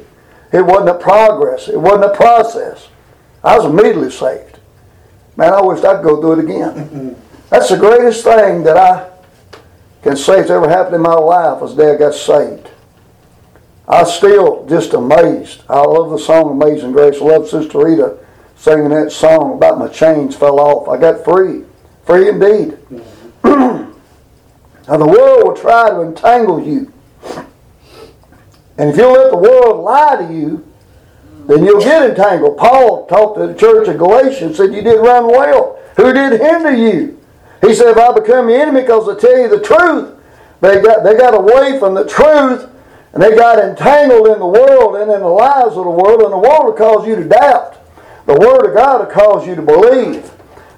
It 0.52 0.66
wasn't 0.66 0.90
a 0.90 0.96
progress. 0.96 1.68
It 1.68 1.80
wasn't 1.80 2.06
a 2.06 2.16
process. 2.16 2.90
I 3.44 3.56
was 3.58 3.66
immediately 3.66 4.10
saved. 4.10 4.55
Man, 5.38 5.54
I 5.54 5.62
wish 5.62 5.84
I'd 5.84 6.04
go 6.04 6.22
through 6.22 6.40
it 6.40 6.46
again. 6.46 7.16
That's 7.50 7.70
the 7.70 7.78
greatest 7.78 8.24
thing 8.24 8.64
that 8.64 8.78
I 8.78 9.10
can 10.02 10.16
say 10.16 10.38
that's 10.38 10.50
ever 10.50 10.70
happened 10.70 10.96
in 10.96 11.02
my 11.02 11.14
life 11.14 11.62
was 11.62 11.76
that 11.76 11.96
I 11.96 11.98
got 11.98 12.14
saved. 12.14 12.70
I 13.88 14.04
still 14.04 14.66
just 14.68 14.94
amazed. 14.94 15.64
I 15.70 15.82
love 15.82 16.10
the 16.10 16.18
song 16.18 16.60
Amazing 16.62 16.94
Grace. 16.94 17.22
I 17.22 17.26
love 17.26 17.48
Sister 17.48 17.78
Rita 17.80 18.18
singing 18.56 18.90
that 18.90 19.12
song 19.12 19.58
about 19.58 19.78
my 19.78 19.88
chains 19.88 20.36
fell 20.36 20.60
off. 20.60 20.88
I 20.88 20.98
got 20.98 21.24
free. 21.24 21.64
Free 22.06 22.30
indeed. 22.30 22.78
now 23.44 23.92
the 24.88 25.06
world 25.06 25.44
will 25.44 25.56
try 25.56 25.90
to 25.90 26.02
entangle 26.02 26.64
you. 26.64 26.92
And 28.78 28.90
if 28.90 28.98
you 28.98 29.08
let 29.08 29.32
the 29.32 29.38
world 29.38 29.84
lie 29.84 30.16
to 30.18 30.34
you, 30.34 30.66
then 31.48 31.64
you'll 31.64 31.82
get 31.82 32.10
entangled. 32.10 32.58
Paul 32.58 33.06
talked 33.08 33.38
to 33.40 33.48
the 33.48 33.54
church 33.54 33.88
of 33.88 33.98
Galatia 33.98 34.48
and 34.48 34.56
said, 34.56 34.74
You 34.74 34.82
did 34.82 35.00
run 35.00 35.28
well. 35.28 35.80
Who 35.98 36.12
did 36.14 36.40
hinder 36.42 36.74
you? 36.74 37.22
He 37.62 37.74
said, 37.74 37.90
If 37.90 37.98
I 37.98 38.14
become 38.14 38.50
your 38.50 38.62
enemy 38.62 38.82
because 38.82 39.08
I 39.08 39.20
tell 39.20 39.38
you 39.38 39.50
the 39.50 39.62
truth, 39.62 40.20
they 40.62 40.82
got, 40.82 41.04
they 41.04 41.16
got 41.16 41.34
away 41.34 41.78
from 41.80 41.94
the 41.94 42.08
truth 42.08 42.70
and 43.14 43.24
they 43.24 43.36
got 43.36 43.60
entangled 43.60 44.28
in 44.28 44.40
the 44.40 44.46
world 44.46 44.98
and 44.98 45.10
in 45.10 45.22
the 45.22 45.28
lies 45.28 45.68
of 45.68 45.86
the 45.86 45.90
world, 45.90 46.22
and 46.22 46.34
the 46.34 46.38
world 46.38 46.66
will 46.66 46.74
cause 46.74 47.08
you 47.08 47.16
to 47.16 47.24
doubt. 47.24 47.78
The 48.26 48.34
Word 48.34 48.68
of 48.68 48.76
God 48.76 49.00
will 49.00 49.14
cause 49.14 49.48
you 49.48 49.56
to 49.56 49.62
believe. 49.62 50.30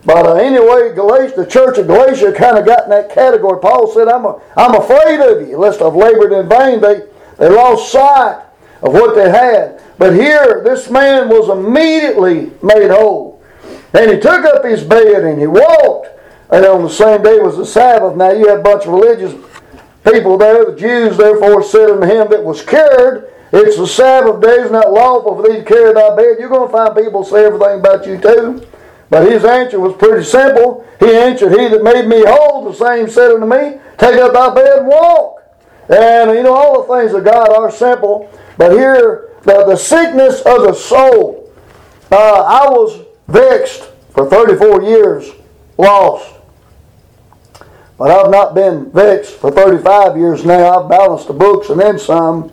But 0.06 0.25
uh, 0.25 0.34
anyway, 0.36 0.93
Galatia, 0.93 1.34
the 1.36 1.45
church 1.45 1.80
of 1.80 1.88
Galatia 1.88 2.32
kind 2.34 2.58
of 2.58 2.65
got 2.65 2.84
in 2.84 2.91
that 2.91 3.10
category. 3.10 3.60
Paul 3.60 3.91
said, 3.91 4.08
I'm, 4.08 4.25
a, 4.25 4.39
I'm 4.56 4.75
afraid 4.75 5.19
of 5.19 5.47
you, 5.47 5.58
lest 5.58 5.82
I've 5.82 5.95
labored 5.95 6.32
in 6.32 6.47
vain. 6.47 6.80
They, 6.80 7.08
they 7.39 7.49
lost 7.49 7.91
sight 7.91 8.43
of 8.84 8.93
what 8.93 9.15
they 9.15 9.30
had. 9.30 9.76
But 9.97 10.13
here, 10.13 10.62
this 10.63 10.89
man 10.89 11.29
was 11.29 11.49
immediately 11.49 12.51
made 12.62 12.91
whole. 12.91 13.41
And 13.93 14.12
he 14.12 14.19
took 14.19 14.45
up 14.45 14.63
his 14.63 14.83
bed 14.83 15.23
and 15.23 15.39
he 15.39 15.47
walked. 15.47 16.10
And 16.49 16.65
on 16.65 16.83
the 16.83 16.89
same 16.89 17.23
day 17.23 17.39
was 17.39 17.57
the 17.57 17.65
Sabbath. 17.65 18.15
Now 18.15 18.31
you 18.31 18.47
have 18.47 18.60
a 18.60 18.63
bunch 18.63 18.86
of 18.86 18.93
religious 18.93 19.33
people 20.05 20.38
there. 20.38 20.65
The 20.65 20.77
Jews 20.77 21.17
therefore 21.17 21.63
said 21.63 21.89
unto 21.89 22.05
him 22.05 22.29
that 22.29 22.43
was 22.43 22.63
cured, 22.63 23.31
It's 23.51 23.77
the 23.77 23.88
Sabbath 23.88 24.41
day, 24.41 24.62
is 24.62 24.71
not 24.71 24.91
lawful 24.91 25.36
for 25.36 25.43
thee 25.43 25.60
to 25.60 25.65
carry 25.65 25.93
thy 25.93 26.15
bed. 26.15 26.38
You're 26.39 26.49
going 26.49 26.67
to 26.67 26.71
find 26.71 26.95
people 26.95 27.23
say 27.23 27.45
everything 27.45 27.79
about 27.79 28.05
you 28.05 28.17
too. 28.19 28.65
But 29.10 29.31
his 29.31 29.45
answer 29.45 29.79
was 29.79 29.95
pretty 29.95 30.23
simple. 30.23 30.86
He 30.99 31.13
answered, 31.13 31.51
He 31.51 31.67
that 31.69 31.83
made 31.83 32.07
me 32.07 32.23
whole, 32.25 32.65
the 32.65 32.73
same 32.73 33.10
said 33.10 33.31
unto 33.31 33.45
me, 33.45 33.79
Take 33.97 34.19
up 34.19 34.33
thy 34.33 34.53
bed 34.53 34.79
and 34.79 34.88
walk. 34.88 35.43
And 35.89 36.31
you 36.31 36.43
know, 36.43 36.53
all 36.53 36.83
the 36.83 36.95
things 36.95 37.13
of 37.13 37.23
God 37.23 37.49
are 37.49 37.71
simple. 37.71 38.29
But 38.57 38.73
here, 38.73 39.26
the, 39.43 39.65
the 39.65 39.76
sickness 39.76 40.41
of 40.41 40.63
the 40.63 40.73
soul. 40.73 41.52
Uh, 42.12 42.41
I 42.41 42.69
was 42.69 43.06
vexed 43.28 43.89
for 44.13 44.30
34 44.30 44.84
years, 44.84 45.32
lost. 45.78 46.36
But 47.97 48.12
I've 48.12 48.32
not 48.32 48.54
been 48.54 48.91
vexed 48.91 49.36
for 49.36 49.52
35 49.52 50.17
years 50.17 50.45
now. 50.45 50.84
I've 50.84 50.89
balanced 50.89 51.28
the 51.28 51.34
books 51.34 51.69
and 51.69 51.80
then 51.80 51.97
some. 51.97 52.52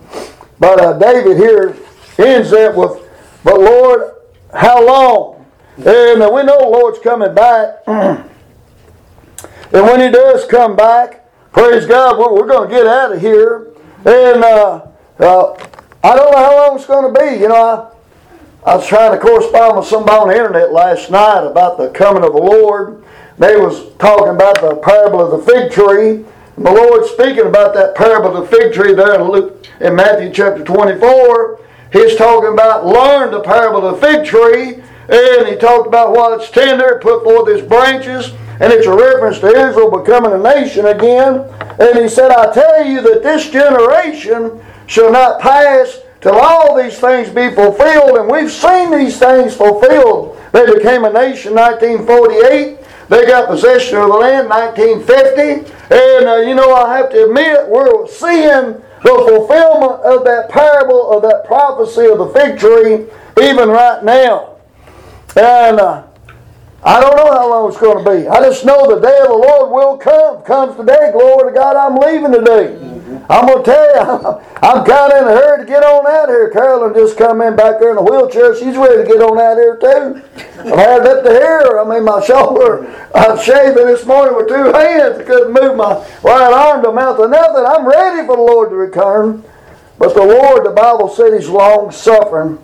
But 0.58 0.80
uh, 0.80 0.98
David 0.98 1.36
here 1.36 1.76
ends 2.18 2.52
it 2.52 2.74
with, 2.74 3.02
But 3.44 3.60
Lord, 3.60 4.12
how 4.52 4.84
long? 4.84 5.46
And 5.76 6.22
uh, 6.22 6.30
we 6.32 6.44
know 6.44 6.58
the 6.58 6.68
Lord's 6.68 6.98
coming 7.00 7.34
back. 7.34 7.82
and 7.86 8.24
when 9.72 10.00
He 10.00 10.10
does 10.10 10.46
come 10.46 10.76
back, 10.76 11.30
praise 11.52 11.86
God, 11.86 12.18
we're, 12.18 12.32
we're 12.32 12.46
going 12.46 12.68
to 12.68 12.74
get 12.74 12.86
out 12.86 13.12
of 13.12 13.20
here. 13.20 13.72
And 14.06 14.44
uh, 14.44 14.86
uh, 15.18 15.54
I 16.04 16.14
don't 16.14 16.32
know 16.32 16.36
how 16.36 16.68
long 16.68 16.76
it's 16.76 16.86
going 16.86 17.14
to 17.14 17.18
be. 17.18 17.40
You 17.40 17.48
know, 17.48 17.54
I, 18.66 18.70
I 18.70 18.76
was 18.76 18.86
trying 18.86 19.12
to 19.12 19.18
correspond 19.18 19.78
with 19.78 19.86
somebody 19.86 20.18
on 20.18 20.28
the 20.28 20.36
internet 20.36 20.70
last 20.70 21.10
night 21.10 21.46
about 21.46 21.78
the 21.78 21.88
coming 21.88 22.22
of 22.22 22.34
the 22.34 22.42
Lord. 22.42 23.02
They 23.38 23.56
was 23.56 23.90
talking 23.94 24.28
about 24.28 24.60
the 24.60 24.76
parable 24.76 25.22
of 25.22 25.30
the 25.30 25.50
fig 25.50 25.72
tree. 25.72 26.26
And 26.56 26.66
the 26.66 26.72
Lord 26.72 27.06
speaking 27.06 27.46
about 27.46 27.72
that 27.72 27.94
parable 27.94 28.36
of 28.36 28.50
the 28.50 28.54
fig 28.54 28.74
tree 28.74 28.92
there 28.92 29.14
in 29.14 29.22
Luke 29.22 29.66
in 29.80 29.96
Matthew 29.96 30.30
chapter 30.30 30.62
24. 30.62 31.60
He's 31.90 32.16
talking 32.16 32.52
about 32.52 32.84
learn 32.84 33.30
the 33.30 33.40
parable 33.40 33.86
of 33.86 33.98
the 33.98 34.06
fig 34.06 34.26
tree. 34.26 34.84
And 35.08 35.48
he 35.48 35.56
talked 35.56 35.86
about 35.86 36.12
while 36.12 36.34
it's 36.34 36.50
tender, 36.50 37.00
put 37.02 37.24
forth 37.24 37.48
its 37.48 37.66
branches. 37.66 38.34
And 38.60 38.70
it's 38.70 38.86
a 38.86 38.94
reference 38.94 39.38
to 39.38 39.46
Israel 39.46 39.90
becoming 39.90 40.32
a 40.32 40.38
nation 40.38 40.84
again. 40.84 41.48
And 41.80 41.98
he 41.98 42.10
said, 42.10 42.30
I 42.30 42.52
tell 42.52 42.84
you 42.84 43.00
that 43.00 43.22
this 43.22 43.48
generation 43.48 44.60
shall 44.86 45.12
not 45.12 45.40
pass 45.40 46.00
till 46.20 46.34
all 46.34 46.76
these 46.76 46.98
things 46.98 47.28
be 47.28 47.50
fulfilled. 47.54 48.18
And 48.18 48.30
we've 48.30 48.50
seen 48.50 48.90
these 48.90 49.18
things 49.18 49.54
fulfilled. 49.54 50.38
They 50.52 50.66
became 50.66 51.04
a 51.04 51.12
nation 51.12 51.52
in 51.52 51.58
1948. 51.58 52.78
They 53.08 53.26
got 53.26 53.48
possession 53.48 53.98
of 53.98 54.08
the 54.08 54.14
land 54.14 54.44
in 54.44 54.50
1950. 54.50 55.70
And, 55.94 56.28
uh, 56.28 56.36
you 56.36 56.54
know, 56.54 56.74
I 56.74 56.96
have 56.96 57.10
to 57.10 57.24
admit, 57.24 57.68
we're 57.68 58.06
seeing 58.08 58.80
the 59.02 59.10
fulfillment 59.28 60.00
of 60.02 60.24
that 60.24 60.48
parable, 60.48 61.12
of 61.12 61.22
that 61.22 61.44
prophecy 61.44 62.06
of 62.06 62.18
the 62.18 62.28
fig 62.28 62.58
tree, 62.58 63.04
even 63.42 63.68
right 63.68 64.02
now. 64.02 64.56
And 65.36 65.78
uh, 65.78 66.04
I 66.84 67.00
don't 67.00 67.16
know 67.16 67.32
how 67.32 67.48
long 67.48 67.68
it's 67.70 67.80
going 67.80 68.04
to 68.04 68.10
be. 68.10 68.28
I 68.28 68.40
just 68.40 68.64
know 68.64 68.86
the 68.86 69.00
day 69.00 69.18
of 69.20 69.28
the 69.28 69.34
Lord 69.34 69.70
will 69.72 69.96
come. 69.96 70.42
Comes 70.42 70.76
today. 70.76 71.10
Glory 71.12 71.50
to 71.52 71.58
God, 71.58 71.76
I'm 71.76 71.96
leaving 71.96 72.32
today. 72.32 72.94
I'm 73.30 73.46
gonna 73.46 73.62
tell 73.62 73.94
you, 73.94 74.42
I'm 74.62 74.84
kind 74.84 75.12
of 75.12 75.22
in 75.22 75.28
a 75.28 75.36
hurry 75.36 75.64
to 75.64 75.66
get 75.66 75.82
on 75.82 76.06
out 76.06 76.28
here. 76.28 76.50
Carolyn 76.50 76.94
just 76.94 77.16
come 77.16 77.40
in 77.40 77.56
back 77.56 77.80
there 77.80 77.92
in 77.92 77.96
a 77.96 78.02
wheelchair. 78.02 78.54
She's 78.54 78.76
ready 78.76 79.02
to 79.02 79.08
get 79.08 79.22
on 79.22 79.38
out 79.38 79.56
here 79.56 79.76
too. 79.76 80.22
I've 80.60 80.78
had 80.78 81.06
up 81.06 81.24
to 81.24 81.30
here. 81.30 81.78
I 81.78 81.88
mean, 81.88 82.04
my 82.04 82.20
shoulder. 82.26 83.08
I'm 83.14 83.38
shaving 83.38 83.86
this 83.86 84.04
morning 84.04 84.36
with 84.36 84.48
two 84.48 84.72
hands. 84.72 85.20
I 85.20 85.24
couldn't 85.24 85.52
move 85.52 85.76
my 85.76 86.06
right 86.22 86.52
arm 86.52 86.82
to 86.82 86.92
mouth 86.92 87.18
of 87.18 87.30
nothing. 87.30 87.64
I'm 87.66 87.86
ready 87.86 88.26
for 88.26 88.36
the 88.36 88.42
Lord 88.42 88.70
to 88.70 88.76
return. 88.76 89.42
But 89.98 90.14
the 90.14 90.24
Lord, 90.24 90.66
the 90.66 90.70
Bible 90.70 91.08
said, 91.08 91.32
He's 91.32 91.48
long 91.48 91.92
suffering 91.92 92.58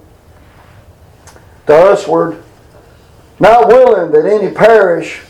to 1.66 1.72
usward, 1.72 2.42
not 3.40 3.68
willing 3.68 4.12
that 4.12 4.30
any 4.30 4.54
perish, 4.54 5.22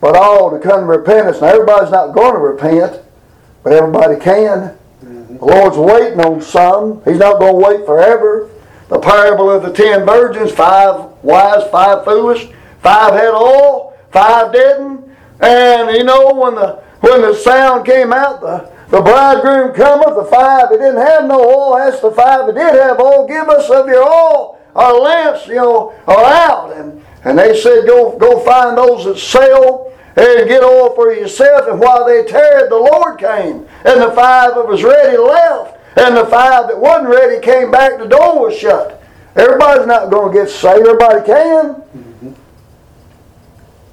but 0.00 0.16
all 0.16 0.50
to 0.50 0.58
come 0.58 0.80
to 0.80 0.86
repentance. 0.86 1.40
Now, 1.40 1.48
everybody's 1.48 1.90
not 1.90 2.14
going 2.14 2.32
to 2.32 2.38
repent, 2.38 3.02
but 3.64 3.72
everybody 3.72 4.18
can. 4.20 4.78
The 5.00 5.44
Lord's 5.44 5.76
waiting 5.76 6.20
on 6.20 6.40
some. 6.40 7.02
He's 7.04 7.18
not 7.18 7.38
going 7.38 7.60
to 7.60 7.68
wait 7.68 7.86
forever. 7.86 8.50
The 8.88 8.98
parable 8.98 9.50
of 9.50 9.62
the 9.62 9.72
ten 9.72 10.06
virgins, 10.06 10.50
five 10.52 11.10
wise, 11.22 11.68
five 11.70 12.04
foolish, 12.04 12.48
five 12.80 13.12
had 13.12 13.34
oil, 13.34 13.98
five 14.10 14.52
didn't. 14.52 15.04
And 15.40 15.90
you 15.96 16.04
know, 16.04 16.32
when 16.32 16.54
the 16.54 16.82
when 17.00 17.20
the 17.20 17.34
sound 17.34 17.84
came 17.84 18.12
out, 18.12 18.40
the, 18.40 18.72
the 18.88 19.02
bridegroom 19.02 19.74
cometh, 19.74 20.16
the 20.16 20.24
five 20.24 20.70
that 20.70 20.78
didn't 20.78 20.96
have 20.96 21.26
no 21.26 21.38
oil 21.38 21.78
asked 21.78 22.02
the 22.02 22.10
five 22.10 22.46
that 22.46 22.54
did 22.54 22.74
have 22.80 22.98
oil, 22.98 23.28
give 23.28 23.48
us 23.48 23.68
of 23.70 23.86
your 23.86 24.02
oil. 24.02 24.58
Our 24.74 24.98
lamps, 24.98 25.46
you 25.46 25.56
know, 25.56 25.94
are 26.06 26.24
out. 26.24 26.76
And 26.76 27.04
and 27.24 27.38
they 27.38 27.58
said, 27.58 27.86
Go 27.86 28.16
go 28.18 28.40
find 28.44 28.76
those 28.76 29.04
that 29.04 29.18
sell 29.18 29.92
and 30.16 30.48
get 30.48 30.62
oil 30.62 30.94
for 30.94 31.12
yourself. 31.12 31.68
And 31.68 31.78
while 31.80 32.04
they 32.04 32.24
tarried, 32.24 32.70
the 32.70 32.76
Lord 32.76 33.18
came. 33.18 33.66
And 33.84 34.02
the 34.02 34.12
five 34.12 34.54
that 34.54 34.66
was 34.66 34.82
ready 34.82 35.16
left. 35.16 35.78
And 35.96 36.16
the 36.16 36.26
five 36.26 36.68
that 36.68 36.78
wasn't 36.78 37.08
ready 37.08 37.40
came 37.40 37.70
back, 37.70 37.98
the 37.98 38.06
door 38.06 38.46
was 38.46 38.56
shut. 38.56 39.02
Everybody's 39.36 39.86
not 39.86 40.10
going 40.10 40.32
to 40.32 40.40
get 40.40 40.50
saved. 40.50 40.86
Everybody 40.86 41.24
can. 41.24 41.74
Mm-hmm. 41.74 42.32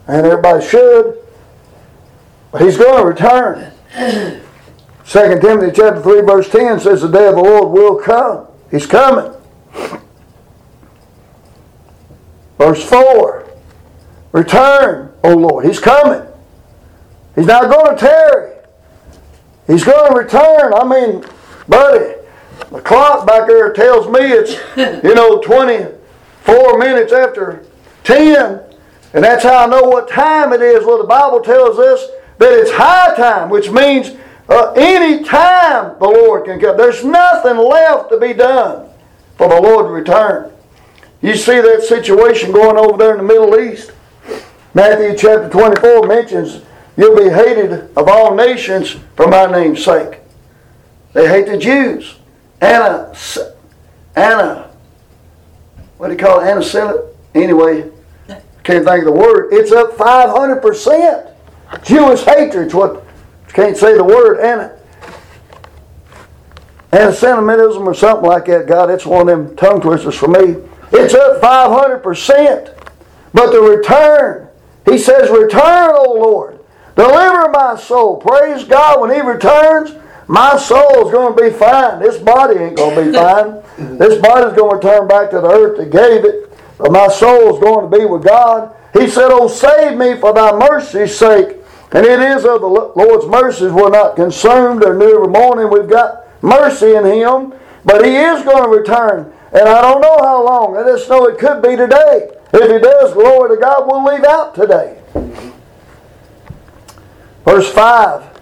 And 0.07 0.25
everybody 0.25 0.65
should. 0.65 1.19
But 2.51 2.61
he's 2.61 2.77
going 2.77 2.99
to 2.99 3.05
return. 3.05 3.71
2 3.95 5.39
Timothy 5.39 5.71
chapter 5.75 6.01
3 6.01 6.21
verse 6.21 6.49
10 6.49 6.79
says 6.79 7.01
the 7.01 7.07
day 7.07 7.27
of 7.27 7.35
the 7.35 7.41
Lord 7.41 7.71
will 7.71 8.01
come. 8.01 8.47
He's 8.71 8.87
coming. 8.87 9.31
Verse 12.57 12.83
4 12.87 13.47
Return, 14.31 15.13
O 15.23 15.33
Lord. 15.33 15.65
He's 15.65 15.79
coming. 15.79 16.21
He's 17.35 17.45
not 17.45 17.71
going 17.71 17.95
to 17.95 17.99
tarry. 17.99 18.57
He's 19.67 19.83
going 19.83 20.11
to 20.11 20.17
return. 20.17 20.73
I 20.73 20.83
mean, 20.83 21.25
buddy, 21.67 22.15
the 22.71 22.81
clock 22.81 23.25
back 23.25 23.47
there 23.47 23.71
tells 23.71 24.07
me 24.07 24.19
it's, 24.19 24.53
you 25.03 25.15
know, 25.15 25.39
24 25.39 26.77
minutes 26.77 27.13
after 27.13 27.65
10. 28.03 28.61
And 29.13 29.23
that's 29.23 29.43
how 29.43 29.65
I 29.65 29.67
know 29.67 29.83
what 29.83 30.09
time 30.09 30.51
it 30.51 30.61
is. 30.61 30.85
Well, 30.85 30.97
the 30.97 31.07
Bible 31.07 31.39
tells 31.39 31.79
us 31.79 32.05
that 32.37 32.51
it's 32.51 32.71
high 32.71 33.15
time, 33.15 33.49
which 33.49 33.71
means 33.71 34.11
uh, 34.49 34.73
any 34.73 35.23
time 35.23 35.97
the 35.99 36.07
Lord 36.07 36.45
can 36.45 36.59
come. 36.59 36.75
There's 36.75 37.03
nothing 37.05 37.57
left 37.57 38.09
to 38.09 38.19
be 38.19 38.33
done 38.33 38.89
for 39.37 39.47
the 39.47 39.61
Lord 39.61 39.85
to 39.85 39.91
return. 39.91 40.51
You 41.25 41.35
see 41.35 41.59
that 41.59 41.81
situation 41.81 42.51
going 42.51 42.77
over 42.77 42.99
there 42.99 43.13
in 43.13 43.17
the 43.17 43.23
Middle 43.23 43.59
East. 43.59 43.91
Matthew 44.75 45.17
chapter 45.17 45.49
24 45.49 46.05
mentions 46.05 46.61
you'll 46.95 47.17
be 47.17 47.31
hated 47.31 47.89
of 47.97 48.07
all 48.07 48.35
nations 48.35 48.97
for 49.15 49.27
my 49.27 49.47
name's 49.47 49.83
sake. 49.83 50.19
They 51.13 51.27
hate 51.27 51.47
the 51.47 51.57
Jews. 51.57 52.19
Anna, 52.61 53.11
Anna, 54.15 54.69
what 55.97 56.09
do 56.09 56.13
you 56.13 56.19
call 56.19 56.41
it? 56.41 56.47
Anna 56.47 57.03
Anyway, 57.33 57.89
can't 58.63 58.85
think 58.85 58.99
of 58.99 59.05
the 59.05 59.11
word. 59.11 59.51
It's 59.51 59.71
up 59.71 59.93
500%. 59.97 61.33
Jewish 61.83 62.21
hatred. 62.21 62.71
What 62.71 63.03
can't 63.47 63.75
say 63.75 63.97
the 63.97 64.03
word 64.03 64.41
Anna. 64.41 64.77
Anti-Semitism 66.91 67.81
or 67.81 67.95
something 67.95 68.29
like 68.29 68.45
that. 68.45 68.67
God, 68.67 68.91
it's 68.91 69.07
one 69.07 69.27
of 69.27 69.47
them 69.47 69.55
tongue 69.55 69.81
twisters 69.81 70.15
for 70.15 70.27
me. 70.27 70.57
It's 70.97 71.13
up 71.13 71.41
500%. 71.41 72.73
But 73.33 73.51
the 73.51 73.59
return, 73.59 74.47
he 74.85 74.97
says, 74.97 75.29
Return, 75.29 75.91
O 75.93 76.13
Lord. 76.13 76.59
Deliver 76.95 77.49
my 77.49 77.75
soul. 77.75 78.17
Praise 78.17 78.63
God. 78.63 79.01
When 79.01 79.13
he 79.13 79.19
returns, 79.19 79.93
my 80.27 80.57
soul 80.57 81.05
is 81.05 81.11
going 81.11 81.35
to 81.35 81.43
be 81.43 81.49
fine. 81.49 81.99
This 81.99 82.17
body 82.17 82.57
ain't 82.57 82.77
going 82.77 82.95
to 82.95 83.05
be 83.05 83.11
fine. 83.17 83.97
This 83.97 84.21
body's 84.21 84.55
going 84.55 84.71
to 84.71 84.87
return 84.87 85.07
back 85.07 85.31
to 85.31 85.41
the 85.41 85.49
earth 85.49 85.77
that 85.77 85.91
gave 85.91 86.23
it. 86.23 86.49
But 86.77 86.91
my 86.91 87.09
soul 87.09 87.53
is 87.53 87.59
going 87.61 87.91
to 87.91 87.97
be 87.97 88.05
with 88.05 88.23
God. 88.23 88.73
He 88.93 89.09
said, 89.09 89.29
Oh, 89.31 89.49
save 89.49 89.97
me 89.97 90.15
for 90.15 90.33
thy 90.33 90.57
mercy's 90.57 91.17
sake. 91.17 91.57
And 91.91 92.05
it 92.05 92.19
is 92.19 92.45
of 92.45 92.61
the 92.61 92.67
Lord's 92.67 93.25
mercies 93.25 93.71
we're 93.71 93.89
not 93.89 94.15
consumed 94.15 94.83
or 94.83 94.93
new 94.97 95.15
every 95.15 95.27
morning. 95.27 95.69
We've 95.69 95.89
got 95.89 96.25
mercy 96.41 96.95
in 96.95 97.05
him. 97.05 97.53
But 97.83 98.03
he 98.05 98.15
is 98.15 98.43
going 98.43 98.63
to 98.63 98.69
return. 98.69 99.31
And 99.55 99.69
I 99.69 99.81
don't 99.81 100.01
know 100.01 100.17
how 100.21 100.43
long. 100.43 100.75
I 100.75 100.83
just 100.83 101.09
know 101.09 101.27
it 101.27 101.39
could 101.39 101.61
be 101.61 101.77
today. 101.77 102.29
If 102.51 102.69
he 102.69 102.77
does, 102.77 103.13
glory 103.13 103.55
to 103.55 103.61
God, 103.61 103.87
we'll 103.87 104.03
leave 104.03 104.25
out 104.25 104.53
today. 104.53 105.01
Verse 107.45 107.71
5 107.71 108.41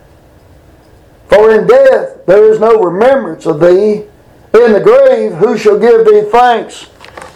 For 1.27 1.51
in 1.53 1.67
death 1.67 2.25
there 2.25 2.51
is 2.51 2.59
no 2.59 2.81
remembrance 2.81 3.45
of 3.45 3.59
thee. 3.59 4.05
In 4.55 4.73
the 4.73 4.81
grave, 4.83 5.33
who 5.33 5.55
shall 5.55 5.79
give 5.79 6.03
thee 6.05 6.27
thanks? 6.31 6.89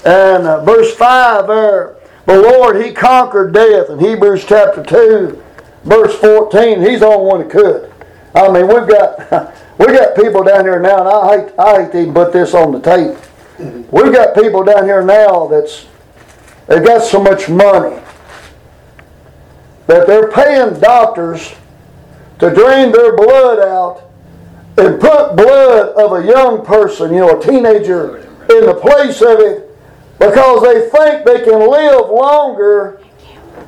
And 0.03 0.47
uh, 0.47 0.63
verse 0.63 0.95
5 0.95 1.45
there, 1.45 1.97
the 2.25 2.41
Lord, 2.41 2.83
He 2.83 2.91
conquered 2.91 3.53
death. 3.53 3.91
In 3.91 3.99
Hebrews 3.99 4.43
chapter 4.45 4.83
2, 4.83 5.43
verse 5.83 6.15
14, 6.15 6.81
He's 6.81 7.01
the 7.01 7.05
only 7.05 7.27
one 7.27 7.39
that 7.41 7.51
could. 7.51 7.93
I 8.33 8.51
mean, 8.51 8.67
we've 8.67 8.87
got 8.87 9.53
we 9.77 9.85
got 9.85 10.15
people 10.15 10.43
down 10.43 10.65
here 10.65 10.79
now, 10.79 10.97
and 10.97 11.07
I 11.07 11.37
hate 11.37 11.59
I 11.59 11.83
hate 11.83 11.91
to 11.91 12.01
even 12.01 12.13
put 12.15 12.33
this 12.33 12.55
on 12.55 12.71
the 12.71 12.79
tape. 12.79 13.15
We've 13.59 14.13
got 14.13 14.35
people 14.35 14.63
down 14.63 14.85
here 14.85 15.03
now 15.03 15.47
that's 15.47 15.87
they've 16.67 16.83
got 16.83 17.03
so 17.03 17.21
much 17.21 17.49
money 17.49 17.99
that 19.87 20.05
they're 20.05 20.29
paying 20.31 20.79
doctors 20.79 21.55
to 22.39 22.53
drain 22.53 22.91
their 22.91 23.15
blood 23.15 23.59
out 23.59 24.03
and 24.77 24.99
put 24.99 25.35
blood 25.35 25.89
of 25.95 26.23
a 26.23 26.27
young 26.27 26.63
person, 26.63 27.11
you 27.11 27.19
know, 27.19 27.39
a 27.39 27.43
teenager, 27.43 28.17
in 28.49 28.65
the 28.65 28.75
place 28.75 29.21
of 29.21 29.39
it 29.39 29.75
because 30.19 30.61
they 30.61 30.89
think 30.89 31.25
they 31.25 31.43
can 31.43 31.69
live 31.69 32.09
longer 32.09 33.01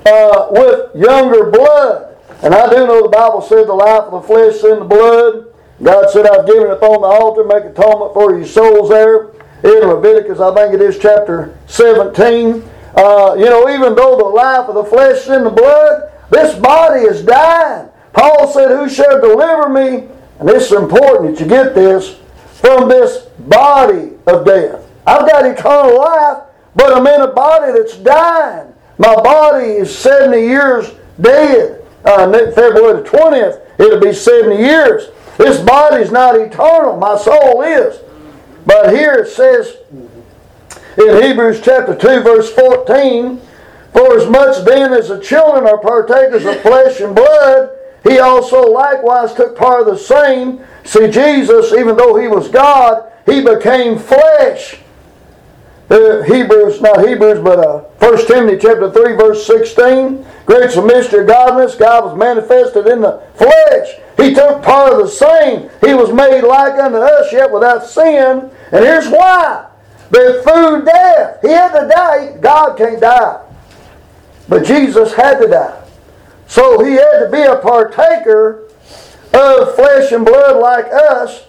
uh, 0.06 0.47
with 0.52 0.95
younger 0.95 1.49
blood. 1.49 2.15
And 2.43 2.54
I 2.54 2.69
do 2.69 2.86
know 2.88 3.04
the 3.04 3.10
Bible 3.10 3.41
said 3.41 3.67
the 3.67 3.73
life 3.73 4.04
of 4.04 4.21
the 4.21 4.28
flesh 4.28 4.56
is 4.56 4.63
in 4.63 4.80
the 4.80 4.86
blood. 4.86 5.47
God 5.82 6.10
said, 6.12 6.28
I've 6.28 6.45
given 6.45 6.63
it 6.63 6.71
upon 6.71 7.02
the 7.02 7.08
altar, 7.08 7.43
make 7.43 7.65
atonement 7.65 8.13
for 8.13 8.38
your 8.38 8.45
souls 8.45 8.89
there 8.89 9.32
in 9.63 9.88
Leviticus, 9.88 10.39
I 10.39 10.54
think 10.54 10.74
it 10.74 10.82
is 10.82 10.98
chapter 11.00 11.58
17. 11.67 12.63
Uh, 12.95 13.36
you 13.38 13.45
know, 13.45 13.69
even 13.69 13.95
though 13.95 14.17
the 14.17 14.24
life 14.24 14.67
of 14.67 14.76
the 14.76 14.84
flesh 14.84 15.24
is 15.24 15.30
in 15.30 15.43
the 15.43 15.50
blood, 15.50 16.12
this 16.30 16.58
body 16.60 17.02
is 17.02 17.24
dying. 17.24 17.89
Paul 18.13 18.52
said, 18.52 18.69
Who 18.69 18.89
shall 18.89 19.22
deliver 19.22 19.69
me? 19.69 20.08
And 20.39 20.50
is 20.50 20.72
important 20.72 21.36
that 21.36 21.43
you 21.43 21.50
get 21.50 21.76
this 21.76 22.17
from 22.62 22.88
this 22.88 23.26
body 23.39 24.13
of 24.26 24.45
death. 24.45 24.89
I've 25.06 25.30
got 25.30 25.45
eternal 25.45 25.98
life, 25.98 26.43
but 26.76 26.93
I'm 26.93 27.06
in 27.08 27.22
a 27.22 27.34
body 27.34 27.74
that's 27.74 27.98
dying. 27.98 28.74
My 28.98 29.15
body 29.15 29.65
is 29.65 29.95
70 29.98 30.39
years 30.39 30.91
dead. 31.19 31.86
Uh, 32.06 32.32
February 32.52 33.02
the 33.02 33.10
20th, 33.10 33.62
it'll 33.80 34.00
be 34.00 34.13
70 34.13 34.56
years. 34.56 35.10
This 35.38 35.60
body 35.62 36.02
is 36.02 36.12
not 36.12 36.36
eternal. 36.36 36.98
My 36.98 37.17
soul 37.17 37.62
is. 37.62 38.00
But 38.65 38.93
here 38.93 39.13
it 39.15 39.30
says 39.30 39.78
in 40.98 41.22
Hebrews 41.24 41.62
chapter 41.62 41.95
2, 41.95 42.22
verse 42.22 42.52
14, 42.54 43.41
For 43.93 44.17
as 44.17 44.30
much 44.30 44.65
then 44.65 44.93
as 44.93 45.10
the 45.10 45.19
children 45.19 45.65
are 45.65 45.78
partakers 45.78 46.45
of 46.45 46.62
flesh 46.62 47.00
and 47.00 47.15
blood, 47.15 47.72
he 48.04 48.19
also 48.19 48.62
likewise 48.62 49.34
took 49.34 49.58
part 49.58 49.82
of 49.82 49.88
the 49.88 49.98
same. 49.98 50.62
See, 50.84 51.10
Jesus, 51.10 51.74
even 51.74 51.98
though 51.98 52.15
he 52.15 52.28
was 52.28 52.48
God, 52.50 53.12
he 53.26 53.41
became 53.41 53.98
flesh. 53.98 54.80
Uh, 55.89 56.22
Hebrews, 56.22 56.82
not 56.82 57.08
Hebrews, 57.08 57.39
but 57.39 57.60
uh, 57.60 57.80
1 58.00 58.28
Timothy 58.28 58.58
chapter 58.62 58.91
3, 58.91 59.15
verse 59.15 59.45
16. 59.45 60.26
Great 60.45 60.76
a 60.76 60.82
mystery 60.82 61.22
of 61.22 61.28
godliness. 61.28 61.76
God 61.76 62.06
was 62.06 62.17
manifested 62.17 62.88
in 62.88 63.02
the 63.02 63.24
flesh. 63.36 64.00
He 64.19 64.34
took 64.34 64.62
part 64.62 64.93
of 64.93 64.99
the 64.99 65.08
same. 65.08 65.69
He 65.82 65.93
was 65.93 66.12
made 66.12 66.41
like 66.41 66.73
unto 66.73 66.97
us, 66.97 67.32
yet 67.32 67.51
without 67.51 67.86
sin. 67.86 68.51
And 68.71 68.84
here's 68.86 69.08
why. 69.08 69.67
That 70.12 70.43
through 70.43 70.86
death, 70.86 71.39
he 71.41 71.49
had 71.49 71.79
to 71.79 71.88
die. 71.88 72.38
God 72.41 72.77
can't 72.77 72.99
die. 72.99 73.45
But 74.49 74.65
Jesus 74.65 75.13
had 75.13 75.39
to 75.39 75.47
die. 75.47 75.84
So 76.47 76.84
he 76.84 76.93
had 76.93 77.19
to 77.19 77.29
be 77.32 77.41
a 77.41 77.58
partaker 77.58 78.67
of 79.34 79.75
flesh 79.75 80.12
and 80.12 80.25
blood 80.25 80.60
like 80.60 80.88
us, 80.91 81.45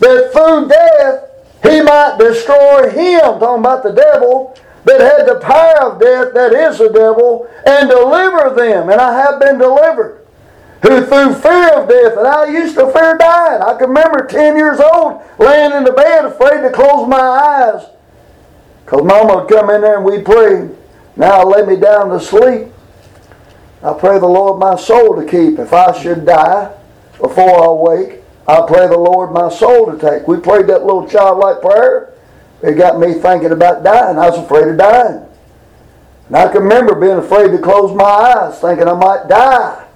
that 0.00 0.32
through 0.32 0.68
death 0.68 1.30
he 1.62 1.80
might 1.80 2.16
destroy 2.18 2.90
him, 2.90 3.38
talking 3.38 3.60
about 3.60 3.84
the 3.84 3.92
devil, 3.92 4.58
that 4.84 5.00
had 5.00 5.28
the 5.28 5.38
power 5.38 5.92
of 5.92 6.00
death, 6.00 6.34
that 6.34 6.52
is 6.52 6.78
the 6.78 6.88
devil, 6.88 7.48
and 7.64 7.88
deliver 7.88 8.52
them. 8.54 8.90
And 8.90 9.00
I 9.00 9.16
have 9.20 9.38
been 9.38 9.58
delivered. 9.58 10.21
Who 10.82 11.06
through 11.06 11.34
fear 11.34 11.68
of 11.74 11.88
death, 11.88 12.16
and 12.18 12.26
I 12.26 12.46
used 12.46 12.74
to 12.74 12.90
fear 12.90 13.16
dying. 13.16 13.62
I 13.62 13.78
can 13.78 13.88
remember 13.88 14.26
10 14.26 14.56
years 14.56 14.80
old 14.80 15.22
laying 15.38 15.72
in 15.72 15.84
the 15.84 15.92
bed 15.92 16.24
afraid 16.24 16.62
to 16.62 16.70
close 16.70 17.08
my 17.08 17.20
eyes. 17.20 17.86
Because 18.84 19.04
mama 19.04 19.36
would 19.36 19.48
come 19.48 19.70
in 19.70 19.80
there 19.80 19.96
and 19.96 20.04
we'd 20.04 20.24
pray. 20.24 20.68
Now 21.14 21.44
lay 21.44 21.64
me 21.64 21.76
down 21.76 22.08
to 22.10 22.18
sleep. 22.18 22.68
I 23.82 23.92
pray 23.94 24.18
the 24.18 24.26
Lord 24.26 24.58
my 24.58 24.76
soul 24.76 25.14
to 25.14 25.24
keep. 25.24 25.58
If 25.58 25.72
I 25.72 25.96
should 26.00 26.26
die 26.26 26.74
before 27.20 27.64
I 27.64 27.68
wake, 27.68 28.22
I 28.48 28.64
pray 28.66 28.88
the 28.88 28.98
Lord 28.98 29.32
my 29.32 29.50
soul 29.50 29.86
to 29.86 29.98
take. 29.98 30.26
We 30.26 30.38
prayed 30.38 30.66
that 30.66 30.84
little 30.84 31.08
childlike 31.08 31.60
prayer. 31.60 32.12
It 32.62 32.74
got 32.74 32.98
me 32.98 33.14
thinking 33.14 33.52
about 33.52 33.84
dying. 33.84 34.18
I 34.18 34.30
was 34.30 34.38
afraid 34.38 34.66
of 34.66 34.78
dying. 34.78 35.26
And 36.26 36.36
I 36.36 36.50
can 36.50 36.62
remember 36.62 36.96
being 36.96 37.18
afraid 37.18 37.52
to 37.52 37.58
close 37.58 37.94
my 37.94 38.04
eyes, 38.04 38.58
thinking 38.60 38.88
I 38.88 38.94
might 38.94 39.28
die. 39.28 39.86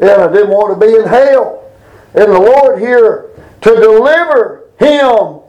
And 0.00 0.10
I 0.10 0.32
didn't 0.32 0.50
want 0.50 0.78
to 0.78 0.86
be 0.86 0.94
in 0.94 1.06
hell. 1.06 1.70
And 2.14 2.32
the 2.32 2.38
Lord 2.38 2.78
here 2.78 3.30
to 3.62 3.74
deliver 3.74 4.64
him, 4.78 5.40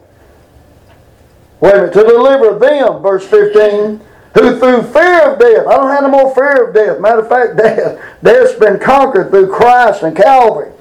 wait 1.59 1.73
a 1.73 1.77
minute, 1.77 1.93
to 1.93 2.03
deliver 2.03 2.57
them, 2.59 3.01
verse 3.01 3.25
15, 3.27 4.01
who 4.33 4.59
through 4.59 4.83
fear 4.83 5.31
of 5.31 5.39
death, 5.39 5.67
I 5.67 5.75
don't 5.75 5.89
have 5.89 6.03
no 6.03 6.09
more 6.09 6.35
fear 6.35 6.67
of 6.67 6.73
death. 6.73 6.99
Matter 6.99 7.19
of 7.19 7.29
fact, 7.29 7.57
death, 7.57 8.01
death's 8.23 8.59
been 8.59 8.79
conquered 8.79 9.29
through 9.29 9.51
Christ 9.51 10.03
and 10.03 10.15
Calvary. 10.15 10.71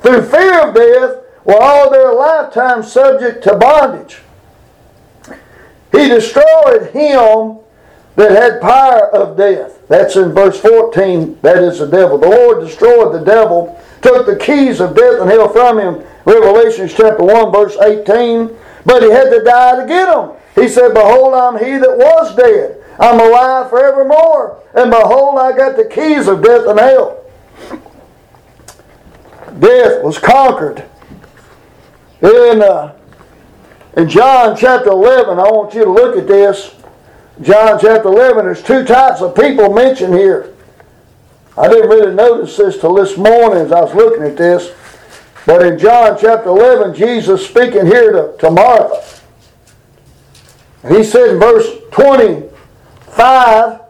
Through 0.00 0.22
fear 0.22 0.68
of 0.68 0.74
death, 0.74 1.24
were 1.48 1.62
all 1.62 1.90
their 1.90 2.12
lifetime 2.12 2.82
subject 2.82 3.42
to 3.44 3.56
bondage. 3.56 4.18
He 5.92 6.08
destroyed 6.08 6.90
him 6.92 7.57
that 8.18 8.32
had 8.32 8.60
power 8.60 9.14
of 9.14 9.36
death. 9.36 9.78
That's 9.86 10.16
in 10.16 10.32
verse 10.32 10.60
14. 10.60 11.38
That 11.42 11.58
is 11.58 11.78
the 11.78 11.86
devil. 11.86 12.18
The 12.18 12.28
Lord 12.28 12.66
destroyed 12.66 13.14
the 13.14 13.24
devil, 13.24 13.80
took 14.02 14.26
the 14.26 14.34
keys 14.34 14.80
of 14.80 14.96
death 14.96 15.20
and 15.20 15.30
hell 15.30 15.48
from 15.48 15.78
him. 15.78 16.04
Revelations 16.24 16.92
chapter 16.92 17.22
1, 17.22 17.52
verse 17.52 17.76
18. 17.80 18.50
But 18.84 19.04
he 19.04 19.10
had 19.10 19.30
to 19.30 19.40
die 19.44 19.80
to 19.80 19.86
get 19.86 20.06
them. 20.06 20.32
He 20.56 20.68
said, 20.68 20.94
Behold, 20.94 21.32
I'm 21.32 21.64
he 21.64 21.78
that 21.78 21.96
was 21.96 22.34
dead. 22.34 22.82
I'm 22.98 23.20
alive 23.20 23.70
forevermore. 23.70 24.64
And 24.74 24.90
behold, 24.90 25.38
I 25.38 25.56
got 25.56 25.76
the 25.76 25.84
keys 25.84 26.26
of 26.26 26.42
death 26.42 26.66
and 26.66 26.80
hell. 26.80 27.24
Death 29.60 30.02
was 30.02 30.18
conquered. 30.18 30.84
In, 32.20 32.62
uh, 32.62 32.96
in 33.96 34.08
John 34.08 34.56
chapter 34.56 34.90
11, 34.90 35.38
I 35.38 35.42
want 35.42 35.72
you 35.74 35.84
to 35.84 35.90
look 35.90 36.16
at 36.16 36.26
this. 36.26 36.74
John 37.40 37.78
chapter 37.78 38.08
11, 38.08 38.44
there's 38.46 38.62
two 38.62 38.84
types 38.84 39.20
of 39.20 39.34
people 39.34 39.72
mentioned 39.72 40.14
here. 40.14 40.54
I 41.56 41.68
didn't 41.68 41.88
really 41.88 42.14
notice 42.14 42.56
this 42.56 42.80
till 42.80 42.94
this 42.94 43.16
morning 43.16 43.64
as 43.64 43.72
I 43.72 43.80
was 43.80 43.94
looking 43.94 44.24
at 44.24 44.36
this. 44.36 44.74
But 45.46 45.64
in 45.64 45.78
John 45.78 46.18
chapter 46.20 46.48
11, 46.48 46.94
Jesus 46.94 47.46
speaking 47.46 47.86
here 47.86 48.12
to, 48.12 48.36
to 48.38 48.50
Martha. 48.50 49.20
He 50.88 51.04
said 51.04 51.30
in 51.30 51.38
verse 51.38 51.68
25, 51.92 53.80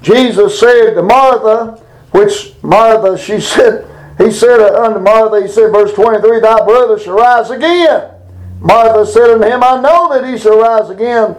Jesus 0.00 0.58
said 0.58 0.94
to 0.94 1.02
Martha, 1.02 1.82
which 2.12 2.54
Martha, 2.62 3.18
she 3.18 3.40
said, 3.44 3.86
he 4.18 4.30
said 4.30 4.60
unto 4.60 5.00
Martha, 5.00 5.42
he 5.42 5.48
said, 5.48 5.72
verse 5.72 5.92
23, 5.94 6.40
Thy 6.40 6.64
brother 6.64 6.98
shall 6.98 7.14
rise 7.14 7.50
again. 7.50 8.12
Martha 8.60 9.04
said 9.04 9.30
unto 9.30 9.46
him, 9.46 9.62
I 9.64 9.80
know 9.80 10.12
that 10.12 10.28
he 10.28 10.38
shall 10.38 10.60
rise 10.60 10.90
again 10.90 11.36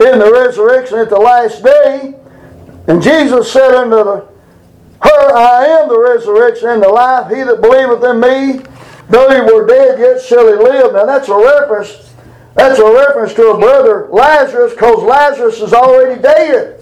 in 0.00 0.18
the 0.18 0.30
resurrection 0.32 0.98
at 0.98 1.08
the 1.10 1.18
last 1.18 1.62
day. 1.62 2.14
And 2.86 3.02
Jesus 3.02 3.50
said 3.52 3.74
unto 3.74 3.96
her, 3.96 4.26
I 5.02 5.66
am 5.66 5.88
the 5.88 5.98
resurrection 5.98 6.68
and 6.68 6.82
the 6.82 6.88
life. 6.88 7.30
He 7.30 7.42
that 7.42 7.60
believeth 7.60 8.02
in 8.04 8.20
me, 8.20 8.64
though 9.08 9.30
he 9.30 9.40
were 9.40 9.66
dead, 9.66 9.98
yet 9.98 10.22
shall 10.22 10.46
he 10.46 10.54
live. 10.54 10.92
Now 10.92 11.04
that's 11.06 11.28
a 11.28 11.36
reference. 11.36 12.10
That's 12.54 12.78
a 12.78 12.84
reference 12.84 13.34
to 13.34 13.48
a 13.50 13.58
brother 13.58 14.08
Lazarus, 14.12 14.72
because 14.74 15.02
Lazarus 15.02 15.60
is 15.60 15.72
already 15.72 16.20
dead. 16.22 16.80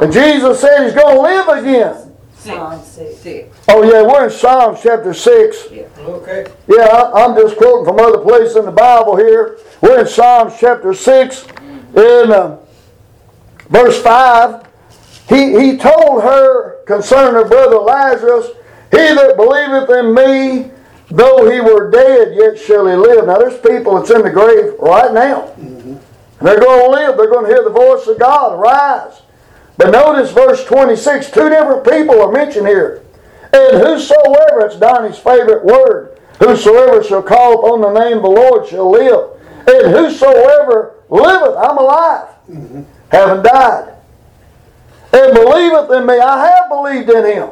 And 0.00 0.12
Jesus 0.12 0.60
said 0.60 0.84
he's 0.84 0.94
going 0.94 1.16
to 1.16 1.20
live 1.20 1.48
again. 1.48 2.06
Psalm 2.36 2.82
six. 2.82 3.54
Oh 3.68 3.82
yeah, 3.82 4.02
we're 4.02 4.24
in 4.24 4.30
Psalms 4.30 4.78
chapter 4.82 5.12
six. 5.12 5.66
Yeah. 5.70 5.82
Okay. 5.98 6.46
Yeah, 6.68 6.84
I- 6.86 7.24
I'm 7.24 7.34
just 7.36 7.56
quoting 7.58 7.84
from 7.84 7.98
other 7.98 8.18
places 8.18 8.56
in 8.56 8.64
the 8.64 8.70
Bible 8.70 9.16
here. 9.16 9.58
We're 9.82 10.00
in 10.00 10.06
Psalms 10.06 10.54
chapter 10.58 10.94
6, 10.94 11.44
in 11.94 12.32
uh, 12.32 12.58
verse 13.68 14.00
5. 14.02 14.66
He, 15.28 15.58
he 15.60 15.76
told 15.76 16.22
her 16.22 16.82
concerning 16.84 17.34
her 17.34 17.48
brother 17.48 17.76
Lazarus, 17.76 18.48
He 18.90 18.96
that 18.96 19.36
believeth 19.36 19.90
in 19.90 20.14
me, 20.14 20.70
though 21.08 21.48
he 21.50 21.60
were 21.60 21.90
dead, 21.90 22.34
yet 22.34 22.58
shall 22.58 22.86
he 22.86 22.94
live. 22.94 23.26
Now, 23.26 23.38
there's 23.38 23.60
people 23.60 23.94
that's 23.94 24.10
in 24.10 24.22
the 24.22 24.30
grave 24.30 24.74
right 24.80 25.12
now. 25.12 25.52
And 26.40 26.48
they're 26.48 26.60
going 26.60 26.84
to 26.84 26.90
live. 26.90 27.16
They're 27.16 27.30
going 27.30 27.46
to 27.46 27.52
hear 27.54 27.62
the 27.62 27.70
voice 27.70 28.06
of 28.06 28.18
God 28.18 28.58
arise. 28.58 29.22
But 29.76 29.90
notice 29.90 30.32
verse 30.32 30.64
26, 30.64 31.30
two 31.30 31.48
different 31.48 31.84
people 31.84 32.20
are 32.20 32.32
mentioned 32.32 32.66
here. 32.66 33.02
And 33.52 33.78
whosoever, 33.78 34.66
it's 34.66 34.76
Donnie's 34.76 35.18
favorite 35.18 35.64
word, 35.64 36.18
whosoever 36.38 37.02
shall 37.02 37.22
call 37.22 37.58
upon 37.58 37.80
the 37.80 38.00
name 38.00 38.18
of 38.18 38.22
the 38.22 38.30
Lord 38.30 38.68
shall 38.68 38.90
live. 38.90 39.30
And 39.66 39.94
whosoever 39.94 40.94
liveth, 41.10 41.56
I'm 41.56 41.78
alive, 41.78 42.28
haven't 43.10 43.42
died. 43.42 43.94
And 45.12 45.34
believeth 45.34 45.90
in 45.90 46.06
me, 46.06 46.18
I 46.18 46.46
have 46.46 46.68
believed 46.68 47.10
in 47.10 47.24
him, 47.24 47.50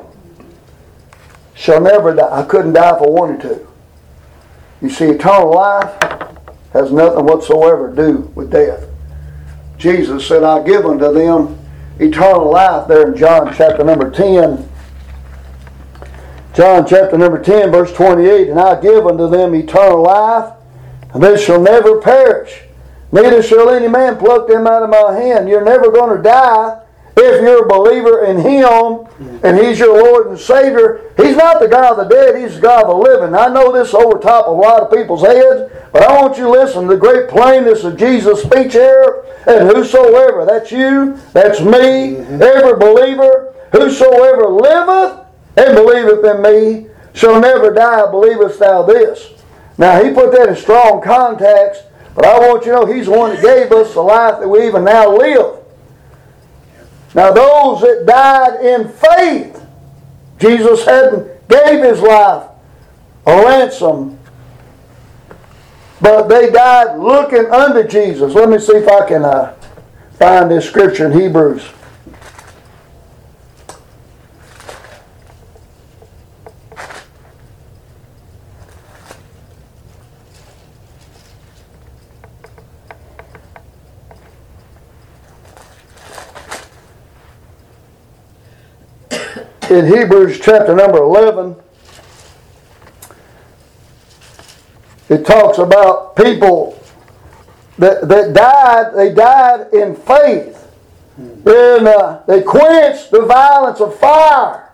shall 1.54 1.80
never 1.80 2.14
die. 2.14 2.28
I 2.30 2.44
couldn't 2.44 2.74
die 2.74 2.96
if 2.96 3.02
I 3.02 3.06
wanted 3.06 3.40
to. 3.42 3.66
You 4.80 4.90
see, 4.90 5.06
eternal 5.06 5.52
life 5.54 5.92
has 6.72 6.92
nothing 6.92 7.24
whatsoever 7.24 7.90
to 7.90 7.96
do 7.96 8.18
with 8.34 8.50
death. 8.50 8.84
Jesus 9.76 10.26
said, 10.26 10.44
I 10.44 10.62
give 10.62 10.86
unto 10.86 11.12
them 11.12 11.58
eternal 11.98 12.50
life 12.50 12.86
there 12.86 13.10
in 13.10 13.16
John 13.16 13.52
chapter 13.54 13.82
number 13.82 14.10
10. 14.10 14.68
John 16.54 16.86
chapter 16.86 17.16
number 17.16 17.42
10, 17.42 17.70
verse 17.70 17.92
28, 17.92 18.48
and 18.48 18.58
I 18.60 18.80
give 18.80 19.06
unto 19.06 19.28
them 19.28 19.54
eternal 19.54 20.02
life, 20.02 20.52
and 21.12 21.22
they 21.22 21.36
shall 21.40 21.60
never 21.60 22.00
perish, 22.00 22.62
neither 23.12 23.42
shall 23.42 23.70
any 23.70 23.88
man 23.88 24.16
pluck 24.16 24.48
them 24.48 24.66
out 24.66 24.82
of 24.82 24.90
my 24.90 25.12
hand. 25.12 25.48
You're 25.48 25.64
never 25.64 25.90
going 25.90 26.16
to 26.16 26.22
die 26.22 26.80
if 27.16 27.42
you're 27.42 27.64
a 27.64 27.68
believer 27.68 28.24
in 28.26 28.38
Him 28.38 29.06
and 29.42 29.58
He's 29.58 29.78
your 29.78 30.02
Lord 30.02 30.28
and 30.28 30.38
Savior. 30.38 31.12
He's 31.16 31.36
not 31.36 31.60
the 31.60 31.68
God 31.68 31.98
of 31.98 32.08
the 32.08 32.14
dead, 32.14 32.36
He's 32.36 32.56
the 32.56 32.60
God 32.60 32.84
of 32.84 32.90
the 32.90 32.94
living. 32.96 33.34
I 33.34 33.48
know 33.48 33.72
this 33.72 33.92
over 33.94 34.18
top 34.18 34.46
of 34.46 34.56
a 34.56 34.60
lot 34.60 34.82
of 34.82 34.92
people's 34.92 35.22
heads, 35.22 35.72
but 35.92 36.02
I 36.02 36.20
want 36.20 36.36
you 36.36 36.44
to 36.44 36.50
listen 36.50 36.82
to 36.82 36.88
the 36.88 36.96
great 36.96 37.28
plainness 37.28 37.84
of 37.84 37.96
Jesus' 37.96 38.42
speech 38.42 38.72
here. 38.72 39.24
And 39.46 39.68
whosoever, 39.68 40.44
that's 40.44 40.70
you, 40.70 41.18
that's 41.32 41.60
me, 41.60 42.16
every 42.16 42.78
believer, 42.78 43.54
whosoever 43.72 44.48
liveth 44.48 45.26
and 45.56 45.74
believeth 45.74 46.24
in 46.24 46.42
me 46.42 46.86
shall 47.14 47.40
never 47.40 47.74
die, 47.74 48.10
believest 48.10 48.60
thou 48.60 48.82
this? 48.82 49.32
Now, 49.76 50.02
he 50.02 50.12
put 50.12 50.32
that 50.32 50.48
in 50.48 50.56
strong 50.56 51.00
context, 51.02 51.84
but 52.18 52.26
I 52.26 52.48
want 52.48 52.66
you 52.66 52.72
to 52.72 52.78
know 52.80 52.86
he's 52.92 53.06
the 53.06 53.12
one 53.12 53.30
that 53.30 53.40
gave 53.40 53.70
us 53.70 53.94
the 53.94 54.00
life 54.00 54.40
that 54.40 54.48
we 54.48 54.66
even 54.66 54.82
now 54.82 55.16
live. 55.16 55.60
Now, 57.14 57.30
those 57.30 57.80
that 57.82 58.06
died 58.06 58.60
in 58.60 58.88
faith, 58.88 59.64
Jesus 60.40 60.84
hadn't 60.84 61.48
gave 61.48 61.80
his 61.80 62.00
life 62.00 62.48
a 63.24 63.36
ransom, 63.36 64.18
but 66.00 66.26
they 66.26 66.50
died 66.50 66.98
looking 66.98 67.46
unto 67.52 67.86
Jesus. 67.86 68.34
Let 68.34 68.48
me 68.48 68.58
see 68.58 68.78
if 68.78 68.88
I 68.88 69.06
can 69.06 69.24
uh, 69.24 69.54
find 70.18 70.50
this 70.50 70.66
scripture 70.66 71.06
in 71.06 71.20
Hebrews. 71.20 71.70
In 89.70 89.86
Hebrews 89.86 90.40
chapter 90.40 90.74
number 90.74 90.98
11, 90.98 91.56
it 95.08 95.26
talks 95.26 95.58
about 95.58 96.16
people 96.16 96.82
that, 97.78 98.08
that 98.08 98.32
died, 98.32 98.94
they 98.94 99.14
died 99.14 99.72
in 99.72 99.94
faith. 99.94 100.54
And 101.16 101.88
uh, 101.88 102.22
they 102.26 102.42
quenched 102.42 103.10
the 103.10 103.22
violence 103.22 103.80
of 103.80 103.98
fire, 103.98 104.70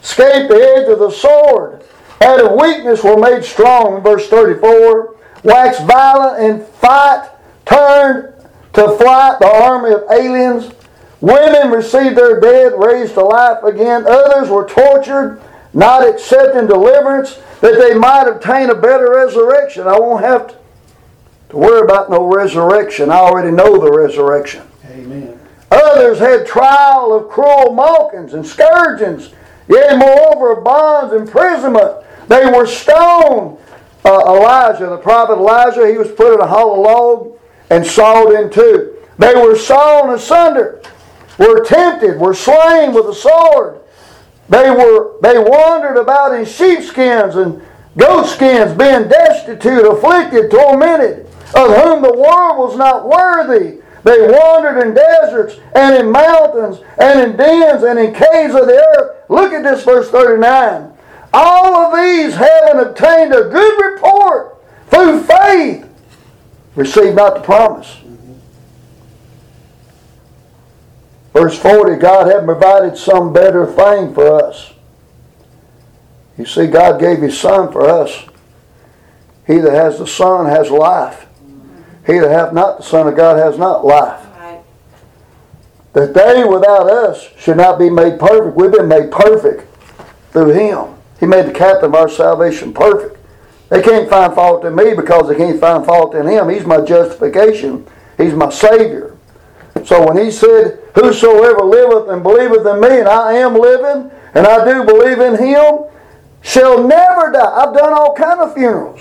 escaped 0.00 0.48
the 0.48 0.74
edge 0.76 0.88
of 0.88 0.98
the 0.98 1.10
sword, 1.10 1.82
out 2.20 2.40
of 2.40 2.52
weakness 2.60 3.02
were 3.04 3.16
made 3.16 3.44
strong, 3.44 4.02
verse 4.02 4.28
34, 4.28 5.16
waxed 5.44 5.84
violent 5.86 6.42
in 6.42 6.66
fight, 6.66 7.30
turned 7.64 8.34
to 8.72 8.96
flight 8.96 9.38
the 9.40 9.46
army 9.46 9.92
of 9.94 10.04
aliens. 10.10 10.72
Women 11.20 11.70
received 11.70 12.16
their 12.16 12.40
dead, 12.40 12.74
raised 12.76 13.14
to 13.14 13.22
life 13.22 13.62
again. 13.64 14.06
Others 14.06 14.50
were 14.50 14.68
tortured, 14.68 15.40
not 15.74 16.06
accepting 16.06 16.66
deliverance, 16.66 17.40
that 17.60 17.78
they 17.78 17.94
might 17.94 18.28
obtain 18.28 18.70
a 18.70 18.74
better 18.74 19.10
resurrection. 19.10 19.88
I 19.88 19.98
won't 19.98 20.24
have 20.24 20.48
to, 20.48 20.56
to 21.50 21.56
worry 21.56 21.80
about 21.80 22.08
no 22.10 22.24
resurrection. 22.24 23.10
I 23.10 23.16
already 23.16 23.50
know 23.50 23.78
the 23.78 23.90
resurrection. 23.90 24.62
Amen. 24.90 25.38
Others 25.70 26.18
had 26.18 26.46
trial 26.46 27.12
of 27.12 27.28
cruel 27.28 27.74
mockings 27.74 28.34
and 28.34 28.46
scourgings, 28.46 29.30
yea, 29.68 29.96
moreover, 29.96 30.52
of 30.52 30.64
bonds, 30.64 31.12
imprisonment. 31.12 32.04
They 32.28 32.46
were 32.46 32.66
stoned. 32.66 33.58
Uh, 34.04 34.20
Elijah, 34.26 34.86
the 34.86 34.96
prophet 34.96 35.34
Elijah, 35.34 35.86
he 35.90 35.98
was 35.98 36.10
put 36.12 36.32
in 36.32 36.40
a 36.40 36.46
hollow 36.46 36.80
log 36.80 37.38
and 37.68 37.84
sawed 37.84 38.32
in 38.32 38.48
two. 38.48 38.94
They 39.18 39.34
were 39.34 39.56
sawn 39.56 40.14
asunder, 40.14 40.80
were 41.38 41.64
tempted, 41.64 42.18
were 42.18 42.34
slain 42.34 42.92
with 42.92 43.06
a 43.06 43.14
sword. 43.14 43.80
They 44.48 44.70
were 44.70 45.20
they 45.20 45.38
wandered 45.38 46.00
about 46.00 46.34
in 46.34 46.44
sheepskins 46.44 47.36
and 47.36 47.62
goatskins, 47.96 48.76
being 48.76 49.08
destitute, 49.08 49.84
afflicted, 49.84 50.50
tormented, 50.50 51.26
of 51.54 51.74
whom 51.76 52.02
the 52.02 52.12
world 52.12 52.58
was 52.58 52.76
not 52.76 53.08
worthy. 53.08 53.80
They 54.04 54.26
wandered 54.26 54.80
in 54.80 54.94
deserts 54.94 55.60
and 55.74 55.96
in 55.96 56.10
mountains 56.10 56.78
and 56.98 57.20
in 57.20 57.36
dens 57.36 57.82
and 57.82 57.98
in 57.98 58.14
caves 58.14 58.54
of 58.54 58.66
the 58.66 58.82
earth. 58.98 59.16
Look 59.28 59.52
at 59.52 59.62
this 59.62 59.84
verse 59.84 60.10
39. 60.10 60.92
All 61.32 61.76
of 61.76 62.00
these 62.00 62.34
having 62.34 62.80
obtained 62.80 63.34
a 63.34 63.48
good 63.50 63.92
report 63.92 64.56
through 64.88 65.22
faith, 65.24 65.86
received 66.74 67.16
not 67.16 67.34
the 67.34 67.40
promise. 67.40 67.98
Verse 71.38 71.56
40 71.56 72.00
God 72.00 72.26
had 72.26 72.44
provided 72.44 72.98
some 72.98 73.32
better 73.32 73.64
thing 73.64 74.12
for 74.12 74.42
us. 74.42 74.72
You 76.36 76.44
see, 76.44 76.66
God 76.66 76.98
gave 76.98 77.18
His 77.18 77.38
Son 77.38 77.70
for 77.70 77.88
us. 77.88 78.24
He 79.46 79.58
that 79.58 79.72
has 79.72 80.00
the 80.00 80.06
Son 80.06 80.46
has 80.46 80.68
life. 80.68 81.28
He 82.04 82.18
that 82.18 82.30
hath 82.30 82.52
not 82.52 82.78
the 82.78 82.82
Son 82.82 83.06
of 83.06 83.16
God 83.16 83.36
has 83.36 83.56
not 83.56 83.84
life. 83.86 84.20
Right. 84.36 84.60
That 85.92 86.12
they 86.12 86.42
without 86.42 86.90
us 86.90 87.28
should 87.38 87.56
not 87.56 87.78
be 87.78 87.88
made 87.88 88.18
perfect. 88.18 88.56
We've 88.56 88.72
been 88.72 88.88
made 88.88 89.12
perfect 89.12 89.72
through 90.32 90.50
Him. 90.50 90.96
He 91.20 91.26
made 91.26 91.46
the 91.46 91.52
captain 91.52 91.90
of 91.90 91.94
our 91.94 92.08
salvation 92.08 92.74
perfect. 92.74 93.16
They 93.68 93.80
can't 93.80 94.10
find 94.10 94.34
fault 94.34 94.64
in 94.64 94.74
me 94.74 94.92
because 94.92 95.28
they 95.28 95.36
can't 95.36 95.60
find 95.60 95.86
fault 95.86 96.16
in 96.16 96.26
Him. 96.26 96.48
He's 96.48 96.66
my 96.66 96.80
justification. 96.80 97.86
He's 98.16 98.34
my 98.34 98.50
Savior. 98.50 99.17
So 99.88 100.06
when 100.06 100.22
He 100.22 100.30
said, 100.30 100.78
Whosoever 100.94 101.64
liveth 101.64 102.10
and 102.10 102.22
believeth 102.22 102.66
in 102.66 102.78
me, 102.78 103.00
and 103.00 103.08
I 103.08 103.32
am 103.38 103.54
living, 103.54 104.10
and 104.34 104.46
I 104.46 104.62
do 104.62 104.84
believe 104.84 105.18
in 105.18 105.42
Him, 105.42 105.84
shall 106.42 106.86
never 106.86 107.32
die. 107.32 107.56
I've 107.56 107.74
done 107.74 107.94
all 107.94 108.14
kind 108.14 108.38
of 108.38 108.52
funerals. 108.52 109.00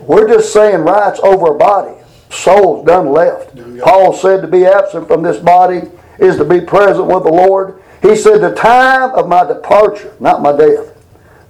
We're 0.00 0.26
just 0.26 0.54
saying 0.54 0.80
rites 0.80 1.20
over 1.20 1.54
a 1.54 1.58
body. 1.58 2.02
Soul's 2.30 2.86
done 2.86 3.12
left. 3.12 3.54
Paul 3.82 4.14
said 4.14 4.40
to 4.40 4.48
be 4.48 4.64
absent 4.64 5.06
from 5.06 5.22
this 5.22 5.38
body 5.38 5.82
is 6.18 6.38
to 6.38 6.44
be 6.46 6.62
present 6.62 7.04
with 7.04 7.24
the 7.24 7.30
Lord. 7.30 7.82
He 8.00 8.16
said, 8.16 8.40
The 8.40 8.54
time 8.54 9.10
of 9.10 9.28
my 9.28 9.46
departure, 9.46 10.16
not 10.18 10.40
my 10.40 10.56
death. 10.56 10.96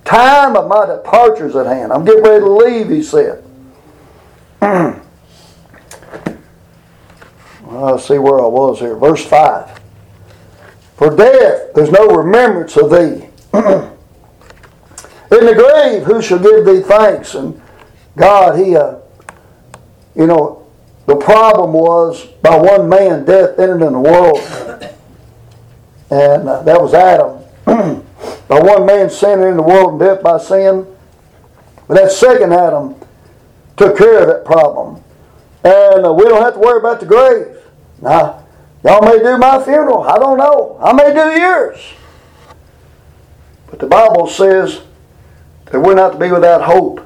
Time 0.05 0.57
of 0.57 0.67
my 0.67 0.87
departure 0.87 1.47
is 1.47 1.55
at 1.55 1.67
hand. 1.67 1.93
I'm 1.93 2.05
getting 2.05 2.25
ready 2.25 2.41
to 2.41 2.51
leave, 2.51 2.89
he 2.89 3.05
said. 3.05 3.45
let's 7.67 8.07
see 8.07 8.19
where 8.19 8.41
I 8.41 8.47
was 8.47 8.81
here. 8.81 8.97
Verse 8.97 9.25
5. 9.25 9.81
For 10.97 11.15
death, 11.15 11.75
there's 11.75 11.91
no 11.91 12.07
remembrance 12.09 12.77
of 12.77 12.91
thee. 12.91 13.29
In 15.29 15.45
the 15.45 15.55
grave, 15.55 16.05
who 16.05 16.23
shall 16.23 16.39
give 16.39 16.65
thee 16.65 16.81
thanks? 16.81 17.35
And 17.35 17.61
God, 18.17 18.59
He, 18.59 18.77
uh, 18.77 18.97
you 20.15 20.27
know, 20.27 20.67
the 21.07 21.17
problem 21.17 21.73
was 21.73 22.25
by 22.43 22.57
one 22.57 22.89
man 22.89 23.25
death 23.25 23.59
entered 23.59 23.83
in 23.83 23.93
the 23.93 24.01
world, 24.01 24.39
and 26.11 26.49
uh, 26.49 26.63
that 26.63 26.81
was 26.81 26.95
Adam. 26.95 27.43
by 28.49 28.61
one 28.61 28.87
man 28.87 29.11
sin 29.11 29.33
entered 29.33 29.51
in 29.51 29.57
the 29.57 29.63
world, 29.63 29.91
and 29.93 30.01
death 30.01 30.23
by 30.23 30.39
sin. 30.39 30.87
But 31.87 31.95
that 31.95 32.11
second 32.11 32.53
Adam 32.53 32.97
took 33.77 33.99
care 33.99 34.23
of 34.23 34.29
that 34.29 34.45
problem, 34.45 35.03
and 35.63 36.07
uh, 36.07 36.13
we 36.13 36.25
don't 36.25 36.43
have 36.43 36.55
to 36.55 36.61
worry 36.61 36.81
about 36.81 37.01
the 37.01 37.07
grave. 37.07 37.56
Now, 38.01 38.45
y'all 38.85 39.03
may 39.03 39.19
do 39.19 39.39
my 39.39 39.63
funeral. 39.63 40.03
I 40.03 40.19
don't 40.19 40.39
know. 40.39 40.79
I 40.81 40.93
may 40.93 41.13
do 41.13 41.41
yours. 41.41 41.81
But 43.69 43.79
the 43.79 43.87
Bible 43.87 44.27
says 44.27 44.83
that 45.67 45.81
we're 45.81 45.95
not 45.95 46.13
to 46.13 46.19
be 46.19 46.31
without 46.31 46.63
hope. 46.63 47.01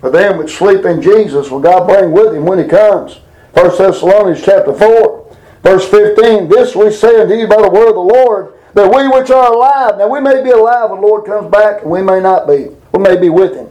For 0.00 0.10
them 0.10 0.38
which 0.38 0.56
sleep 0.56 0.84
in 0.84 1.02
Jesus 1.02 1.50
will 1.50 1.60
God 1.60 1.88
bring 1.88 2.12
with 2.12 2.34
him 2.34 2.44
when 2.44 2.58
he 2.58 2.66
comes. 2.66 3.20
1 3.54 3.78
Thessalonians 3.78 4.44
chapter 4.44 4.74
4, 4.74 5.36
verse 5.62 5.88
15. 5.88 6.48
This 6.48 6.76
we 6.76 6.90
say 6.90 7.22
unto 7.22 7.34
you 7.34 7.48
by 7.48 7.62
the 7.62 7.70
word 7.70 7.88
of 7.88 7.94
the 7.94 8.00
Lord, 8.00 8.52
that 8.74 8.94
we 8.94 9.08
which 9.08 9.30
are 9.30 9.52
alive, 9.54 9.96
now 9.96 10.08
we 10.08 10.20
may 10.20 10.42
be 10.42 10.50
alive 10.50 10.90
when 10.90 11.00
the 11.00 11.06
Lord 11.06 11.24
comes 11.24 11.50
back, 11.50 11.80
and 11.80 11.90
we 11.90 12.02
may 12.02 12.20
not 12.20 12.46
be. 12.46 12.68
We 12.92 12.98
may 12.98 13.16
be 13.16 13.30
with 13.30 13.54
him. 13.54 13.70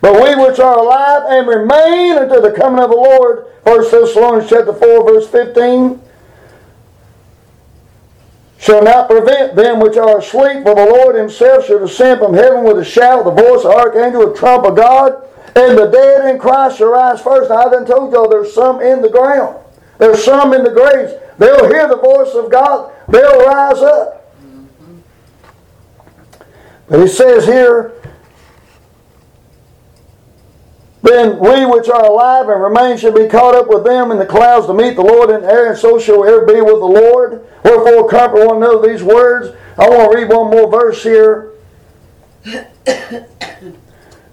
But 0.00 0.14
we 0.14 0.42
which 0.42 0.58
are 0.58 0.78
alive 0.78 1.24
and 1.28 1.46
remain 1.46 2.16
until 2.16 2.40
the 2.40 2.52
coming 2.52 2.82
of 2.82 2.88
the 2.88 2.96
Lord, 2.96 3.46
1 3.64 3.90
Thessalonians 3.90 4.48
chapter 4.48 4.72
4, 4.72 5.04
verse 5.04 5.28
15 5.28 6.00
shall 8.58 8.82
not 8.82 9.08
prevent 9.08 9.54
them 9.54 9.80
which 9.80 9.96
are 9.96 10.18
asleep, 10.18 10.64
for 10.64 10.74
the 10.74 10.86
Lord 10.86 11.14
himself 11.14 11.66
shall 11.66 11.78
descend 11.78 12.20
from 12.20 12.34
heaven 12.34 12.64
with 12.64 12.78
a 12.78 12.84
shout, 12.84 13.24
the 13.24 13.30
voice 13.30 13.64
of 13.64 13.70
the 13.70 13.76
archangel, 13.76 14.32
a 14.32 14.36
trump 14.36 14.64
of 14.64 14.76
God, 14.76 15.22
and 15.54 15.78
the 15.78 15.86
dead 15.86 16.28
in 16.28 16.38
Christ 16.38 16.78
shall 16.78 16.88
rise 16.88 17.20
first. 17.20 17.50
Now, 17.50 17.66
I 17.66 17.70
done 17.70 17.86
told 17.86 18.12
y'all 18.12 18.28
there's 18.28 18.52
some 18.52 18.80
in 18.80 19.02
the 19.02 19.08
ground. 19.08 19.58
There's 19.98 20.22
some 20.22 20.52
in 20.52 20.62
the 20.62 20.70
graves. 20.70 21.14
They'll 21.38 21.68
hear 21.68 21.88
the 21.88 21.96
voice 21.96 22.34
of 22.34 22.50
God. 22.50 22.92
They'll 23.08 23.44
rise 23.46 23.82
up. 23.82 24.34
But 26.88 27.00
he 27.00 27.08
says 27.08 27.46
here, 27.46 27.94
then 31.06 31.38
we 31.38 31.64
which 31.66 31.88
are 31.88 32.04
alive 32.04 32.48
and 32.48 32.62
remain 32.62 32.96
shall 32.96 33.12
be 33.12 33.28
caught 33.28 33.54
up 33.54 33.68
with 33.68 33.84
them 33.84 34.10
in 34.10 34.18
the 34.18 34.26
clouds 34.26 34.66
to 34.66 34.74
meet 34.74 34.96
the 34.96 35.02
Lord 35.02 35.30
in 35.30 35.42
the 35.42 35.48
air, 35.48 35.70
and 35.70 35.78
so 35.78 35.98
shall 35.98 36.22
we 36.22 36.28
ever 36.28 36.46
be 36.46 36.60
with 36.60 36.80
the 36.80 36.86
Lord. 36.86 37.46
Wherefore, 37.64 38.08
comfort 38.08 38.46
one 38.46 38.56
another 38.58 38.86
these 38.88 39.02
words. 39.02 39.56
I 39.78 39.88
want 39.88 40.10
to 40.10 40.18
read 40.18 40.28
one 40.28 40.50
more 40.50 40.70
verse 40.70 41.02
here. 41.02 41.52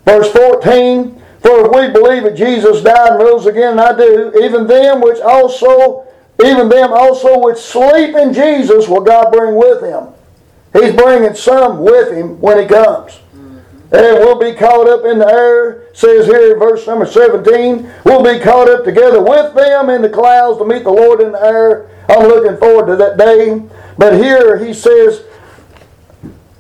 Verse 0.06 0.32
14 0.32 1.22
For 1.42 1.66
if 1.66 1.72
we 1.72 1.92
believe 1.94 2.24
that 2.24 2.36
Jesus 2.36 2.82
died 2.84 3.14
and 3.14 3.20
rose 3.20 3.46
again, 3.46 3.72
and 3.72 3.82
I 3.82 3.98
do, 3.98 4.34
even 4.42 4.68
them 4.68 5.02
which 5.02 5.20
also, 5.20 6.06
even 6.44 6.70
them 6.70 6.94
also 6.94 7.40
which 7.40 7.58
sleep 7.58 8.16
in 8.16 8.34
Jesus 8.34 8.88
will 8.88 9.02
God 9.02 9.32
bring 9.32 9.56
with 9.56 9.82
him. 9.82 10.08
He's 10.74 10.94
bringing 10.94 11.36
some 11.36 11.80
with 11.80 12.12
him 12.12 12.40
when 12.42 12.60
he 12.60 12.66
comes. 12.66 13.20
And 13.94 14.18
we'll 14.20 14.40
be 14.40 14.54
caught 14.54 14.90
up 14.90 15.06
in 15.06 15.20
the 15.20 15.28
air, 15.28 15.88
says 15.94 16.26
here 16.26 16.54
in 16.54 16.60
verse 16.60 16.88
number 16.88 17.06
17. 17.06 17.90
We'll 18.04 18.24
be 18.24 18.40
caught 18.40 18.68
up 18.68 18.84
together 18.84 19.22
with 19.22 19.54
them 19.54 19.92
in 19.92 20.02
the 20.02 20.10
clouds 20.10 20.58
to 20.58 20.66
meet 20.66 20.84
the 20.84 20.92
Lord 20.92 21.22
in 21.22 21.32
the 21.32 21.44
air. 21.44 21.90
I'm 22.10 22.28
looking 22.28 22.58
forward 22.58 22.88
to 22.88 22.96
that 22.96 23.18
day. 23.18 23.62
But 23.98 24.16
here 24.16 24.58
he 24.58 24.74
says, 24.74 25.24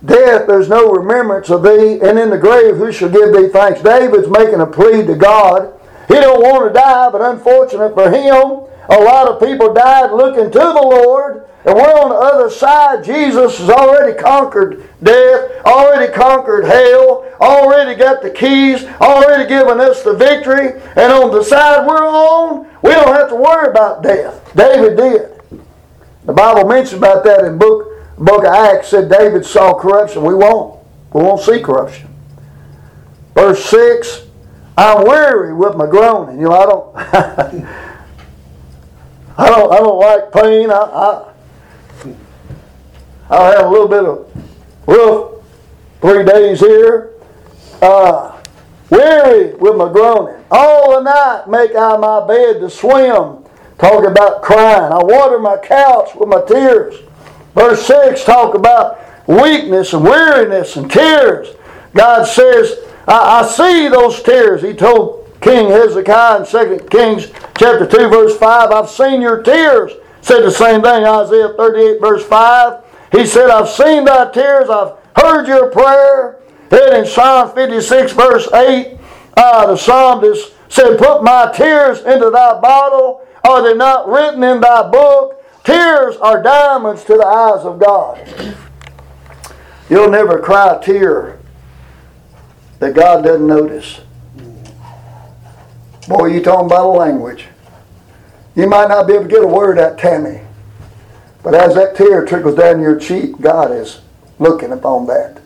Death, 0.05 0.47
there's 0.47 0.69
no 0.69 0.91
remembrance 0.91 1.49
of 1.49 1.63
thee, 1.63 1.99
and 2.01 2.19
in 2.19 2.29
the 2.29 2.37
grave 2.37 2.75
who 2.75 2.91
shall 2.91 3.09
give 3.09 3.33
thee 3.33 3.47
thanks? 3.47 3.81
David's 3.81 4.27
making 4.27 4.59
a 4.59 4.67
plea 4.67 5.05
to 5.05 5.15
God. 5.15 5.73
He 6.09 6.15
don't 6.15 6.41
want 6.41 6.67
to 6.67 6.73
die, 6.73 7.09
but 7.09 7.21
unfortunate 7.21 7.93
for 7.93 8.11
him, 8.11 8.67
a 8.89 9.01
lot 9.01 9.29
of 9.29 9.39
people 9.39 9.73
died 9.73 10.11
looking 10.11 10.51
to 10.51 10.59
the 10.59 10.81
Lord, 10.83 11.47
and 11.65 11.75
we're 11.75 11.81
on 11.81 12.09
the 12.09 12.15
other 12.15 12.49
side. 12.49 13.03
Jesus 13.03 13.57
has 13.57 13.69
already 13.69 14.17
conquered 14.17 14.89
death, 15.01 15.65
already 15.65 16.11
conquered 16.11 16.65
hell, 16.65 17.25
already 17.39 17.95
got 17.95 18.21
the 18.21 18.29
keys, 18.29 18.83
already 18.99 19.47
given 19.47 19.79
us 19.79 20.03
the 20.03 20.13
victory, 20.13 20.73
and 20.95 21.13
on 21.13 21.31
the 21.31 21.43
side 21.43 21.87
we're 21.87 22.05
on, 22.05 22.67
we 22.81 22.91
don't 22.91 23.15
have 23.15 23.29
to 23.29 23.35
worry 23.35 23.69
about 23.69 24.03
death. 24.03 24.53
David 24.55 24.97
did. 24.97 25.61
The 26.25 26.33
Bible 26.33 26.67
mentions 26.67 26.97
about 26.97 27.23
that 27.23 27.45
in 27.45 27.57
book 27.57 27.89
book 28.17 28.43
of 28.43 28.53
Acts 28.53 28.89
said 28.89 29.09
David 29.09 29.45
saw 29.45 29.73
corruption. 29.73 30.23
We 30.23 30.35
won't. 30.35 30.79
We 31.13 31.21
won't 31.21 31.41
see 31.41 31.61
corruption. 31.61 32.09
Verse 33.33 33.63
6, 33.65 34.27
I'm 34.77 35.05
weary 35.05 35.53
with 35.53 35.75
my 35.75 35.87
groaning. 35.87 36.39
You 36.39 36.49
know, 36.49 36.53
I 36.53 36.65
don't 36.65 36.95
I 39.37 39.49
don't 39.49 39.73
I 39.73 39.77
don't 39.77 39.99
like 39.99 40.31
pain. 40.31 40.69
I, 40.69 40.75
I 40.75 41.32
I'll 43.29 43.51
have 43.51 43.65
a 43.65 43.69
little 43.69 43.87
bit 43.87 44.03
of 44.05 44.27
rough 44.85 45.33
three 46.01 46.25
days 46.25 46.59
here, 46.59 47.11
Uh, 47.81 48.31
weary 48.89 49.55
with 49.55 49.75
my 49.75 49.91
groaning. 49.91 50.35
All 50.51 50.93
the 50.95 51.01
night 51.01 51.47
make 51.47 51.75
I 51.75 51.97
my 51.97 52.25
bed 52.25 52.59
to 52.61 52.69
swim. 52.69 53.43
Talk 53.77 54.05
about 54.05 54.41
crying. 54.41 54.91
I 54.93 55.03
water 55.03 55.39
my 55.39 55.57
couch 55.57 56.15
with 56.15 56.29
my 56.29 56.41
tears. 56.41 56.95
Verse 57.55 57.85
6 57.85 58.23
talk 58.23 58.55
about 58.55 58.99
weakness 59.27 59.93
and 59.93 60.03
weariness 60.03 60.75
and 60.75 60.89
tears. 60.89 61.49
God 61.93 62.25
says, 62.25 62.77
I, 63.07 63.41
I 63.41 63.47
see 63.47 63.87
those 63.89 64.21
tears. 64.23 64.61
He 64.61 64.73
told 64.73 65.29
King 65.41 65.69
Hezekiah 65.69 66.39
in 66.39 66.45
2 66.79 66.85
Kings 66.89 67.27
chapter 67.57 67.85
2 67.85 68.09
verse 68.09 68.37
5, 68.37 68.71
I've 68.71 68.89
seen 68.89 69.21
your 69.21 69.41
tears. 69.43 69.91
Said 70.21 70.41
the 70.41 70.51
same 70.51 70.81
thing, 70.81 71.03
Isaiah 71.03 71.53
38 71.57 71.99
verse 71.99 72.25
5. 72.25 72.82
He 73.13 73.27
said, 73.27 73.51
I've 73.51 73.69
seen 73.69 74.05
thy 74.05 74.31
tears, 74.31 74.69
I've 74.69 74.97
heard 75.15 75.47
your 75.47 75.69
prayer. 75.69 76.41
Then 76.69 77.01
in 77.01 77.05
Psalm 77.05 77.53
56 77.53 78.11
verse 78.13 78.51
8, 78.51 78.97
uh, 79.37 79.67
the 79.67 79.77
psalmist 79.77 80.53
said, 80.67 80.97
Put 80.97 81.23
my 81.23 81.51
tears 81.55 81.99
into 81.99 82.31
thy 82.31 82.59
bottle. 82.59 83.25
Are 83.43 83.61
they 83.61 83.75
not 83.75 84.07
written 84.07 84.43
in 84.43 84.59
thy 84.61 84.89
book? 84.89 85.39
Tears 85.63 86.17
are 86.17 86.41
diamonds 86.41 87.03
to 87.03 87.13
the 87.13 87.25
eyes 87.25 87.63
of 87.65 87.79
God. 87.79 88.55
You'll 89.89 90.09
never 90.09 90.39
cry 90.39 90.75
a 90.75 90.81
tear 90.81 91.39
that 92.79 92.95
God 92.95 93.23
doesn't 93.23 93.45
notice. 93.45 94.01
Boy, 96.07 96.27
you 96.27 96.41
talking 96.41 96.65
about 96.65 96.87
a 96.87 96.97
language. 96.97 97.45
You 98.55 98.67
might 98.67 98.89
not 98.89 99.07
be 99.07 99.13
able 99.13 99.23
to 99.23 99.29
get 99.29 99.43
a 99.43 99.47
word 99.47 99.77
out, 99.77 99.99
Tammy. 99.99 100.41
But 101.43 101.55
as 101.55 101.75
that 101.75 101.95
tear 101.95 102.25
trickles 102.25 102.55
down 102.55 102.81
your 102.81 102.97
cheek, 102.97 103.39
God 103.39 103.71
is 103.71 103.99
looking 104.39 104.71
upon 104.71 105.07
that. 105.07 105.41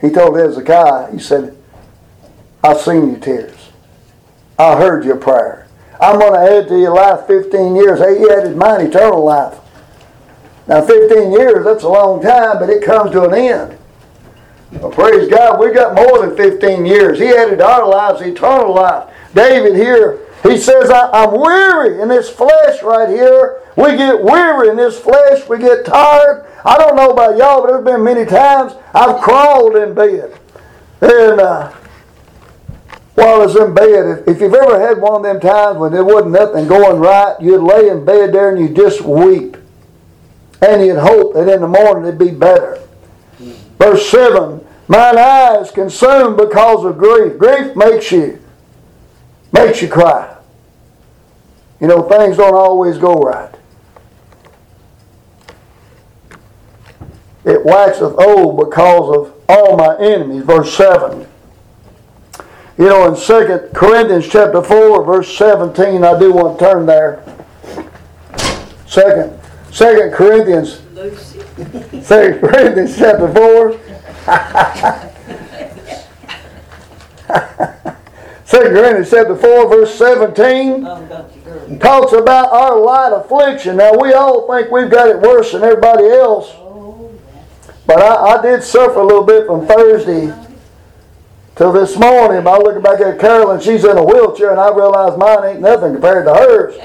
He 0.00 0.10
told 0.10 0.36
Hezekiah, 0.36 1.12
he 1.12 1.18
said, 1.18 1.56
I've 2.62 2.80
seen 2.80 3.10
your 3.10 3.20
tears. 3.20 3.70
I 4.58 4.76
heard 4.76 5.04
your 5.04 5.16
prayer. 5.16 5.68
I'm 6.00 6.18
going 6.18 6.32
to 6.32 6.56
add 6.56 6.68
to 6.68 6.78
your 6.78 6.94
life 6.94 7.26
15 7.26 7.76
years. 7.76 8.00
Hey, 8.00 8.18
he 8.18 8.30
added 8.30 8.56
mine 8.56 8.86
eternal 8.86 9.24
life. 9.24 9.58
Now, 10.66 10.80
15 10.84 11.32
years, 11.32 11.64
that's 11.64 11.84
a 11.84 11.88
long 11.88 12.22
time, 12.22 12.58
but 12.58 12.70
it 12.70 12.82
comes 12.82 13.12
to 13.12 13.24
an 13.24 13.34
end. 13.34 13.78
Well, 14.72 14.90
praise 14.90 15.28
God, 15.28 15.60
we 15.60 15.72
got 15.72 15.94
more 15.94 16.26
than 16.26 16.36
15 16.36 16.84
years. 16.84 17.18
He 17.18 17.28
added 17.28 17.60
our 17.60 17.88
lives 17.88 18.20
eternal 18.22 18.74
life. 18.74 19.12
David 19.34 19.76
here, 19.76 20.23
he 20.44 20.58
says, 20.58 20.90
I'm 20.90 21.40
weary 21.40 22.02
in 22.02 22.08
this 22.08 22.28
flesh 22.28 22.82
right 22.82 23.08
here. 23.08 23.62
We 23.76 23.96
get 23.96 24.22
weary 24.22 24.68
in 24.68 24.76
this 24.76 25.00
flesh. 25.00 25.48
We 25.48 25.58
get 25.58 25.86
tired. 25.86 26.46
I 26.66 26.76
don't 26.76 26.96
know 26.96 27.10
about 27.10 27.38
y'all, 27.38 27.62
but 27.62 27.72
there's 27.72 27.84
been 27.84 28.04
many 28.04 28.26
times 28.26 28.74
I've 28.92 29.22
crawled 29.22 29.76
in 29.76 29.94
bed. 29.94 30.38
And 31.00 31.40
uh, 31.40 31.72
while 33.14 33.40
I 33.40 33.46
was 33.46 33.56
in 33.56 33.74
bed, 33.74 34.24
if, 34.26 34.40
you've 34.40 34.54
ever 34.54 34.78
had 34.78 35.00
one 35.00 35.16
of 35.16 35.22
them 35.22 35.40
times 35.40 35.78
when 35.78 35.92
there 35.92 36.04
wasn't 36.04 36.32
nothing 36.32 36.68
going 36.68 37.00
right, 37.00 37.40
you'd 37.40 37.62
lay 37.62 37.88
in 37.88 38.04
bed 38.04 38.34
there 38.34 38.54
and 38.54 38.60
you'd 38.60 38.76
just 38.76 39.00
weep. 39.00 39.56
And 40.60 40.84
you'd 40.84 40.98
hope 40.98 41.34
that 41.34 41.48
in 41.48 41.62
the 41.62 41.68
morning 41.68 42.04
it'd 42.04 42.18
be 42.18 42.30
better. 42.30 42.80
Verse 43.78 44.06
7 44.10 44.64
Mine 44.88 45.16
eyes 45.18 45.70
consumed 45.70 46.36
because 46.36 46.84
of 46.84 46.98
grief. 46.98 47.38
Grief 47.38 47.74
makes 47.74 48.12
you 48.12 48.38
makes 49.52 49.80
you 49.80 49.88
cry. 49.88 50.33
You 51.84 51.90
know, 51.90 52.02
things 52.08 52.38
don't 52.38 52.54
always 52.54 52.96
go 52.96 53.20
right. 53.20 53.54
It 57.44 57.62
waxeth 57.62 58.14
old 58.18 58.56
because 58.56 59.14
of 59.14 59.34
all 59.50 59.76
my 59.76 59.94
enemies. 59.98 60.44
Verse 60.44 60.74
7. 60.74 61.26
You 62.78 62.86
know, 62.86 63.06
in 63.06 63.20
2 63.20 63.68
Corinthians 63.74 64.26
chapter 64.26 64.62
4, 64.62 65.04
verse 65.04 65.36
17, 65.36 66.02
I 66.02 66.18
do 66.18 66.32
want 66.32 66.58
to 66.58 66.64
turn 66.64 66.86
there. 66.86 67.22
2, 68.88 69.38
2 69.70 70.10
Corinthians, 70.14 70.80
2 70.96 72.38
Corinthians 72.40 72.96
chapter 72.96 73.30
4. 73.30 73.72
2 78.46 78.58
Corinthians 78.70 79.10
chapter 79.10 79.36
4, 79.36 79.68
verse 79.68 79.94
17 79.96 81.33
talks 81.80 82.12
about 82.12 82.52
our 82.52 82.78
light 82.78 83.12
affliction. 83.12 83.76
Now, 83.76 83.92
we 83.98 84.12
all 84.12 84.46
think 84.50 84.70
we've 84.70 84.90
got 84.90 85.08
it 85.08 85.20
worse 85.20 85.52
than 85.52 85.62
everybody 85.62 86.06
else. 86.06 86.52
But 87.86 88.00
I, 88.00 88.38
I 88.38 88.42
did 88.42 88.62
suffer 88.62 89.00
a 89.00 89.04
little 89.04 89.24
bit 89.24 89.46
from 89.46 89.66
Thursday 89.66 90.34
till 91.56 91.72
this 91.72 91.96
morning. 91.98 92.46
I 92.46 92.56
look 92.56 92.82
back 92.82 93.00
at 93.00 93.20
Carolyn, 93.20 93.60
she's 93.60 93.84
in 93.84 93.96
a 93.96 94.04
wheelchair, 94.04 94.50
and 94.50 94.60
I 94.60 94.74
realize 94.74 95.18
mine 95.18 95.44
ain't 95.44 95.60
nothing 95.60 95.92
compared 95.92 96.26
to 96.26 96.34
hers. 96.34 96.76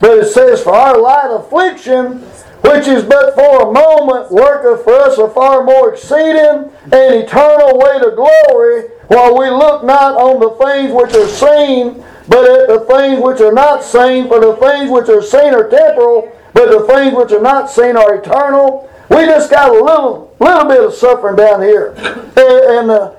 But 0.00 0.18
it 0.18 0.26
says, 0.26 0.62
For 0.62 0.74
our 0.74 1.00
light 1.00 1.30
affliction, 1.30 2.18
which 2.64 2.88
is 2.88 3.04
but 3.04 3.34
for 3.34 3.68
a 3.68 3.72
moment, 3.72 4.30
worketh 4.30 4.84
for 4.84 4.94
us 4.94 5.18
a 5.18 5.28
far 5.30 5.64
more 5.64 5.94
exceeding 5.94 6.70
and 6.84 7.14
eternal 7.14 7.78
weight 7.78 8.02
of 8.02 8.16
glory, 8.16 8.88
while 9.08 9.38
we 9.38 9.48
look 9.50 9.84
not 9.84 10.16
on 10.16 10.40
the 10.40 10.50
things 10.64 10.92
which 10.92 11.14
are 11.14 11.28
seen, 11.28 12.04
but 12.28 12.44
at 12.44 12.68
the 12.68 12.80
things 12.88 13.22
which 13.22 13.40
are 13.40 13.52
not 13.52 13.82
seen. 13.82 14.28
For 14.28 14.40
the 14.40 14.56
things 14.56 14.90
which 14.90 15.08
are 15.08 15.22
seen 15.22 15.54
are 15.54 15.68
temporal, 15.68 16.32
but 16.52 16.70
the 16.70 16.86
things 16.86 17.14
which 17.14 17.32
are 17.32 17.42
not 17.42 17.70
seen 17.70 17.96
are 17.96 18.16
eternal. 18.16 18.90
We 19.10 19.26
just 19.26 19.50
got 19.50 19.70
a 19.70 19.74
little, 19.74 20.34
little 20.40 20.64
bit 20.64 20.82
of 20.82 20.94
suffering 20.94 21.36
down 21.36 21.62
here. 21.62 21.94
And, 22.36 22.90
uh, 22.90 23.14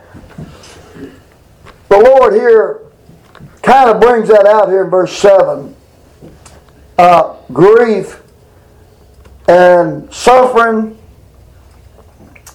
the 1.89 1.99
Lord 1.99 2.33
here 2.33 2.81
kind 3.61 3.89
of 3.89 4.01
brings 4.01 4.27
that 4.29 4.45
out 4.45 4.69
here 4.69 4.83
in 4.83 4.89
verse 4.89 5.15
7. 5.17 5.75
Uh, 6.97 7.35
grief 7.53 8.21
and 9.47 10.11
suffering. 10.13 10.97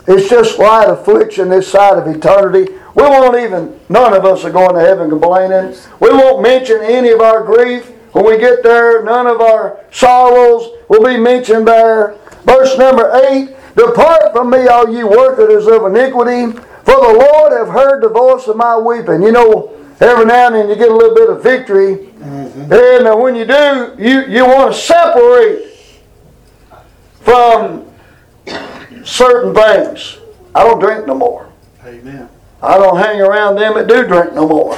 It's 0.08 0.28
just 0.28 0.58
light 0.58 0.88
affliction 0.88 1.48
this 1.48 1.68
side 1.68 1.98
of 1.98 2.06
eternity. 2.08 2.72
We 2.94 3.02
won't 3.02 3.36
even, 3.38 3.78
none 3.88 4.14
of 4.14 4.24
us 4.24 4.44
are 4.44 4.50
going 4.50 4.74
to 4.74 4.80
heaven 4.80 5.10
complaining. 5.10 5.76
We 6.00 6.10
won't 6.10 6.42
mention 6.42 6.80
any 6.82 7.10
of 7.10 7.20
our 7.20 7.44
grief. 7.44 7.88
When 8.12 8.24
we 8.24 8.38
get 8.38 8.62
there, 8.62 9.04
none 9.04 9.26
of 9.26 9.40
our 9.40 9.84
sorrows 9.92 10.68
will 10.88 11.04
be 11.04 11.16
mentioned 11.16 11.68
there. 11.68 12.16
Verse 12.44 12.76
number 12.76 13.10
8 13.30 13.56
Depart 13.76 14.32
from 14.32 14.50
me, 14.50 14.66
all 14.66 14.92
ye 14.92 15.04
workers 15.04 15.66
of 15.66 15.86
iniquity, 15.86 16.52
for 16.84 16.96
the 16.96 17.28
Lord 17.30 17.52
have 17.52 17.68
heard 17.68 18.02
the 18.02 18.08
voice 18.08 18.48
of 18.48 18.56
my 18.56 18.76
weeping. 18.76 19.22
You 19.22 19.30
know, 19.30 19.72
every 20.00 20.24
now 20.24 20.46
and 20.48 20.56
then 20.56 20.68
you 20.68 20.74
get 20.74 20.90
a 20.90 20.94
little 20.94 21.14
bit 21.14 21.30
of 21.30 21.42
victory. 21.42 21.96
Mm-hmm. 22.18 22.72
And 22.72 23.20
when 23.20 23.36
you 23.36 23.44
do, 23.44 23.94
you, 23.98 24.26
you 24.26 24.44
want 24.44 24.74
to 24.74 24.80
separate 24.80 25.70
from 27.20 27.86
certain 29.04 29.54
things. 29.54 30.18
I 30.54 30.64
don't 30.64 30.80
drink 30.80 31.06
no 31.06 31.14
more. 31.14 31.48
Amen. 31.84 32.28
I 32.62 32.76
don't 32.76 32.98
hang 32.98 33.20
around 33.20 33.56
them 33.56 33.74
that 33.74 33.86
do 33.86 34.06
drink 34.06 34.34
no 34.34 34.46
more. 34.46 34.74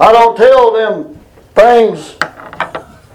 I 0.00 0.12
don't 0.12 0.36
tell 0.36 0.72
them 0.72 1.20
things 1.54 2.16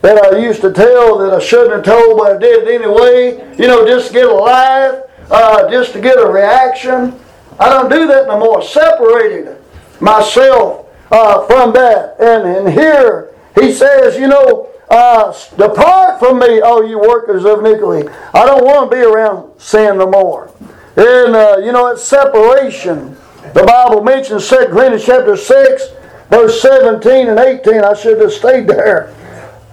that 0.02 0.24
I 0.24 0.38
used 0.38 0.62
to 0.62 0.72
tell 0.72 1.18
that 1.18 1.34
I 1.34 1.40
shouldn't 1.40 1.74
have 1.74 1.84
told, 1.84 2.18
but 2.18 2.36
I 2.36 2.40
did 2.40 2.68
it 2.68 2.82
anyway. 2.82 3.56
You 3.58 3.68
know, 3.68 3.86
just 3.86 4.08
to 4.08 4.14
get 4.14 4.30
a 4.30 4.34
laugh, 4.34 5.04
uh, 5.30 5.70
just 5.70 5.94
to 5.94 6.02
get 6.02 6.18
a 6.18 6.26
reaction. 6.26 7.20
I 7.60 7.68
don't 7.68 7.90
do 7.90 8.08
that 8.08 8.28
no 8.28 8.40
more. 8.40 8.62
Separated 8.62 9.58
myself 10.00 10.88
uh, 11.12 11.46
from 11.46 11.74
that. 11.74 12.16
And, 12.20 12.48
and 12.48 12.70
here 12.70 13.34
he 13.60 13.74
says, 13.74 14.18
you 14.18 14.28
know, 14.28 14.70
uh, 14.90 15.34
depart 15.58 16.20
from 16.20 16.40
me, 16.40 16.62
all 16.62 16.88
you 16.88 16.98
workers 16.98 17.46
of 17.46 17.60
iniquity. 17.60 18.10
I 18.34 18.46
don't 18.46 18.64
want 18.64 18.90
to 18.90 18.96
be 18.96 19.04
around 19.04 19.60
sin 19.60 19.98
no 19.98 20.10
more. 20.10 20.52
And, 20.96 21.36
uh, 21.36 21.58
you 21.64 21.72
know, 21.72 21.88
it's 21.88 22.04
separation. 22.04 23.18
The 23.54 23.64
Bible 23.66 24.04
mentions 24.04 24.48
2 24.50 24.68
Corinthians 24.68 25.06
chapter 25.06 25.36
6, 25.36 25.84
verse 26.30 26.62
17 26.62 27.30
and 27.30 27.40
18. 27.40 27.84
I 27.84 27.94
should 27.94 28.20
have 28.22 28.34
stayed 28.34 28.68
there. 28.68 29.14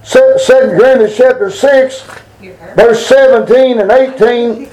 2 0.09 0.37
Corinthians 0.47 1.15
chapter 1.15 1.51
6, 1.51 2.01
verse 2.75 3.05
17 3.07 3.79
and 3.79 3.91
18. 3.91 4.69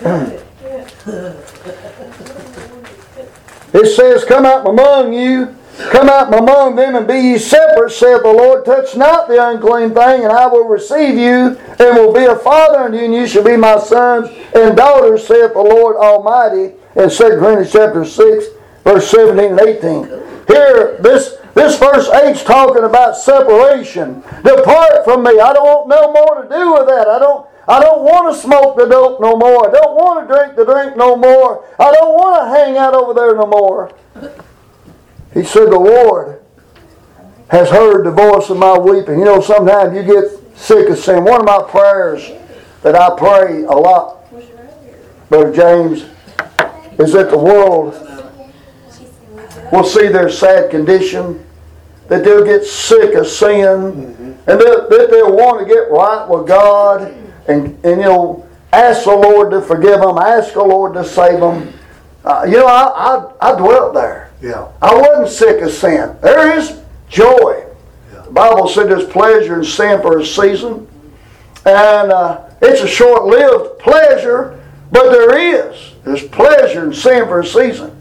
It 3.74 3.96
says, 3.96 4.24
Come 4.24 4.46
out 4.46 4.66
among 4.66 5.12
you, 5.12 5.56
come 5.90 6.08
out 6.08 6.32
among 6.32 6.76
them, 6.76 6.94
and 6.94 7.08
be 7.08 7.14
ye 7.14 7.38
separate, 7.38 7.90
saith 7.90 8.22
the 8.22 8.32
Lord. 8.32 8.64
Touch 8.64 8.96
not 8.96 9.26
the 9.26 9.44
unclean 9.44 9.92
thing, 9.92 10.22
and 10.22 10.32
I 10.32 10.46
will 10.46 10.68
receive 10.68 11.18
you, 11.18 11.58
and 11.58 11.96
will 11.96 12.14
be 12.14 12.24
a 12.24 12.36
father 12.36 12.78
unto 12.78 12.96
you, 12.98 13.06
and 13.06 13.14
you 13.14 13.26
shall 13.26 13.42
be 13.42 13.56
my 13.56 13.78
sons 13.80 14.30
and 14.54 14.76
daughters, 14.76 15.26
saith 15.26 15.52
the 15.54 15.62
Lord 15.62 15.96
Almighty. 15.96 16.74
In 16.94 17.10
2 17.10 17.16
Corinthians 17.16 17.72
chapter 17.72 18.04
6, 18.04 18.46
verse 18.84 19.10
17 19.10 19.58
and 19.58 19.60
18. 19.60 20.04
Here, 20.46 20.98
this 21.00 21.36
this 21.54 21.78
verse 21.78 22.08
8 22.08 22.32
is 22.32 22.42
talking 22.42 22.84
about 22.84 23.16
separation. 23.16 24.22
Depart 24.42 25.04
from 25.04 25.22
me. 25.22 25.38
I 25.40 25.52
don't 25.52 25.64
want 25.64 25.88
no 25.88 26.12
more 26.12 26.42
to 26.42 26.48
do 26.48 26.72
with 26.74 26.86
that. 26.88 27.08
I 27.08 27.18
don't 27.18 27.46
I 27.66 27.80
don't 27.80 28.02
want 28.02 28.34
to 28.34 28.40
smoke 28.40 28.76
the 28.76 28.86
dope 28.86 29.20
no 29.20 29.36
more. 29.36 29.68
I 29.68 29.72
don't 29.72 29.94
want 29.94 30.28
to 30.28 30.34
drink 30.34 30.56
the 30.56 30.64
drink 30.64 30.96
no 30.96 31.16
more. 31.16 31.64
I 31.78 31.92
don't 31.92 32.12
want 32.12 32.42
to 32.42 32.58
hang 32.58 32.76
out 32.76 32.94
over 32.94 33.14
there 33.14 33.34
no 33.34 33.46
more. 33.46 33.92
He 35.32 35.44
said, 35.44 35.70
The 35.70 35.78
Lord 35.78 36.42
has 37.48 37.70
heard 37.70 38.04
the 38.04 38.10
voice 38.10 38.50
of 38.50 38.58
my 38.58 38.78
weeping. 38.78 39.18
You 39.18 39.24
know, 39.24 39.40
sometimes 39.40 39.96
you 39.96 40.02
get 40.02 40.58
sick 40.58 40.88
of 40.90 40.98
sin. 40.98 41.24
One 41.24 41.40
of 41.40 41.46
my 41.46 41.62
prayers 41.62 42.30
that 42.82 42.94
I 42.94 43.16
pray 43.16 43.62
a 43.64 43.72
lot, 43.72 44.30
Brother 45.30 45.52
James, 45.52 46.02
is 46.98 47.12
that 47.12 47.30
the 47.30 47.38
world 47.38 47.94
will 49.74 49.84
see 49.84 50.08
their 50.08 50.30
sad 50.30 50.70
condition, 50.70 51.44
that 52.08 52.24
they'll 52.24 52.44
get 52.44 52.64
sick 52.64 53.14
of 53.14 53.26
sin, 53.26 54.38
and 54.46 54.60
that, 54.60 54.86
that 54.88 55.08
they'll 55.10 55.34
want 55.34 55.66
to 55.66 55.72
get 55.72 55.90
right 55.90 56.28
with 56.28 56.46
God, 56.46 57.12
and, 57.48 57.78
and 57.84 58.00
you 58.00 58.06
know, 58.06 58.48
ask 58.72 59.04
the 59.04 59.14
Lord 59.14 59.50
to 59.50 59.60
forgive 59.60 60.00
them, 60.00 60.18
ask 60.18 60.54
the 60.54 60.62
Lord 60.62 60.94
to 60.94 61.04
save 61.04 61.40
them. 61.40 61.72
Uh, 62.24 62.44
you 62.46 62.56
know, 62.56 62.66
I, 62.66 63.32
I, 63.40 63.52
I 63.52 63.58
dwelt 63.58 63.94
there. 63.94 64.30
Yeah. 64.40 64.68
I 64.80 64.94
wasn't 64.94 65.28
sick 65.28 65.60
of 65.62 65.70
sin. 65.70 66.16
There 66.22 66.56
is 66.56 66.80
joy. 67.08 67.66
The 68.12 68.30
Bible 68.30 68.68
said 68.68 68.88
there's 68.88 69.08
pleasure 69.08 69.58
in 69.58 69.64
sin 69.64 70.00
for 70.00 70.18
a 70.18 70.24
season. 70.24 70.88
And 71.66 72.12
uh, 72.12 72.48
it's 72.62 72.80
a 72.80 72.88
short 72.88 73.24
lived 73.24 73.78
pleasure, 73.78 74.62
but 74.90 75.10
there 75.10 75.38
is. 75.38 75.92
There's 76.04 76.26
pleasure 76.28 76.84
in 76.86 76.94
sin 76.94 77.26
for 77.26 77.40
a 77.40 77.46
season. 77.46 77.93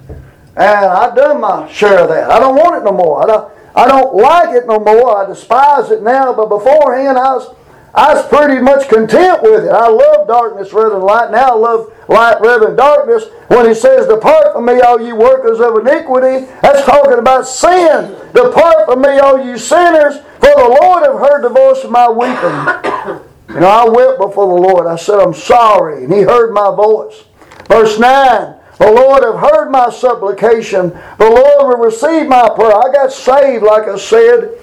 And 0.56 0.86
I've 0.86 1.16
done 1.16 1.42
my 1.42 1.72
share 1.72 2.00
of 2.00 2.10
that. 2.10 2.30
I 2.30 2.40
don't 2.40 2.56
want 2.56 2.76
it 2.76 2.86
no 2.86 2.92
more. 2.92 3.24
I 3.24 3.26
don't, 3.26 3.54
I 3.76 3.88
don't 3.88 4.16
like 4.16 4.56
it 4.56 4.68
no 4.68 4.80
more. 4.80 5.24
I 5.24 5.28
despise 5.28 5.90
it 5.92 6.04
now, 6.04 6.34
but 6.34 6.50
beforehand 6.50 7.18
I 7.18 7.34
was 7.34 7.56
I 7.96 8.16
was 8.16 8.28
pretty 8.28 8.60
much 8.60 8.90
content 8.90 9.44
with 9.44 9.66
it. 9.66 9.70
I 9.70 9.88
love 9.88 10.28
darkness 10.28 10.74
rather 10.74 10.96
than 10.96 11.02
light. 11.02 11.30
Now 11.30 11.50
I 11.50 11.56
love 11.56 11.94
light 12.08 12.42
rather 12.42 12.68
than 12.68 12.76
darkness. 12.76 13.26
When 13.50 13.68
he 13.68 13.76
says, 13.76 14.08
Depart 14.08 14.54
from 14.54 14.66
me, 14.66 14.82
all 14.82 15.00
you 15.00 15.16
workers 15.16 15.60
of 15.60 15.78
iniquity, 15.78 16.48
that's 16.64 16.84
talking 16.88 17.20
about 17.20 17.48
sin. 17.48 18.16
Depart 18.34 18.86
from 18.86 19.02
me, 19.02 19.20
all 19.20 19.46
you 19.46 19.60
sinners, 19.60 20.18
for 20.40 20.56
the 20.56 20.78
Lord 20.82 21.04
have 21.04 21.20
heard 21.20 21.44
the 21.44 21.50
voice 21.50 21.84
of 21.84 21.92
my 21.92 22.10
weeping. 22.10 23.22
You 23.54 23.60
know, 23.60 23.68
I 23.68 23.88
wept 23.88 24.20
before 24.20 24.48
the 24.48 24.68
Lord. 24.68 24.88
I 24.88 24.96
said, 24.96 25.20
I'm 25.20 25.36
sorry. 25.36 26.06
And 26.06 26.12
he 26.12 26.22
heard 26.22 26.52
my 26.52 26.76
voice. 26.76 27.26
Verse 27.68 28.00
9. 28.00 28.56
The 28.80 28.92
Lord 28.92 29.24
have 29.24 29.40
heard 29.40 29.70
my 29.70 29.90
supplication. 29.90 30.90
The 31.18 31.30
Lord 31.30 31.80
will 31.80 31.86
receive 31.86 32.28
my 32.28 32.50
prayer. 32.50 32.76
I 32.76 32.92
got 32.92 33.12
saved, 33.12 33.64
like 33.64 33.88
I 33.88 33.98
said, 33.98 34.60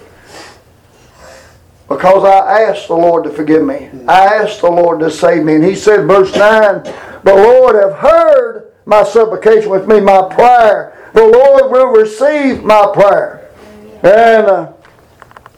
because 1.87 2.23
I 2.23 2.61
asked 2.63 2.87
the 2.87 2.95
Lord 2.95 3.23
to 3.25 3.29
forgive 3.29 3.63
me. 3.63 3.89
I 4.07 4.35
asked 4.35 4.61
the 4.61 4.69
Lord 4.69 4.99
to 4.99 5.11
save 5.11 5.43
me. 5.43 5.55
And 5.55 5.63
he 5.63 5.75
said, 5.75 6.07
verse 6.07 6.33
9, 6.35 6.83
The 7.23 7.35
Lord 7.35 7.75
have 7.75 7.99
heard 7.99 8.71
my 8.85 9.03
supplication 9.03 9.69
with 9.69 9.87
me, 9.87 9.99
my 9.99 10.27
prayer. 10.33 10.97
The 11.13 11.25
Lord 11.25 11.71
will 11.71 11.87
receive 11.87 12.63
my 12.63 12.89
prayer. 12.93 13.49
And 14.03 14.47
uh, 14.47 14.73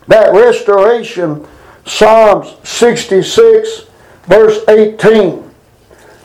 that 0.07 0.33
restoration, 0.33 1.47
Psalms 1.85 2.55
66, 2.67 3.85
verse 4.23 4.59
18, 4.67 5.52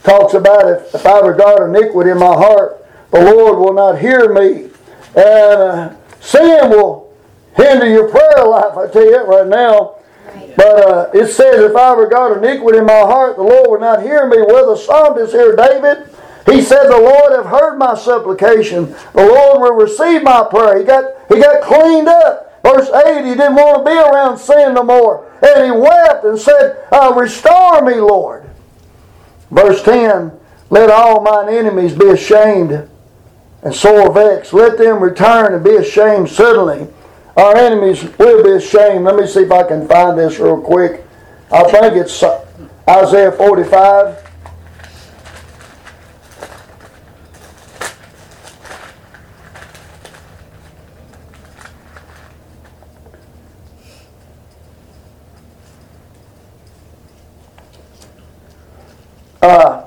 talks 0.09 0.34
about 0.34 0.68
if, 0.68 0.94
if 0.94 1.06
I 1.06 1.20
regard 1.20 1.68
iniquity 1.68 2.11
in 2.11 2.18
my 2.18 2.34
heart, 2.34 2.84
the 3.11 3.20
Lord 3.20 3.59
will 3.59 3.74
not 3.74 3.98
hear 3.98 4.32
me. 4.32 4.70
And 5.14 5.18
uh, 5.18 5.96
sin 6.20 6.70
will 6.70 7.14
hinder 7.56 7.86
your 7.86 8.09
prayer 8.09 8.46
life. 8.46 8.76
I 8.76 8.90
tell 8.90 9.04
you 9.04 9.12
that 9.12 9.26
right 9.26 9.46
now. 9.46 9.96
But 10.56 10.88
uh, 10.88 11.11
it 11.14 11.28
says, 11.28 11.61
if 11.61 11.76
I 11.76 11.94
regard 11.94 12.42
iniquity 12.42 12.78
in 12.78 12.86
my 12.86 13.00
heart, 13.00 13.36
the 13.36 13.42
Lord 13.42 13.70
will 13.70 13.80
not 13.80 14.02
hear 14.02 14.28
me. 14.28 14.38
Well, 14.38 14.74
the 14.74 14.76
psalmist 14.76 15.32
here, 15.32 15.54
David, 15.54 16.11
he 16.46 16.62
said, 16.62 16.88
The 16.88 16.98
Lord 16.98 17.32
have 17.32 17.46
heard 17.46 17.78
my 17.78 17.94
supplication. 17.94 18.94
The 19.12 19.26
Lord 19.26 19.61
will 19.61 19.74
receive 19.74 20.22
my 20.22 20.46
prayer. 20.48 20.78
He 20.78 20.84
got, 20.84 21.04
he 21.28 21.40
got 21.40 21.62
cleaned 21.62 22.09
up. 22.09 22.61
Verse 22.62 22.90
8, 22.90 23.24
he 23.24 23.34
didn't 23.34 23.54
want 23.54 23.84
to 23.84 23.90
be 23.90 23.96
around 23.96 24.38
sin 24.38 24.74
no 24.74 24.82
more. 24.82 25.30
And 25.42 25.64
he 25.64 25.70
wept 25.70 26.24
and 26.24 26.38
said, 26.38 26.84
uh, 26.92 27.12
Restore 27.14 27.82
me, 27.82 27.94
Lord. 27.94 28.38
Verse 29.51 29.82
10, 29.82 30.32
Let 30.70 30.90
all 30.90 31.22
mine 31.22 31.49
enemies 31.49 31.94
be 31.94 32.09
ashamed 32.09 32.88
and 33.62 33.74
sore 33.74 34.12
vexed. 34.12 34.53
Let 34.53 34.78
them 34.78 35.03
return 35.03 35.55
and 35.55 35.64
be 35.64 35.76
ashamed 35.76 36.28
suddenly. 36.28 36.88
Our 37.36 37.57
enemies 37.57 38.03
will 38.18 38.42
be 38.42 38.53
ashamed. 38.53 39.05
Let 39.05 39.16
me 39.16 39.26
see 39.26 39.40
if 39.40 39.53
I 39.53 39.62
can 39.62 39.86
find 39.86 40.18
this 40.18 40.38
real 40.38 40.61
quick. 40.61 41.05
I 41.53 41.62
think 41.64 41.94
it's 41.94 42.22
Isaiah 42.88 43.32
45. 43.32 44.27
Uh, 59.49 59.84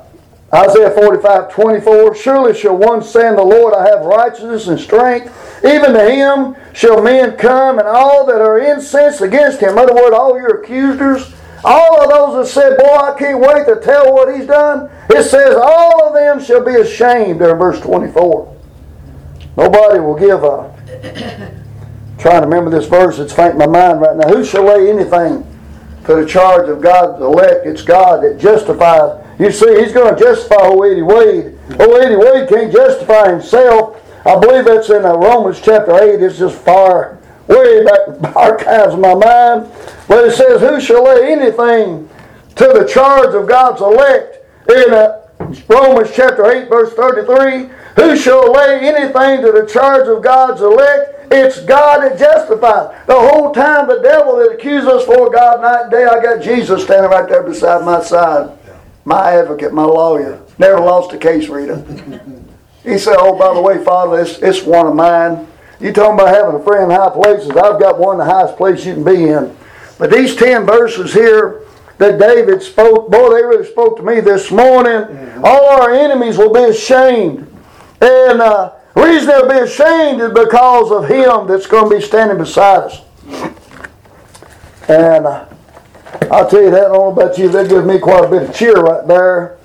Isaiah 0.53 0.91
45, 0.91 1.53
24. 1.53 2.15
Surely 2.15 2.57
shall 2.57 2.75
one 2.75 3.01
say 3.01 3.27
in 3.27 3.35
the 3.35 3.43
Lord, 3.43 3.73
I 3.73 3.87
have 3.87 4.03
righteousness 4.03 4.67
and 4.67 4.79
strength. 4.79 5.31
Even 5.63 5.93
to 5.93 6.11
him 6.11 6.55
shall 6.73 7.01
men 7.01 7.37
come, 7.37 7.79
and 7.79 7.87
all 7.87 8.25
that 8.25 8.41
are 8.41 8.59
incensed 8.59 9.21
against 9.21 9.61
him. 9.61 9.73
In 9.73 9.77
other 9.77 9.93
words, 9.93 10.13
all 10.13 10.35
your 10.35 10.61
accusers, 10.61 11.33
all 11.63 12.01
of 12.01 12.09
those 12.09 12.47
that 12.47 12.53
said, 12.53 12.77
Boy, 12.77 12.95
I 12.95 13.15
can't 13.17 13.39
wait 13.39 13.65
to 13.67 13.79
tell 13.81 14.13
what 14.13 14.35
he's 14.35 14.47
done. 14.47 14.89
It 15.09 15.23
says, 15.23 15.55
All 15.55 16.07
of 16.07 16.15
them 16.15 16.43
shall 16.43 16.65
be 16.65 16.75
ashamed, 16.75 17.39
there 17.39 17.51
in 17.51 17.57
verse 17.57 17.79
24. 17.79 18.57
Nobody 19.57 19.99
will 19.99 20.15
give 20.15 20.43
up. 20.43 20.75
trying 22.17 22.41
to 22.41 22.47
remember 22.47 22.71
this 22.71 22.87
verse, 22.87 23.19
it's 23.19 23.33
faint 23.33 23.53
in 23.53 23.57
my 23.59 23.67
mind 23.67 24.01
right 24.01 24.17
now. 24.17 24.27
Who 24.27 24.43
shall 24.43 24.65
lay 24.65 24.89
anything 24.89 25.47
to 26.05 26.15
the 26.15 26.25
charge 26.25 26.67
of 26.67 26.81
God's 26.81 27.21
elect? 27.21 27.67
It's 27.67 27.83
God 27.83 28.23
that 28.23 28.39
justifies. 28.39 29.20
You 29.41 29.51
see, 29.51 29.81
he's 29.81 29.91
going 29.91 30.15
to 30.15 30.21
justify 30.21 30.67
old 30.67 30.85
Eddie 30.85 31.01
Wade. 31.01 31.57
Old 31.79 31.99
Eddie 31.99 32.15
Wade 32.15 32.47
can't 32.47 32.71
justify 32.71 33.31
himself. 33.31 33.99
I 34.23 34.39
believe 34.39 34.65
that's 34.65 34.91
in 34.91 35.03
uh, 35.03 35.15
Romans 35.15 35.59
chapter 35.59 35.99
8. 35.99 36.21
It's 36.21 36.37
just 36.37 36.61
far, 36.61 37.17
way 37.47 37.83
back 37.83 38.35
archives 38.35 38.93
of 38.93 38.99
my 38.99 39.15
mind. 39.15 39.67
But 40.07 40.27
it 40.27 40.33
says, 40.33 40.61
Who 40.61 40.79
shall 40.79 41.05
lay 41.05 41.31
anything 41.31 42.07
to 42.53 42.67
the 42.67 42.87
charge 42.87 43.33
of 43.33 43.47
God's 43.47 43.81
elect? 43.81 44.45
In 44.69 44.93
uh, 44.93 45.27
Romans 45.67 46.11
chapter 46.13 46.45
8, 46.45 46.69
verse 46.69 46.93
33. 46.93 47.67
Who 47.95 48.15
shall 48.15 48.53
lay 48.53 48.87
anything 48.87 49.43
to 49.43 49.51
the 49.51 49.67
charge 49.67 50.07
of 50.07 50.21
God's 50.21 50.61
elect? 50.61 51.33
It's 51.33 51.61
God 51.61 52.03
that 52.03 52.19
justifies. 52.19 52.95
The 53.07 53.19
whole 53.19 53.51
time 53.51 53.87
the 53.87 54.01
devil 54.03 54.35
that 54.35 54.51
accused 54.51 54.87
us 54.87 55.03
for 55.03 55.31
God 55.31 55.61
night 55.61 55.81
and 55.81 55.91
day, 55.91 56.05
I 56.05 56.21
got 56.21 56.43
Jesus 56.43 56.83
standing 56.83 57.09
right 57.09 57.27
there 57.27 57.41
beside 57.41 57.83
my 57.83 58.03
side. 58.03 58.55
My 59.05 59.31
advocate, 59.31 59.73
my 59.73 59.83
lawyer. 59.83 60.41
Never 60.57 60.79
lost 60.79 61.13
a 61.13 61.17
case, 61.17 61.47
Rita. 61.47 61.83
He 62.83 62.97
said, 62.97 63.15
Oh, 63.17 63.37
by 63.37 63.53
the 63.53 63.61
way, 63.61 63.83
Father, 63.83 64.21
it's, 64.21 64.39
it's 64.39 64.63
one 64.63 64.87
of 64.87 64.95
mine. 64.95 65.47
You 65.79 65.91
talking 65.91 66.13
about 66.13 66.33
having 66.33 66.59
a 66.59 66.63
friend 66.63 66.91
in 66.91 66.97
high 66.97 67.09
places. 67.09 67.49
I've 67.49 67.79
got 67.79 67.97
one 67.97 68.19
in 68.19 68.27
the 68.27 68.31
highest 68.31 68.57
place 68.57 68.85
you 68.85 68.93
can 68.93 69.03
be 69.03 69.29
in. 69.29 69.55
But 69.97 70.11
these 70.11 70.35
10 70.35 70.65
verses 70.65 71.13
here 71.13 71.63
that 71.97 72.19
David 72.19 72.61
spoke, 72.61 73.11
boy, 73.11 73.29
they 73.29 73.43
really 73.43 73.65
spoke 73.65 73.97
to 73.97 74.03
me 74.03 74.19
this 74.19 74.51
morning. 74.51 75.03
All 75.43 75.81
our 75.81 75.91
enemies 75.91 76.37
will 76.37 76.53
be 76.53 76.63
ashamed. 76.63 77.39
And 78.01 78.41
uh, 78.41 78.73
the 78.95 79.01
reason 79.03 79.27
they'll 79.27 79.49
be 79.49 79.59
ashamed 79.59 80.21
is 80.21 80.31
because 80.31 80.91
of 80.91 81.07
him 81.07 81.47
that's 81.47 81.67
going 81.67 81.89
to 81.89 81.95
be 81.97 82.01
standing 82.01 82.37
beside 82.37 82.91
us. 82.91 83.01
And 84.87 85.25
uh, 85.25 85.45
I'll 86.31 86.49
tell 86.49 86.61
you 86.63 86.71
that, 86.71 86.85
I 86.85 86.93
don't 86.93 87.15
know 87.15 87.21
about 87.21 87.37
you, 87.37 87.49
that 87.49 87.67
gives 87.67 87.85
me 87.85 87.99
quite 87.99 88.23
a 88.23 88.29
bit 88.29 88.49
of 88.49 88.55
cheer 88.55 88.75
right 88.75 89.05
there. 89.05 89.57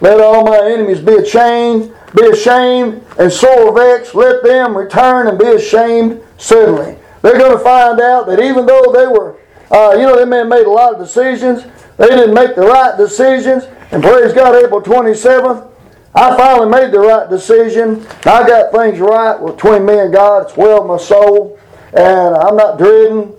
Let 0.00 0.20
all 0.20 0.42
my 0.42 0.56
enemies 0.56 1.00
be 1.00 1.16
ashamed, 1.16 1.92
be 2.16 2.26
ashamed 2.28 3.04
and 3.18 3.30
sore 3.30 3.74
vexed. 3.74 4.14
Let 4.14 4.42
them 4.42 4.74
return 4.74 5.26
and 5.26 5.38
be 5.38 5.48
ashamed 5.48 6.22
suddenly. 6.38 6.96
They're 7.20 7.38
going 7.38 7.56
to 7.56 7.62
find 7.62 8.00
out 8.00 8.26
that 8.26 8.40
even 8.40 8.64
though 8.64 8.90
they 8.90 9.06
were, 9.06 9.36
uh, 9.70 9.92
you 9.96 10.04
know, 10.04 10.16
they 10.16 10.24
may 10.24 10.38
have 10.38 10.48
made 10.48 10.64
a 10.64 10.70
lot 10.70 10.94
of 10.94 10.98
decisions, 10.98 11.64
they 11.98 12.08
didn't 12.08 12.34
make 12.34 12.54
the 12.54 12.62
right 12.62 12.96
decisions. 12.96 13.64
And 13.92 14.02
praise 14.02 14.32
God, 14.32 14.54
April 14.54 14.80
27th, 14.80 15.70
I 16.14 16.36
finally 16.38 16.70
made 16.70 16.90
the 16.90 17.00
right 17.00 17.28
decision. 17.28 18.06
I 18.24 18.46
got 18.46 18.72
things 18.72 18.98
right 18.98 19.38
between 19.44 19.84
me 19.84 19.98
and 19.98 20.12
God. 20.12 20.46
It's 20.46 20.56
well 20.56 20.80
in 20.80 20.88
my 20.88 20.96
soul. 20.96 21.58
And 21.92 22.34
I'm 22.34 22.56
not 22.56 22.78
dreading 22.78 23.34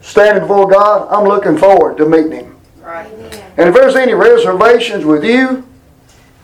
standing 0.00 0.42
before 0.42 0.68
God. 0.68 1.08
I'm 1.10 1.24
looking 1.24 1.56
forward 1.56 1.96
to 1.98 2.06
meeting 2.06 2.32
Him. 2.32 2.56
Right. 2.80 3.06
And 3.56 3.68
if 3.68 3.74
there's 3.74 3.96
any 3.96 4.14
reservations 4.14 5.04
with 5.04 5.24
you, 5.24 5.66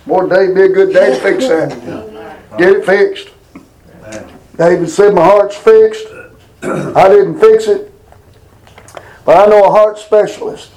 boy, 0.07 0.29
today'd 0.29 0.55
be 0.55 0.63
a 0.63 0.69
good 0.69 0.93
day 0.93 1.15
to 1.15 1.21
fix 1.21 1.49
that. 1.49 2.59
Get 2.59 2.69
it 2.71 2.85
fixed. 2.85 3.29
David 4.57 4.89
said, 4.89 5.15
My 5.15 5.25
heart's 5.25 5.57
fixed. 5.57 6.07
I 6.63 7.09
didn't 7.09 7.41
fix 7.41 7.67
it. 7.67 7.93
But 9.25 9.47
I 9.47 9.51
know 9.51 9.65
a 9.65 9.71
heart 9.71 9.99
specialist. 9.99 10.71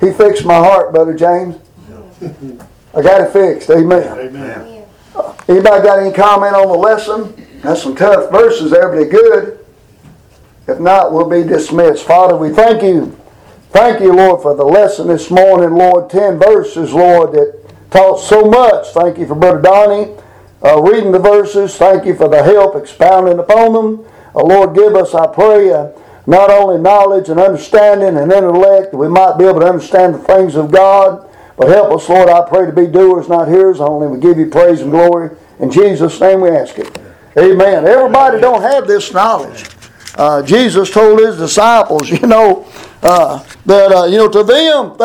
He 0.00 0.12
fixed 0.12 0.44
my 0.44 0.54
heart, 0.54 0.92
Brother 0.92 1.14
James. 1.14 1.56
I 2.94 3.02
got 3.02 3.20
it 3.20 3.32
fixed. 3.32 3.70
Amen. 3.70 4.18
Amen. 4.18 4.84
Anybody 5.48 5.82
got 5.82 5.98
any 5.98 6.12
comment 6.12 6.54
on 6.54 6.68
the 6.68 6.74
lesson? 6.74 7.46
That's 7.62 7.82
some 7.82 7.96
tough 7.96 8.30
verses 8.30 8.70
there, 8.70 8.88
but 8.88 8.96
they're 8.96 9.08
good. 9.08 9.57
If 10.68 10.78
not, 10.78 11.12
we'll 11.12 11.28
be 11.28 11.42
dismissed. 11.42 12.06
Father, 12.06 12.36
we 12.36 12.50
thank 12.50 12.82
you. 12.82 13.18
Thank 13.70 14.00
you, 14.00 14.12
Lord, 14.12 14.42
for 14.42 14.54
the 14.54 14.64
lesson 14.64 15.08
this 15.08 15.30
morning, 15.30 15.70
Lord. 15.70 16.10
Ten 16.10 16.38
verses, 16.38 16.92
Lord, 16.92 17.32
that 17.32 17.90
taught 17.90 18.18
so 18.18 18.44
much. 18.44 18.88
Thank 18.88 19.18
you 19.18 19.26
for 19.26 19.34
Brother 19.34 19.62
Donnie 19.62 20.14
uh, 20.62 20.80
reading 20.82 21.12
the 21.12 21.18
verses. 21.18 21.76
Thank 21.76 22.04
you 22.04 22.14
for 22.14 22.28
the 22.28 22.42
help 22.42 22.76
expounding 22.76 23.38
upon 23.38 23.72
them. 23.72 24.06
Uh, 24.34 24.42
Lord, 24.42 24.74
give 24.74 24.94
us, 24.94 25.14
I 25.14 25.26
pray, 25.26 25.72
uh, 25.72 25.88
not 26.26 26.50
only 26.50 26.78
knowledge 26.78 27.30
and 27.30 27.40
understanding 27.40 28.18
and 28.18 28.30
intellect, 28.30 28.92
that 28.92 28.98
we 28.98 29.08
might 29.08 29.38
be 29.38 29.44
able 29.46 29.60
to 29.60 29.66
understand 29.66 30.14
the 30.14 30.18
things 30.18 30.54
of 30.54 30.70
God, 30.70 31.26
but 31.56 31.68
help 31.68 31.90
us, 31.92 32.08
Lord, 32.08 32.28
I 32.28 32.46
pray, 32.46 32.66
to 32.66 32.72
be 32.72 32.86
doers, 32.86 33.28
not 33.28 33.48
hearers 33.48 33.80
only. 33.80 34.06
We 34.06 34.20
give 34.20 34.38
you 34.38 34.46
praise 34.50 34.82
and 34.82 34.90
glory. 34.90 35.30
In 35.60 35.70
Jesus' 35.70 36.20
name 36.20 36.42
we 36.42 36.50
ask 36.50 36.78
it. 36.78 36.98
Amen. 37.38 37.86
Everybody 37.86 38.40
don't 38.40 38.62
have 38.62 38.86
this 38.86 39.12
knowledge. 39.12 39.64
Uh, 40.18 40.42
Jesus 40.42 40.90
told 40.90 41.20
his 41.20 41.38
disciples, 41.38 42.10
you 42.20 42.26
know, 42.26 42.66
uh, 43.02 43.42
that, 43.64 43.92
uh, 43.92 44.04
you 44.04 44.18
know, 44.18 44.28
to 44.28 44.42
them 44.42 44.90
things 44.96 44.98